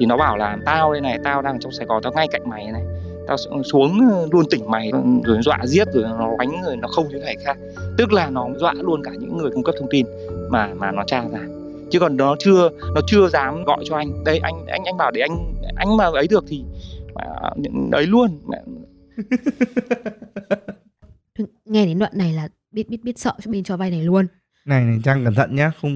thì 0.00 0.06
nó 0.06 0.16
bảo 0.16 0.36
là 0.36 0.58
tao 0.64 0.92
đây 0.92 1.00
này 1.00 1.18
tao 1.24 1.42
đang 1.42 1.60
trong 1.60 1.72
Sài 1.72 1.86
Gòn 1.86 2.02
tao 2.02 2.12
ngay 2.12 2.28
cạnh 2.30 2.42
mày 2.48 2.72
này. 2.72 2.82
Tao 3.26 3.36
xuống 3.64 4.00
luôn 4.32 4.44
tỉnh 4.50 4.70
mày 4.70 4.90
rồi 5.24 5.38
dọa 5.42 5.58
giết 5.64 5.88
rồi 5.92 6.04
nó 6.04 6.36
đánh 6.38 6.62
rồi 6.64 6.76
nó 6.76 6.88
không 6.88 7.08
như 7.08 7.18
này 7.18 7.36
khác. 7.44 7.58
Tức 7.98 8.12
là 8.12 8.30
nó 8.30 8.48
dọa 8.56 8.72
luôn 8.72 9.02
cả 9.04 9.10
những 9.20 9.36
người 9.36 9.50
cung 9.50 9.62
cấp 9.62 9.74
thông 9.78 9.88
tin 9.90 10.06
mà 10.50 10.74
mà 10.74 10.92
nó 10.92 11.04
tra 11.06 11.24
ra. 11.32 11.40
Chứ 11.90 12.00
còn 12.00 12.16
nó 12.16 12.36
chưa 12.38 12.70
nó 12.94 13.00
chưa 13.06 13.28
dám 13.28 13.64
gọi 13.64 13.78
cho 13.84 13.96
anh. 13.96 14.24
Đây 14.24 14.38
anh 14.42 14.66
anh 14.66 14.84
anh 14.84 14.96
bảo 14.96 15.10
để 15.10 15.20
anh 15.20 15.54
anh 15.76 15.96
mà 15.96 16.04
ấy 16.04 16.26
được 16.30 16.44
thì 16.48 16.64
mà 17.14 17.22
ấy 17.92 18.06
luôn. 18.06 18.40
Nghe 21.64 21.86
đến 21.86 21.98
đoạn 21.98 22.12
này 22.14 22.32
là 22.32 22.48
biết 22.70 22.88
biết 22.88 23.04
biết 23.04 23.18
sợ 23.18 23.32
cho 23.42 23.50
bên 23.50 23.64
cho 23.64 23.76
vay 23.76 23.90
này 23.90 24.02
luôn. 24.02 24.26
Này 24.70 24.82
này 24.84 24.98
Trang 25.04 25.24
cẩn 25.24 25.34
thận 25.34 25.50
nhá 25.54 25.70
không 25.80 25.94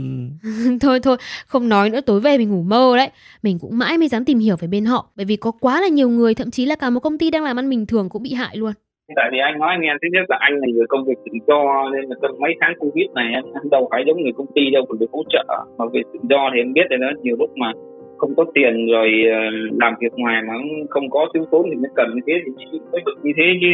thôi 0.83 1.01
thôi, 1.03 1.17
không 1.47 1.69
nói 1.69 1.91
nữa 1.91 2.01
tối 2.07 2.21
về 2.21 2.39
mình 2.39 2.51
ngủ 2.51 2.63
mơ 2.63 2.85
đấy. 2.97 3.11
Mình 3.43 3.59
cũng 3.61 3.79
mãi 3.79 3.99
mới 3.99 4.09
dám 4.09 4.25
tìm 4.25 4.39
hiểu 4.39 4.57
về 4.61 4.69
bên 4.69 4.85
họ 4.85 5.01
bởi 5.17 5.27
vì 5.29 5.37
có 5.37 5.51
quá 5.61 5.81
là 5.81 5.89
nhiều 5.89 6.09
người 6.09 6.35
thậm 6.35 6.51
chí 6.51 6.67
là 6.67 6.77
cả 6.81 6.91
một 6.91 7.01
công 7.01 7.19
ty 7.19 7.31
đang 7.31 7.45
làm 7.45 7.59
ăn 7.59 7.71
bình 7.71 7.87
thường 7.87 8.09
cũng 8.09 8.23
bị 8.23 8.33
hại 8.35 8.57
luôn. 8.57 8.73
tại 9.17 9.29
vì 9.33 9.39
anh 9.39 9.59
nói 9.59 9.69
anh 9.75 9.81
nghe 9.81 9.93
thứ 10.03 10.09
nhất 10.13 10.25
là 10.29 10.37
anh 10.41 10.55
là 10.61 10.67
người 10.75 10.87
công 10.89 11.05
việc 11.05 11.19
tự 11.25 11.33
do 11.49 11.91
nên 11.93 12.03
là 12.09 12.17
trong 12.23 12.41
mấy 12.41 12.53
tháng 12.61 12.75
covid 12.79 13.07
này 13.15 13.29
anh, 13.35 13.45
đâu 13.71 13.89
phải 13.91 14.05
giống 14.07 14.23
người 14.23 14.33
công 14.37 14.47
ty 14.55 14.63
đâu 14.73 14.83
còn 14.89 14.99
được 14.99 15.11
hỗ 15.13 15.23
trợ 15.33 15.45
mà 15.79 15.85
về 15.93 16.01
tự 16.13 16.19
do 16.31 16.51
thì 16.53 16.61
em 16.61 16.73
biết 16.73 16.87
rồi 16.91 16.99
đó 16.99 17.11
nhiều 17.23 17.37
lúc 17.39 17.51
mà 17.57 17.73
không 18.19 18.35
có 18.37 18.45
tiền 18.55 18.87
rồi 18.93 19.09
ờ, 19.33 19.41
làm 19.83 19.95
việc 20.01 20.13
ngoài 20.17 20.43
mà 20.49 20.55
không 20.91 21.11
có 21.11 21.21
thiếu 21.35 21.45
thốn 21.51 21.63
thì 21.71 21.77
mới 21.83 21.91
cần 21.97 22.07
như 22.15 22.21
thế 22.27 22.33
thì 22.45 22.51
mới 22.93 23.03
được 23.07 23.19
như 23.23 23.33
thế 23.37 23.47
chứ 23.61 23.73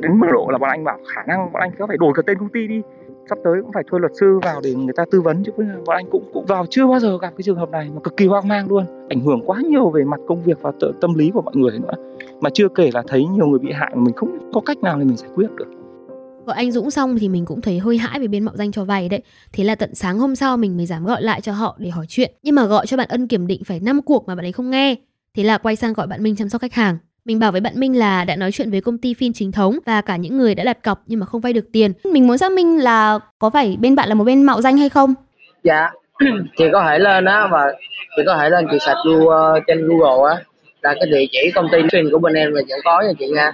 đến 0.00 0.20
mức 0.20 0.26
độ 0.32 0.48
là 0.52 0.58
bọn 0.58 0.70
anh 0.70 0.84
bảo 0.84 0.98
khả 1.14 1.22
năng 1.28 1.52
bọn 1.52 1.60
anh 1.62 1.70
có 1.78 1.86
phải 1.86 1.96
đổi 2.00 2.12
cả 2.16 2.22
tên 2.26 2.38
công 2.38 2.48
ty 2.48 2.66
đi 2.66 2.82
sắp 3.30 3.38
tới 3.44 3.54
cũng 3.62 3.72
phải 3.72 3.82
thuê 3.90 4.00
luật 4.00 4.12
sư 4.20 4.38
vào 4.42 4.60
để 4.64 4.74
người 4.74 4.92
ta 4.96 5.04
tư 5.10 5.20
vấn 5.20 5.44
chứ 5.44 5.52
bọn 5.86 5.96
anh 5.96 6.06
cũng 6.10 6.30
cũng 6.32 6.46
vào 6.46 6.66
chưa 6.70 6.86
bao 6.86 7.00
giờ 7.00 7.18
gặp 7.18 7.30
cái 7.30 7.42
trường 7.42 7.56
hợp 7.56 7.70
này 7.70 7.90
mà 7.94 8.00
cực 8.00 8.16
kỳ 8.16 8.26
hoang 8.26 8.48
mang 8.48 8.68
luôn 8.68 8.84
ảnh 9.08 9.20
hưởng 9.20 9.42
quá 9.46 9.60
nhiều 9.68 9.90
về 9.90 10.04
mặt 10.04 10.20
công 10.28 10.42
việc 10.42 10.58
và 10.62 10.72
tự- 10.80 10.92
tâm 11.00 11.14
lý 11.14 11.30
của 11.34 11.42
mọi 11.42 11.56
người 11.56 11.78
nữa 11.78 11.94
mà 12.40 12.50
chưa 12.54 12.68
kể 12.68 12.90
là 12.94 13.02
thấy 13.08 13.24
nhiều 13.26 13.46
người 13.46 13.58
bị 13.58 13.72
hại 13.72 13.92
mà 13.94 14.02
mình 14.02 14.14
không 14.14 14.52
có 14.52 14.60
cách 14.60 14.78
nào 14.78 14.98
để 14.98 15.04
mình 15.04 15.16
giải 15.16 15.30
quyết 15.34 15.46
được 15.56 15.66
Gọi 16.46 16.56
anh 16.56 16.72
Dũng 16.72 16.90
xong 16.90 17.16
thì 17.18 17.28
mình 17.28 17.44
cũng 17.44 17.60
thấy 17.60 17.78
hơi 17.78 17.98
hãi 17.98 18.20
về 18.20 18.26
bên 18.26 18.44
mạo 18.44 18.56
danh 18.56 18.72
cho 18.72 18.84
vay 18.84 19.08
đấy. 19.08 19.22
Thế 19.52 19.64
là 19.64 19.74
tận 19.74 19.94
sáng 19.94 20.18
hôm 20.18 20.36
sau 20.36 20.56
mình 20.56 20.76
mới 20.76 20.86
dám 20.86 21.04
gọi 21.04 21.22
lại 21.22 21.40
cho 21.40 21.52
họ 21.52 21.76
để 21.78 21.90
hỏi 21.90 22.06
chuyện. 22.08 22.34
Nhưng 22.42 22.54
mà 22.54 22.64
gọi 22.64 22.86
cho 22.86 22.96
bạn 22.96 23.08
Ân 23.08 23.28
kiểm 23.28 23.46
định 23.46 23.64
phải 23.64 23.80
5 23.80 24.02
cuộc 24.02 24.28
mà 24.28 24.34
bạn 24.34 24.44
ấy 24.44 24.52
không 24.52 24.70
nghe. 24.70 24.94
Thế 25.34 25.44
là 25.44 25.58
quay 25.58 25.76
sang 25.76 25.92
gọi 25.92 26.06
bạn 26.06 26.22
Minh 26.22 26.36
chăm 26.36 26.48
sóc 26.48 26.60
khách 26.60 26.72
hàng. 26.72 26.98
Mình 27.24 27.38
bảo 27.38 27.52
với 27.52 27.60
bạn 27.60 27.72
Minh 27.76 27.98
là 27.98 28.24
đã 28.24 28.36
nói 28.36 28.52
chuyện 28.52 28.70
với 28.70 28.80
công 28.80 28.98
ty 28.98 29.14
phim 29.14 29.32
chính 29.32 29.52
thống 29.52 29.78
và 29.86 30.00
cả 30.00 30.16
những 30.16 30.38
người 30.38 30.54
đã 30.54 30.64
đặt 30.64 30.82
cọc 30.82 31.02
nhưng 31.06 31.20
mà 31.20 31.26
không 31.26 31.40
vay 31.40 31.52
được 31.52 31.64
tiền. 31.72 31.92
Mình 32.04 32.26
muốn 32.26 32.38
xác 32.38 32.52
minh 32.52 32.78
là 32.78 33.18
có 33.38 33.50
phải 33.50 33.76
bên 33.80 33.96
bạn 33.96 34.08
là 34.08 34.14
một 34.14 34.24
bên 34.24 34.42
mạo 34.42 34.60
danh 34.60 34.76
hay 34.76 34.88
không? 34.88 35.14
dạ 35.62 35.90
chị 36.56 36.64
có 36.72 36.84
thể 36.88 36.98
lên 36.98 37.24
á 37.24 37.46
và 37.50 37.72
chị 38.16 38.22
có 38.26 38.36
thể 38.36 38.50
lên 38.50 38.66
chị 38.70 38.78
search 38.80 38.98
Google, 39.04 39.60
trên 39.66 39.88
Google 39.88 40.34
á 40.34 40.42
là 40.82 40.94
cái 40.94 41.06
địa 41.10 41.26
chỉ 41.32 41.50
công 41.54 41.68
ty 41.72 41.78
phim 41.92 42.10
của 42.12 42.18
bên 42.18 42.34
em 42.34 42.54
là 42.54 42.62
vẫn 42.68 42.80
có 42.84 43.02
nha 43.02 43.12
chị 43.18 43.28
nha 43.28 43.52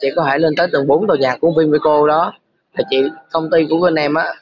chị 0.00 0.08
có 0.16 0.26
thể 0.30 0.38
lên 0.38 0.52
tới 0.56 0.66
tầng 0.72 0.86
4 0.86 1.06
tòa 1.06 1.16
nhà 1.20 1.36
của 1.40 1.52
Vinvico 1.58 2.06
đó 2.08 2.32
là 2.76 2.84
chị 2.90 2.96
công 3.32 3.50
ty 3.50 3.66
của 3.70 3.78
bên 3.80 3.94
em 3.94 4.14
á 4.14 4.34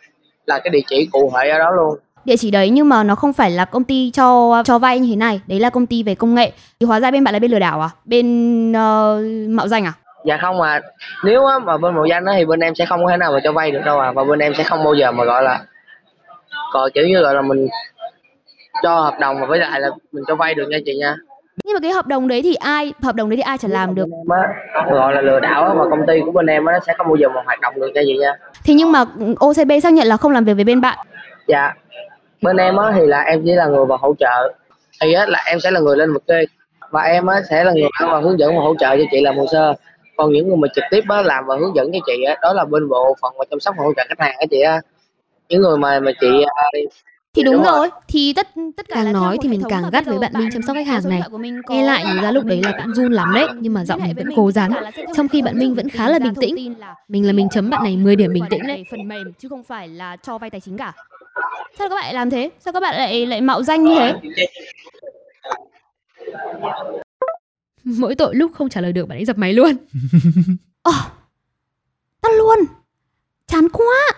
là 0.47 0.59
cái 0.59 0.71
địa 0.71 0.83
chỉ 0.87 1.09
cụ 1.13 1.33
thể 1.35 1.49
ở 1.49 1.59
đó 1.59 1.71
luôn 1.71 1.99
Địa 2.25 2.37
chỉ 2.37 2.51
đấy 2.51 2.71
nhưng 2.71 2.89
mà 2.89 3.03
nó 3.05 3.15
không 3.15 3.33
phải 3.33 3.51
là 3.51 3.65
công 3.65 3.85
ty 3.85 4.11
cho 4.11 4.63
cho 4.65 4.79
vay 4.79 4.99
như 4.99 5.11
thế 5.11 5.17
này, 5.17 5.41
đấy 5.47 5.61
là 5.61 5.71
công 5.71 5.87
ty 5.87 6.03
về 6.03 6.15
công 6.15 6.35
nghệ. 6.35 6.53
Thì 6.81 6.87
hóa 6.87 7.01
ra 7.01 7.11
bên 7.11 7.25
bạn 7.25 7.35
là 7.35 7.39
bên 7.39 7.51
lừa 7.51 7.59
đảo 7.59 7.81
à? 7.81 7.89
Bên 8.05 8.73
ờ, 8.73 9.21
mạo 9.49 9.69
danh 9.69 9.85
à? 9.85 9.93
dạ 10.27 10.39
không 10.43 10.59
mà 10.59 10.81
nếu 11.25 11.47
á, 11.47 11.59
mà 11.59 11.77
bên 11.79 11.95
mạo 11.95 12.05
danh 12.05 12.25
á 12.25 12.33
thì 12.37 12.45
bên 12.45 12.61
em 12.61 12.75
sẽ 12.75 12.87
không 12.87 13.05
có 13.05 13.11
thể 13.11 13.17
nào 13.17 13.33
mà 13.33 13.39
cho 13.45 13.53
vay 13.53 13.71
được 13.71 13.81
đâu 13.85 13.99
à 14.01 14.13
và 14.13 14.25
bên 14.25 14.39
em 14.39 14.55
sẽ 14.55 14.65
không 14.65 14.85
bao 14.85 14.95
giờ 14.95 15.13
mà 15.13 15.25
gọi 15.25 15.43
là 15.43 15.61
còn 16.73 16.91
kiểu 16.95 17.07
như 17.09 17.21
gọi 17.23 17.35
là 17.35 17.43
mình 17.43 17.69
cho 18.83 19.01
hợp 19.01 19.15
đồng 19.21 19.41
mà 19.41 19.47
với 19.47 19.59
lại 19.59 19.81
là 19.81 19.89
mình 20.13 20.25
cho 20.29 20.35
vay 20.37 20.55
được 20.55 20.69
nha 20.69 20.79
chị 20.87 20.97
nha 20.97 21.17
Nhưng 21.65 21.75
mà 21.75 21.81
cái 21.81 21.91
hợp 21.93 22.07
đồng 22.07 22.29
đấy 22.29 22.43
thì 22.43 22.55
ai 22.55 22.93
hợp 23.03 23.15
đồng 23.15 23.31
đấy 23.31 23.37
thì 23.37 23.43
ai 23.43 23.59
chả 23.59 23.69
làm 23.69 23.95
được. 23.95 24.07
Á, 24.75 24.85
gọi 24.91 25.15
là 25.15 25.21
lừa 25.21 25.41
đảo 25.41 25.65
á, 25.65 25.75
mà 25.75 25.85
công 25.91 26.07
ty 26.07 26.21
của 26.25 26.33
bên 26.33 26.47
em 26.47 26.65
á 26.65 26.73
nó 26.73 26.79
sẽ 26.87 26.95
không 26.99 27.07
bao 27.07 27.17
giờ 27.17 27.29
mà 27.29 27.43
hoạt 27.47 27.61
động 27.61 27.75
được 27.81 27.91
nha 27.95 28.01
chị 28.05 28.17
nha 28.19 28.33
Thế 28.65 28.75
nhưng 28.75 28.93
mà 28.93 29.05
OCB 29.41 29.71
xác 29.83 29.93
nhận 29.93 30.07
là 30.07 30.17
không 30.17 30.33
làm 30.33 30.45
việc 30.45 30.55
với 30.55 30.65
bên 30.65 30.81
bạn. 30.81 30.99
dạ 31.49 31.73
bên 32.45 32.57
em 32.57 32.77
á 32.77 32.93
thì 32.95 33.07
là 33.07 33.21
em 33.21 33.43
chỉ 33.45 33.53
là 33.53 33.67
người 33.67 33.85
vào 33.85 33.99
hỗ 33.99 34.15
trợ 34.19 34.53
thì 35.01 35.13
á 35.13 35.27
là 35.27 35.43
em 35.47 35.61
sẽ 35.61 35.71
là 35.71 35.81
người 35.81 35.97
lên 35.97 36.13
mực 36.13 36.27
kê 36.27 36.45
và 36.91 37.03
em 37.03 37.27
á 37.27 37.43
sẽ 37.51 37.65
là 37.65 37.73
người 37.73 37.89
vào 38.01 38.23
hướng 38.23 38.39
dẫn 38.39 38.57
và 38.57 38.63
hỗ 38.63 38.75
trợ 38.81 38.97
cho 38.97 39.05
chị 39.11 39.21
làm 39.21 39.37
hồ 39.37 39.47
sơ 39.53 39.75
còn 40.17 40.33
những 40.33 40.49
người 40.49 40.57
mà 40.57 40.69
trực 40.75 40.85
tiếp 40.91 41.05
á 41.09 41.23
làm 41.23 41.47
và 41.47 41.57
hướng 41.57 41.77
dẫn 41.77 41.93
cho 41.93 41.99
chị 42.07 42.23
á 42.23 42.37
đó 42.43 42.53
là 42.53 42.65
bên 42.65 42.89
bộ 42.89 43.17
phận 43.23 43.35
mà 43.39 43.45
chăm 43.51 43.61
sóc 43.61 43.75
và 43.79 43.85
hỗ 43.85 43.93
trợ 43.97 44.03
khách 44.09 44.21
hàng 44.21 44.37
á 44.39 44.47
chị 44.51 44.61
á 44.61 44.81
những 45.49 45.63
người 45.63 45.77
mà 45.77 46.01
mà 46.01 46.13
chị 46.21 46.43
à, 46.55 46.65
Thì 47.35 47.43
đúng, 47.43 47.55
Đúng 47.55 47.65
rồi. 47.65 47.79
rồi. 47.79 47.91
Thì 48.09 48.33
tất 48.37 48.49
tất 48.77 48.89
cả 48.89 48.95
Càng 49.05 49.13
nói 49.13 49.39
thì 49.43 49.49
mình 49.49 49.63
càng 49.69 49.91
gắt 49.93 50.07
với 50.07 50.19
bạn 50.19 50.33
Minh 50.39 50.49
chăm 50.53 50.63
sóc 50.63 50.77
khách 50.77 50.87
hàng 50.87 51.03
này. 51.09 51.23
Nghe 51.69 51.83
lại 51.83 52.05
nhớ 52.05 52.23
ra 52.23 52.31
lúc 52.31 52.45
đấy 52.45 52.61
là 52.63 52.73
bạn 52.73 52.93
run 52.95 53.13
lắm 53.13 53.33
đấy, 53.35 53.47
nhưng 53.61 53.75
mà 53.75 53.85
giọng 53.85 54.01
mình 54.01 54.17
vẫn 54.17 54.29
cố 54.37 54.51
gắng. 54.55 54.71
Trong 55.17 55.29
khi 55.29 55.43
bạn 55.43 55.59
Minh 55.59 55.75
vẫn 55.75 55.89
khá 55.89 56.09
là 56.09 56.19
bình 56.19 56.35
tĩnh. 56.35 56.75
Mình 57.09 57.27
là 57.27 57.33
mình 57.33 57.49
chấm 57.49 57.71
bạn 57.71 57.83
này 57.85 57.97
10 57.97 58.17
điểm 58.17 58.33
bình 58.33 58.45
tĩnh 58.51 58.67
đấy. 58.67 58.85
phần 58.91 59.09
mềm 59.09 59.33
chứ 59.39 59.49
không 59.49 59.63
phải 59.63 59.89
là 59.89 60.17
cho 60.17 60.39
vay 60.39 60.51
tài 60.51 60.61
chính 60.61 60.77
cả. 60.77 60.93
Sao 61.79 61.89
các 61.89 61.95
bạn 61.95 62.05
lại 62.05 62.15
làm 62.15 62.31
thế? 62.31 62.51
Sao 62.61 62.73
các 62.73 62.81
bạn 62.81 62.95
lại 62.97 63.27
lại 63.27 63.41
mạo 63.41 63.63
danh 63.63 63.85
như 63.85 63.95
thế? 63.99 64.15
Mỗi 67.85 68.15
tội 68.15 68.35
lúc 68.35 68.53
không 68.55 68.69
trả 68.69 68.81
lời 68.81 68.93
được 68.93 69.09
bạn 69.09 69.19
ấy 69.19 69.25
dập 69.25 69.39
máy 69.39 69.53
luôn. 69.53 69.77
Ờ, 70.83 70.93
tao 72.23 72.33
luôn. 72.33 72.59
Chán 73.47 73.69
quá. 73.73 74.13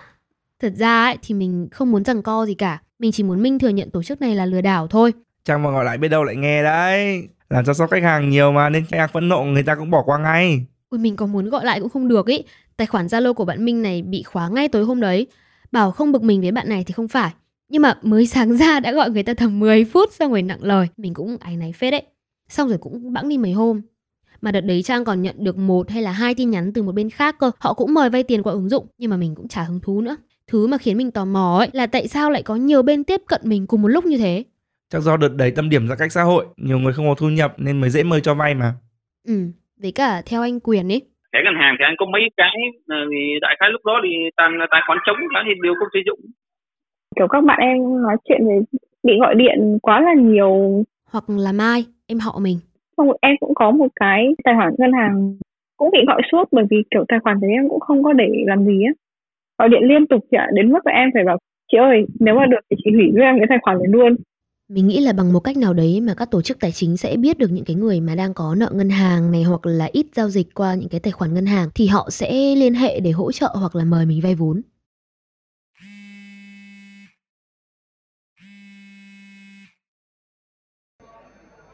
Thật 0.59 0.73
ra 0.77 1.03
ấy, 1.03 1.17
thì 1.21 1.35
mình 1.35 1.67
không 1.71 1.91
muốn 1.91 2.03
rằng 2.03 2.23
co 2.23 2.45
gì 2.45 2.53
cả. 2.53 2.81
Mình 2.99 3.11
chỉ 3.11 3.23
muốn 3.23 3.41
Minh 3.43 3.59
thừa 3.59 3.69
nhận 3.69 3.91
tổ 3.91 4.03
chức 4.03 4.21
này 4.21 4.35
là 4.35 4.45
lừa 4.45 4.61
đảo 4.61 4.87
thôi. 4.87 5.13
Trang 5.45 5.63
mà 5.63 5.71
gọi 5.71 5.85
lại 5.85 5.97
biết 5.97 6.07
đâu 6.07 6.23
lại 6.23 6.35
nghe 6.35 6.63
đấy 6.63 7.27
làm 7.49 7.65
chăm 7.65 7.75
sóc 7.75 7.89
khách 7.91 8.03
hàng 8.03 8.29
nhiều 8.29 8.51
mà 8.51 8.69
nên 8.69 8.85
khách 8.85 8.97
hàng 8.97 9.09
phẫn 9.13 9.29
nộ 9.29 9.43
người 9.43 9.63
ta 9.63 9.75
cũng 9.75 9.91
bỏ 9.91 10.03
qua 10.05 10.17
ngay 10.17 10.65
Ui 10.89 10.99
mình 10.99 11.15
có 11.15 11.25
muốn 11.25 11.49
gọi 11.49 11.65
lại 11.65 11.79
cũng 11.79 11.89
không 11.89 12.07
được 12.07 12.27
ý. 12.27 12.43
Tài 12.77 12.87
khoản 12.87 13.07
Zalo 13.07 13.33
của 13.33 13.45
bạn 13.45 13.65
Minh 13.65 13.81
này 13.81 14.01
bị 14.01 14.23
khóa 14.23 14.49
ngay 14.49 14.67
tối 14.67 14.83
hôm 14.85 15.01
đấy. 15.01 15.27
Bảo 15.71 15.91
không 15.91 16.11
bực 16.11 16.23
mình 16.23 16.41
với 16.41 16.51
bạn 16.51 16.69
này 16.69 16.83
thì 16.83 16.93
không 16.93 17.07
phải. 17.07 17.31
Nhưng 17.69 17.81
mà 17.81 17.97
mới 18.01 18.27
sáng 18.27 18.57
ra 18.57 18.79
đã 18.79 18.91
gọi 18.91 19.11
người 19.11 19.23
ta 19.23 19.33
tầm 19.33 19.59
10 19.59 19.85
phút 19.85 20.13
xong 20.13 20.31
rồi 20.31 20.41
nặng 20.41 20.63
lời. 20.63 20.87
Mình 20.97 21.13
cũng 21.13 21.37
áy 21.39 21.57
náy 21.57 21.73
phết 21.73 21.91
đấy. 21.91 22.03
Xong 22.49 22.69
rồi 22.69 22.77
cũng 22.77 23.13
bẵng 23.13 23.29
đi 23.29 23.37
mấy 23.37 23.51
hôm. 23.51 23.81
Mà 24.41 24.51
đợt 24.51 24.61
đấy 24.61 24.83
Trang 24.83 25.05
còn 25.05 25.21
nhận 25.21 25.35
được 25.43 25.57
một 25.57 25.89
hay 25.89 26.01
là 26.01 26.11
hai 26.11 26.35
tin 26.35 26.49
nhắn 26.49 26.73
từ 26.73 26.83
một 26.83 26.91
bên 26.91 27.09
khác 27.09 27.35
cơ. 27.39 27.51
Họ 27.59 27.73
cũng 27.73 27.93
mời 27.93 28.09
vay 28.09 28.23
tiền 28.23 28.43
qua 28.43 28.53
ứng 28.53 28.69
dụng. 28.69 28.87
Nhưng 28.97 29.09
mà 29.09 29.17
mình 29.17 29.35
cũng 29.35 29.47
chả 29.47 29.63
hứng 29.63 29.79
thú 29.79 30.01
nữa. 30.01 30.17
Thứ 30.47 30.67
mà 30.67 30.77
khiến 30.77 30.97
mình 30.97 31.11
tò 31.11 31.25
mò 31.25 31.57
ấy 31.59 31.69
là 31.73 31.87
tại 31.87 32.07
sao 32.07 32.31
lại 32.31 32.43
có 32.43 32.55
nhiều 32.55 32.81
bên 32.81 33.03
tiếp 33.03 33.21
cận 33.27 33.41
mình 33.43 33.67
cùng 33.67 33.81
một 33.81 33.87
lúc 33.87 34.05
như 34.05 34.17
thế. 34.17 34.43
chắc 34.89 35.01
do 35.03 35.17
đợt 35.17 35.27
đấy 35.35 35.51
tâm 35.51 35.69
điểm 35.69 35.87
giãn 35.87 35.97
cách 35.97 36.11
xã 36.11 36.23
hội 36.23 36.45
nhiều 36.57 36.79
người 36.79 36.93
không 36.93 37.07
có 37.09 37.15
thu 37.15 37.29
nhập 37.29 37.53
nên 37.57 37.81
mới 37.81 37.89
dễ 37.89 38.03
mời 38.03 38.21
cho 38.21 38.33
vay 38.33 38.55
mà 38.55 38.73
Ừ, 39.27 39.51
với 39.81 39.91
cả 39.91 40.21
theo 40.25 40.41
anh 40.41 40.59
Quyền 40.59 40.91
ấy 40.91 41.01
thẻ 41.33 41.39
ngân 41.43 41.55
hàng 41.61 41.75
thì 41.79 41.83
anh 41.85 41.95
có 41.97 42.05
mấy 42.05 42.21
cái 42.37 42.55
ờ, 42.87 42.97
thì 43.11 43.39
đại 43.41 43.55
khái 43.59 43.69
lúc 43.69 43.81
đó 43.85 44.01
thì 44.03 44.09
là 44.59 44.67
tài 44.71 44.81
khoản 44.87 44.97
trống 45.05 45.17
cả 45.33 45.39
thì 45.45 45.51
đều 45.63 45.73
không 45.79 45.87
sử 45.93 45.99
dụng. 46.05 46.19
Kiểu 47.15 47.27
các 47.27 47.43
bạn 47.43 47.59
em 47.59 47.77
nói 48.01 48.17
chuyện 48.25 48.47
về 48.47 48.59
bị 49.03 49.13
gọi 49.19 49.35
điện 49.35 49.77
quá 49.81 50.01
là 50.01 50.13
nhiều. 50.13 50.83
Hoặc 51.11 51.23
là 51.27 51.51
mai 51.51 51.85
em 52.07 52.19
họ 52.19 52.39
mình. 52.41 52.57
Không 52.97 53.11
em 53.21 53.35
cũng 53.39 53.55
có 53.55 53.71
một 53.71 53.87
cái 53.95 54.35
tài 54.43 54.53
khoản 54.57 54.73
ngân 54.77 54.91
hàng 54.93 55.37
cũng 55.77 55.89
bị 55.91 55.99
gọi 56.07 56.21
suốt 56.31 56.43
bởi 56.51 56.65
vì 56.69 56.77
kiểu 56.91 57.05
tài 57.07 57.19
khoản 57.19 57.39
đấy 57.41 57.51
em 57.51 57.69
cũng 57.69 57.79
không 57.79 58.03
có 58.03 58.13
để 58.13 58.29
làm 58.47 58.65
gì 58.65 58.83
á. 58.87 58.93
Gọi 59.59 59.69
điện 59.69 59.83
liên 59.83 60.07
tục 60.07 60.25
chị 60.31 60.37
ạ 60.37 60.47
đến 60.53 60.71
mức 60.71 60.85
là 60.85 60.93
em 60.93 61.09
phải 61.13 61.23
bảo 61.23 61.37
chị 61.71 61.77
ơi 61.77 62.05
nếu 62.19 62.35
mà 62.35 62.45
được 62.45 62.59
thì 62.69 62.77
chị 62.83 62.91
hủy 62.91 63.11
cho 63.15 63.21
em 63.21 63.37
cái 63.37 63.47
tài 63.49 63.57
khoản 63.61 63.77
này 63.77 63.87
luôn 63.87 64.15
mình 64.69 64.87
nghĩ 64.87 64.99
là 64.99 65.13
bằng 65.13 65.33
một 65.33 65.39
cách 65.39 65.57
nào 65.57 65.73
đấy 65.73 66.01
mà 66.01 66.13
các 66.13 66.31
tổ 66.31 66.41
chức 66.41 66.59
tài 66.59 66.71
chính 66.71 66.97
sẽ 66.97 67.17
biết 67.17 67.37
được 67.37 67.51
những 67.51 67.65
cái 67.65 67.75
người 67.75 68.01
mà 68.01 68.15
đang 68.15 68.33
có 68.33 68.55
nợ 68.55 68.69
ngân 68.73 68.89
hàng 68.89 69.31
này 69.31 69.43
hoặc 69.43 69.65
là 69.65 69.89
ít 69.91 70.05
giao 70.15 70.29
dịch 70.29 70.53
qua 70.53 70.75
những 70.75 70.89
cái 70.89 70.99
tài 70.99 71.11
khoản 71.11 71.33
ngân 71.33 71.45
hàng 71.45 71.69
thì 71.75 71.87
họ 71.87 72.09
sẽ 72.09 72.55
liên 72.55 72.73
hệ 72.73 72.99
để 72.99 73.11
hỗ 73.11 73.31
trợ 73.31 73.49
hoặc 73.53 73.75
là 73.75 73.83
mời 73.83 74.05
mình 74.05 74.21
vay 74.21 74.35
vốn 74.35 74.61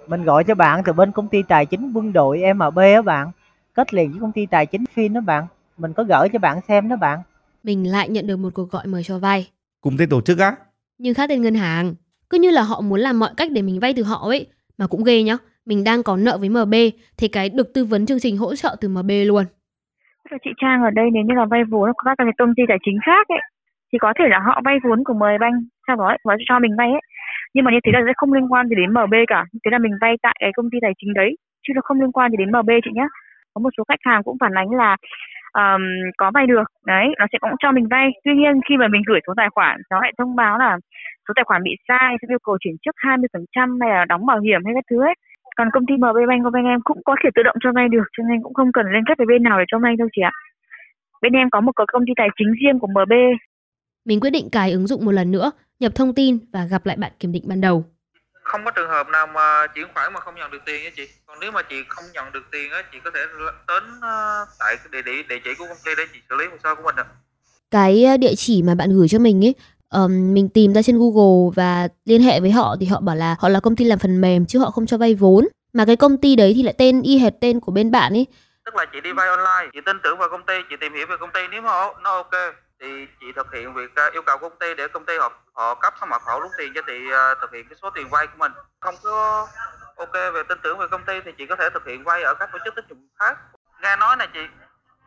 Mình 0.07 0.23
gọi 0.23 0.43
cho 0.43 0.55
bạn 0.55 0.81
từ 0.85 0.93
bên 0.93 1.11
công 1.11 1.27
ty 1.27 1.43
tài 1.47 1.65
chính 1.65 1.91
quân 1.95 2.13
đội 2.13 2.41
MB 2.41 2.77
á 2.77 3.01
bạn, 3.01 3.31
kết 3.73 3.93
liền 3.93 4.11
với 4.11 4.19
công 4.21 4.31
ty 4.31 4.45
tài 4.45 4.65
chính 4.65 4.83
Fin 4.95 5.13
đó 5.13 5.21
bạn. 5.21 5.45
Mình 5.77 5.93
có 5.93 6.03
gửi 6.03 6.27
cho 6.33 6.39
bạn 6.39 6.59
xem 6.67 6.89
đó 6.89 6.95
bạn. 6.95 7.19
Mình 7.63 7.91
lại 7.91 8.09
nhận 8.09 8.27
được 8.27 8.37
một 8.37 8.49
cuộc 8.53 8.71
gọi 8.71 8.87
mời 8.87 9.03
cho 9.03 9.19
vay. 9.19 9.49
Cùng 9.81 9.97
tên 9.97 10.09
tổ 10.09 10.21
chức 10.21 10.39
á? 10.39 10.55
Nhưng 10.97 11.13
khác 11.13 11.29
tên 11.29 11.41
ngân 11.41 11.55
hàng. 11.55 11.95
Cứ 12.29 12.37
như 12.39 12.51
là 12.51 12.61
họ 12.61 12.81
muốn 12.81 12.99
làm 12.99 13.19
mọi 13.19 13.29
cách 13.37 13.49
để 13.51 13.61
mình 13.61 13.79
vay 13.79 13.93
từ 13.95 14.03
họ 14.03 14.17
ấy. 14.29 14.47
Mà 14.77 14.87
cũng 14.87 15.03
ghê 15.03 15.23
nhá. 15.23 15.37
Mình 15.65 15.83
đang 15.83 16.03
có 16.03 16.17
nợ 16.17 16.37
với 16.39 16.49
MB 16.49 16.73
thì 17.17 17.27
cái 17.27 17.49
được 17.49 17.73
tư 17.73 17.85
vấn 17.85 18.05
chương 18.05 18.19
trình 18.19 18.37
hỗ 18.37 18.55
trợ 18.55 18.75
từ 18.81 18.87
MB 18.89 19.11
luôn. 19.25 19.45
Chị 20.43 20.51
Trang 20.61 20.83
ở 20.83 20.89
đây 20.89 21.05
nếu 21.13 21.23
như 21.23 21.33
là 21.35 21.45
vay 21.45 21.63
vốn 21.63 21.89
có 21.97 22.03
các 22.05 22.23
cái 22.23 22.33
công 22.37 22.53
ty 22.57 22.63
tài 22.67 22.77
chính 22.85 22.97
khác 23.05 23.27
ấy, 23.27 23.39
thì 23.93 23.99
có 24.01 24.13
thể 24.19 24.25
là 24.29 24.39
họ 24.39 24.61
vay 24.65 24.77
vốn 24.83 25.03
của 25.03 25.13
mời 25.13 25.37
banh 25.37 25.53
sau 25.87 25.95
đó 25.95 26.17
và 26.23 26.35
cho 26.47 26.59
mình 26.59 26.75
vay 26.77 26.89
ấy 26.97 27.01
nhưng 27.53 27.65
mà 27.65 27.71
như 27.71 27.79
thế 27.85 27.91
là 27.93 28.01
sẽ 28.07 28.13
không 28.17 28.33
liên 28.33 28.47
quan 28.51 28.67
gì 28.67 28.75
đến 28.75 28.89
MB 28.93 29.13
cả 29.27 29.45
thế 29.51 29.69
là 29.71 29.77
mình 29.77 29.91
vay 30.01 30.13
tại 30.21 30.35
cái 30.39 30.51
công 30.57 30.69
ty 30.71 30.77
tài 30.81 30.93
chính 30.97 31.13
đấy, 31.13 31.31
chứ 31.63 31.73
nó 31.75 31.81
không 31.83 32.01
liên 32.01 32.11
quan 32.11 32.31
gì 32.31 32.37
đến 32.37 32.49
MB 32.51 32.69
chị 32.85 32.91
nhé 32.93 33.07
có 33.53 33.59
một 33.59 33.69
số 33.77 33.83
khách 33.87 34.03
hàng 34.05 34.23
cũng 34.23 34.37
phản 34.39 34.57
ánh 34.61 34.71
là 34.71 34.97
um, 35.61 35.83
có 36.17 36.31
vay 36.35 36.45
được. 36.47 36.67
Đấy 36.85 37.05
nó 37.19 37.25
sẽ 37.31 37.37
cũng 37.41 37.55
cho 37.59 37.71
mình 37.71 37.87
vay. 37.93 38.07
Tuy 38.23 38.33
nhiên 38.39 38.53
khi 38.69 38.77
mà 38.77 38.87
mình 38.87 39.01
gửi 39.07 39.19
số 39.27 39.33
tài 39.37 39.49
khoản 39.55 39.81
nó 39.91 40.01
lại 40.01 40.11
thông 40.17 40.35
báo 40.35 40.57
là 40.57 40.77
số 41.27 41.31
tài 41.35 41.45
khoản 41.47 41.63
bị 41.63 41.71
sai 41.87 42.09
sẽ 42.21 42.25
yêu 42.29 42.41
cầu 42.43 42.57
chuyển 42.59 42.75
trước 42.83 42.95
20% 42.95 43.81
hay 43.81 43.89
là 43.89 44.05
đóng 44.05 44.25
bảo 44.25 44.39
hiểm 44.39 44.61
hay 44.65 44.73
các 44.77 44.85
thứ 44.89 44.97
ấy. 45.01 45.15
Còn 45.57 45.67
công 45.73 45.85
ty 45.85 45.93
MB 45.97 46.17
Bank 46.29 46.43
của 46.43 46.53
bên 46.55 46.65
em 46.65 46.79
cũng 46.83 47.01
có 47.05 47.15
thể 47.23 47.29
tự 47.35 47.43
động 47.43 47.55
cho 47.63 47.71
vay 47.75 47.87
được 47.89 48.07
cho 48.17 48.23
nên 48.29 48.37
cũng 48.43 48.53
không 48.53 48.71
cần 48.71 48.85
liên 48.93 49.03
kết 49.07 49.17
với 49.17 49.27
bên 49.27 49.43
nào 49.43 49.59
để 49.59 49.65
cho 49.67 49.79
vay 49.79 49.95
đâu 49.95 50.07
chị 50.15 50.21
ạ. 50.21 50.31
Bên 51.21 51.33
em 51.33 51.49
có 51.49 51.61
một 51.61 51.71
cái 51.75 51.85
công 51.93 52.03
ty 52.07 52.13
tài 52.15 52.27
chính 52.37 52.51
riêng 52.59 52.79
của 52.79 52.87
MB 52.87 53.13
mình 54.05 54.19
quyết 54.19 54.29
định 54.29 54.49
cài 54.51 54.71
ứng 54.71 54.87
dụng 54.87 55.05
một 55.05 55.11
lần 55.11 55.31
nữa 55.31 55.51
nhập 55.79 55.91
thông 55.95 56.13
tin 56.13 56.37
và 56.53 56.65
gặp 56.65 56.85
lại 56.85 56.97
bạn 56.97 57.11
kiểm 57.19 57.31
định 57.31 57.43
ban 57.47 57.61
đầu. 57.61 57.85
Không 58.53 58.65
có 58.65 58.71
trường 58.71 58.89
hợp 58.89 59.07
nào 59.07 59.27
mà 59.27 59.67
chuyển 59.67 59.87
khoản 59.93 60.13
mà 60.13 60.19
không 60.19 60.35
nhận 60.35 60.51
được 60.51 60.61
tiền 60.65 60.83
nha 60.83 60.89
chị. 60.95 61.07
Còn 61.25 61.39
nếu 61.39 61.51
mà 61.51 61.61
chị 61.61 61.75
không 61.87 62.05
nhận 62.13 62.31
được 62.31 62.43
tiền 62.51 62.71
á, 62.71 62.83
chị 62.91 62.97
có 63.03 63.11
thể 63.13 63.19
đến 63.67 63.83
ờ, 64.01 64.45
tại 64.59 64.75
địa 64.91 65.01
địa 65.01 65.23
địa 65.23 65.39
chỉ 65.43 65.49
của 65.57 65.65
công 65.67 65.77
ty 65.85 65.91
để 65.97 66.03
chị 66.13 66.19
xử 66.29 66.35
lý 66.35 66.45
hồ 66.45 66.57
sơ 66.63 66.75
của 66.75 66.83
mình 66.83 66.95
ạ. 66.95 67.05
Cái 67.71 68.03
ờ, 68.03 68.17
địa 68.17 68.35
chỉ 68.35 68.63
mà 68.63 68.75
bạn 68.75 68.89
gửi 68.97 69.07
cho 69.07 69.19
mình 69.19 69.45
ấy 69.45 69.55
um, 69.89 70.33
mình 70.33 70.49
tìm 70.49 70.73
ra 70.73 70.81
trên 70.81 70.99
Google 70.99 71.53
và 71.55 71.87
liên 72.05 72.21
hệ 72.21 72.39
với 72.39 72.51
họ 72.51 72.75
thì 72.79 72.85
họ 72.85 72.99
bảo 72.99 73.15
là 73.15 73.35
họ 73.39 73.49
là 73.49 73.59
công 73.59 73.75
ty 73.75 73.85
làm 73.85 73.99
phần 73.99 74.21
mềm 74.21 74.45
chứ 74.45 74.59
họ 74.59 74.71
không 74.71 74.85
cho 74.85 74.97
vay 74.97 75.15
vốn 75.15 75.47
mà 75.73 75.85
cái 75.85 75.95
công 75.95 76.17
ty 76.17 76.35
đấy 76.35 76.53
thì 76.55 76.63
lại 76.63 76.75
tên 76.77 77.01
y 77.01 77.17
hệt 77.17 77.33
tên 77.41 77.59
của 77.59 77.71
bên 77.71 77.91
bạn 77.91 78.13
ấy 78.13 78.27
tức 78.65 78.75
là 78.75 78.85
chị 78.93 79.01
đi 79.01 79.11
vay 79.11 79.27
online 79.27 79.69
chị 79.73 79.79
tin 79.85 79.97
tưởng 80.03 80.17
vào 80.17 80.29
công 80.29 80.45
ty 80.45 80.53
chị 80.69 80.75
tìm 80.81 80.93
hiểu 80.93 81.05
về 81.09 81.15
công 81.19 81.31
ty 81.33 81.39
nếu 81.51 81.61
mà 81.61 81.69
nó 82.03 82.15
ok 82.15 82.33
thì 82.83 83.07
chị 83.19 83.25
thực 83.35 83.53
hiện 83.53 83.73
việc 83.73 83.95
ờ, 83.95 84.09
yêu 84.13 84.21
cầu 84.21 84.37
công 84.37 84.59
ty 84.59 84.75
để 84.75 84.87
công 84.87 85.05
ty 85.05 85.17
họ 85.17 85.31
họ 85.53 85.75
cấp 85.75 85.93
mật 86.07 86.21
khẩu 86.21 86.39
rút 86.39 86.51
tiền 86.57 86.71
cho 86.75 86.81
chị 86.87 87.09
ờ, 87.11 87.35
thực 87.41 87.51
hiện 87.53 87.65
cái 87.69 87.77
số 87.81 87.89
tiền 87.89 88.09
vay 88.09 88.27
của 88.27 88.37
mình. 88.37 88.51
Không 88.79 88.95
có 89.03 89.47
ok 89.95 90.13
về 90.13 90.43
tin 90.49 90.57
tưởng 90.63 90.77
về 90.77 90.87
công 90.91 91.05
ty 91.05 91.13
thì 91.25 91.31
chị 91.37 91.45
có 91.45 91.55
thể 91.55 91.69
thực 91.73 91.85
hiện 91.85 92.03
vay 92.03 92.23
ở 92.23 92.33
các 92.33 92.49
tổ 92.53 92.59
chức 92.65 92.75
tín 92.75 92.85
dụng 92.89 93.07
khác. 93.19 93.37
Nghe 93.81 93.95
nói 93.95 94.15
này 94.15 94.27
chị 94.33 94.39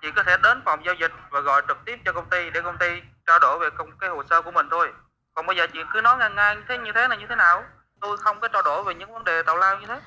chị 0.03 0.09
có 0.17 0.23
thể 0.23 0.37
đến 0.43 0.63
phòng 0.65 0.85
giao 0.85 0.95
dịch 0.95 1.13
và 1.31 1.41
gọi 1.41 1.63
trực 1.69 1.79
tiếp 1.85 1.99
cho 2.05 2.13
công 2.13 2.31
ty 2.31 2.51
để 2.51 2.61
công 2.61 2.79
ty 2.79 2.87
trao 3.27 3.39
đổi 3.39 3.59
về 3.59 3.69
công, 3.79 3.91
cái 4.01 4.11
hồ 4.11 4.23
sơ 4.31 4.43
của 4.43 4.51
mình 4.51 4.69
thôi. 4.71 4.89
Còn 5.35 5.47
bây 5.47 5.57
giờ 5.57 5.67
chị 5.73 5.79
cứ 5.93 6.01
nói 6.01 6.17
ngang 6.19 6.35
ngang, 6.35 6.63
thế 6.69 6.79
như 6.79 6.93
thế 6.95 7.09
là 7.09 7.17
như 7.17 7.27
thế 7.29 7.37
nào? 7.37 7.65
Tôi 8.01 8.17
không 8.17 8.41
có 8.41 8.49
trao 8.49 8.63
đổi 8.63 8.85
về 8.85 8.95
những 8.95 9.13
vấn 9.13 9.25
đề 9.25 9.43
tào 9.43 9.57
lao 9.57 9.79
như 9.81 9.87
thế. 9.87 10.01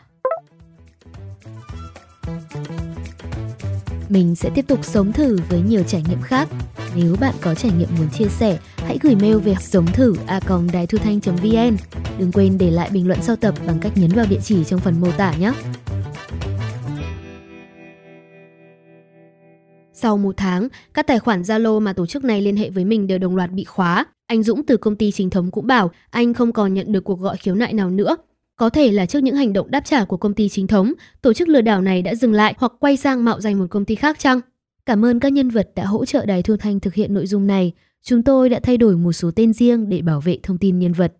Mình 4.09 4.35
sẽ 4.35 4.49
tiếp 4.55 4.65
tục 4.67 4.79
sống 4.83 5.13
thử 5.13 5.37
với 5.49 5.61
nhiều 5.61 5.83
trải 5.87 6.03
nghiệm 6.09 6.21
khác 6.23 6.47
nếu 6.95 7.15
bạn 7.19 7.35
có 7.41 7.55
trải 7.55 7.71
nghiệm 7.71 7.89
muốn 7.97 8.09
chia 8.09 8.27
sẻ, 8.27 8.59
hãy 8.75 8.97
gửi 9.01 9.15
mail 9.15 9.37
về 9.37 9.55
sống 9.59 9.85
thử 9.85 10.15
a 10.27 10.39
đài 10.73 10.87
thu 10.87 10.97
thanh 10.97 11.19
vn 11.19 11.77
Đừng 12.19 12.31
quên 12.31 12.57
để 12.57 12.71
lại 12.71 12.89
bình 12.93 13.07
luận 13.07 13.19
sau 13.21 13.35
tập 13.35 13.53
bằng 13.67 13.79
cách 13.81 13.91
nhấn 13.95 14.11
vào 14.11 14.25
địa 14.29 14.39
chỉ 14.43 14.63
trong 14.63 14.79
phần 14.79 15.01
mô 15.01 15.11
tả 15.11 15.33
nhé. 15.33 15.51
Sau 19.93 20.17
một 20.17 20.37
tháng, 20.37 20.67
các 20.93 21.07
tài 21.07 21.19
khoản 21.19 21.41
Zalo 21.41 21.79
mà 21.79 21.93
tổ 21.93 22.05
chức 22.05 22.23
này 22.23 22.41
liên 22.41 22.55
hệ 22.55 22.69
với 22.69 22.85
mình 22.85 23.07
đều 23.07 23.17
đồng 23.17 23.35
loạt 23.35 23.51
bị 23.51 23.63
khóa. 23.63 24.05
Anh 24.27 24.43
Dũng 24.43 24.65
từ 24.65 24.77
công 24.77 24.95
ty 24.95 25.11
chính 25.11 25.29
thống 25.29 25.51
cũng 25.51 25.67
bảo 25.67 25.91
anh 26.09 26.33
không 26.33 26.53
còn 26.53 26.73
nhận 26.73 26.91
được 26.91 27.03
cuộc 27.03 27.19
gọi 27.19 27.37
khiếu 27.37 27.55
nại 27.55 27.73
nào 27.73 27.89
nữa. 27.89 28.17
Có 28.55 28.69
thể 28.69 28.91
là 28.91 29.05
trước 29.05 29.19
những 29.19 29.35
hành 29.35 29.53
động 29.53 29.71
đáp 29.71 29.85
trả 29.85 30.05
của 30.05 30.17
công 30.17 30.33
ty 30.33 30.49
chính 30.49 30.67
thống, 30.67 30.93
tổ 31.21 31.33
chức 31.33 31.47
lừa 31.47 31.61
đảo 31.61 31.81
này 31.81 32.01
đã 32.01 32.15
dừng 32.15 32.33
lại 32.33 32.53
hoặc 32.57 32.71
quay 32.79 32.97
sang 32.97 33.25
mạo 33.25 33.41
danh 33.41 33.59
một 33.59 33.65
công 33.69 33.85
ty 33.85 33.95
khác 33.95 34.19
chăng? 34.19 34.39
Cảm 34.89 35.05
ơn 35.05 35.19
các 35.19 35.33
nhân 35.33 35.49
vật 35.49 35.69
đã 35.75 35.85
hỗ 35.85 36.05
trợ 36.05 36.25
Đài 36.25 36.43
Thu 36.43 36.57
Thanh 36.57 36.79
thực 36.79 36.93
hiện 36.93 37.13
nội 37.13 37.27
dung 37.27 37.47
này. 37.47 37.71
Chúng 38.03 38.23
tôi 38.23 38.49
đã 38.49 38.59
thay 38.63 38.77
đổi 38.77 38.97
một 38.97 39.11
số 39.11 39.31
tên 39.35 39.53
riêng 39.53 39.89
để 39.89 40.01
bảo 40.01 40.21
vệ 40.21 40.37
thông 40.43 40.57
tin 40.57 40.79
nhân 40.79 40.93
vật. 40.93 41.13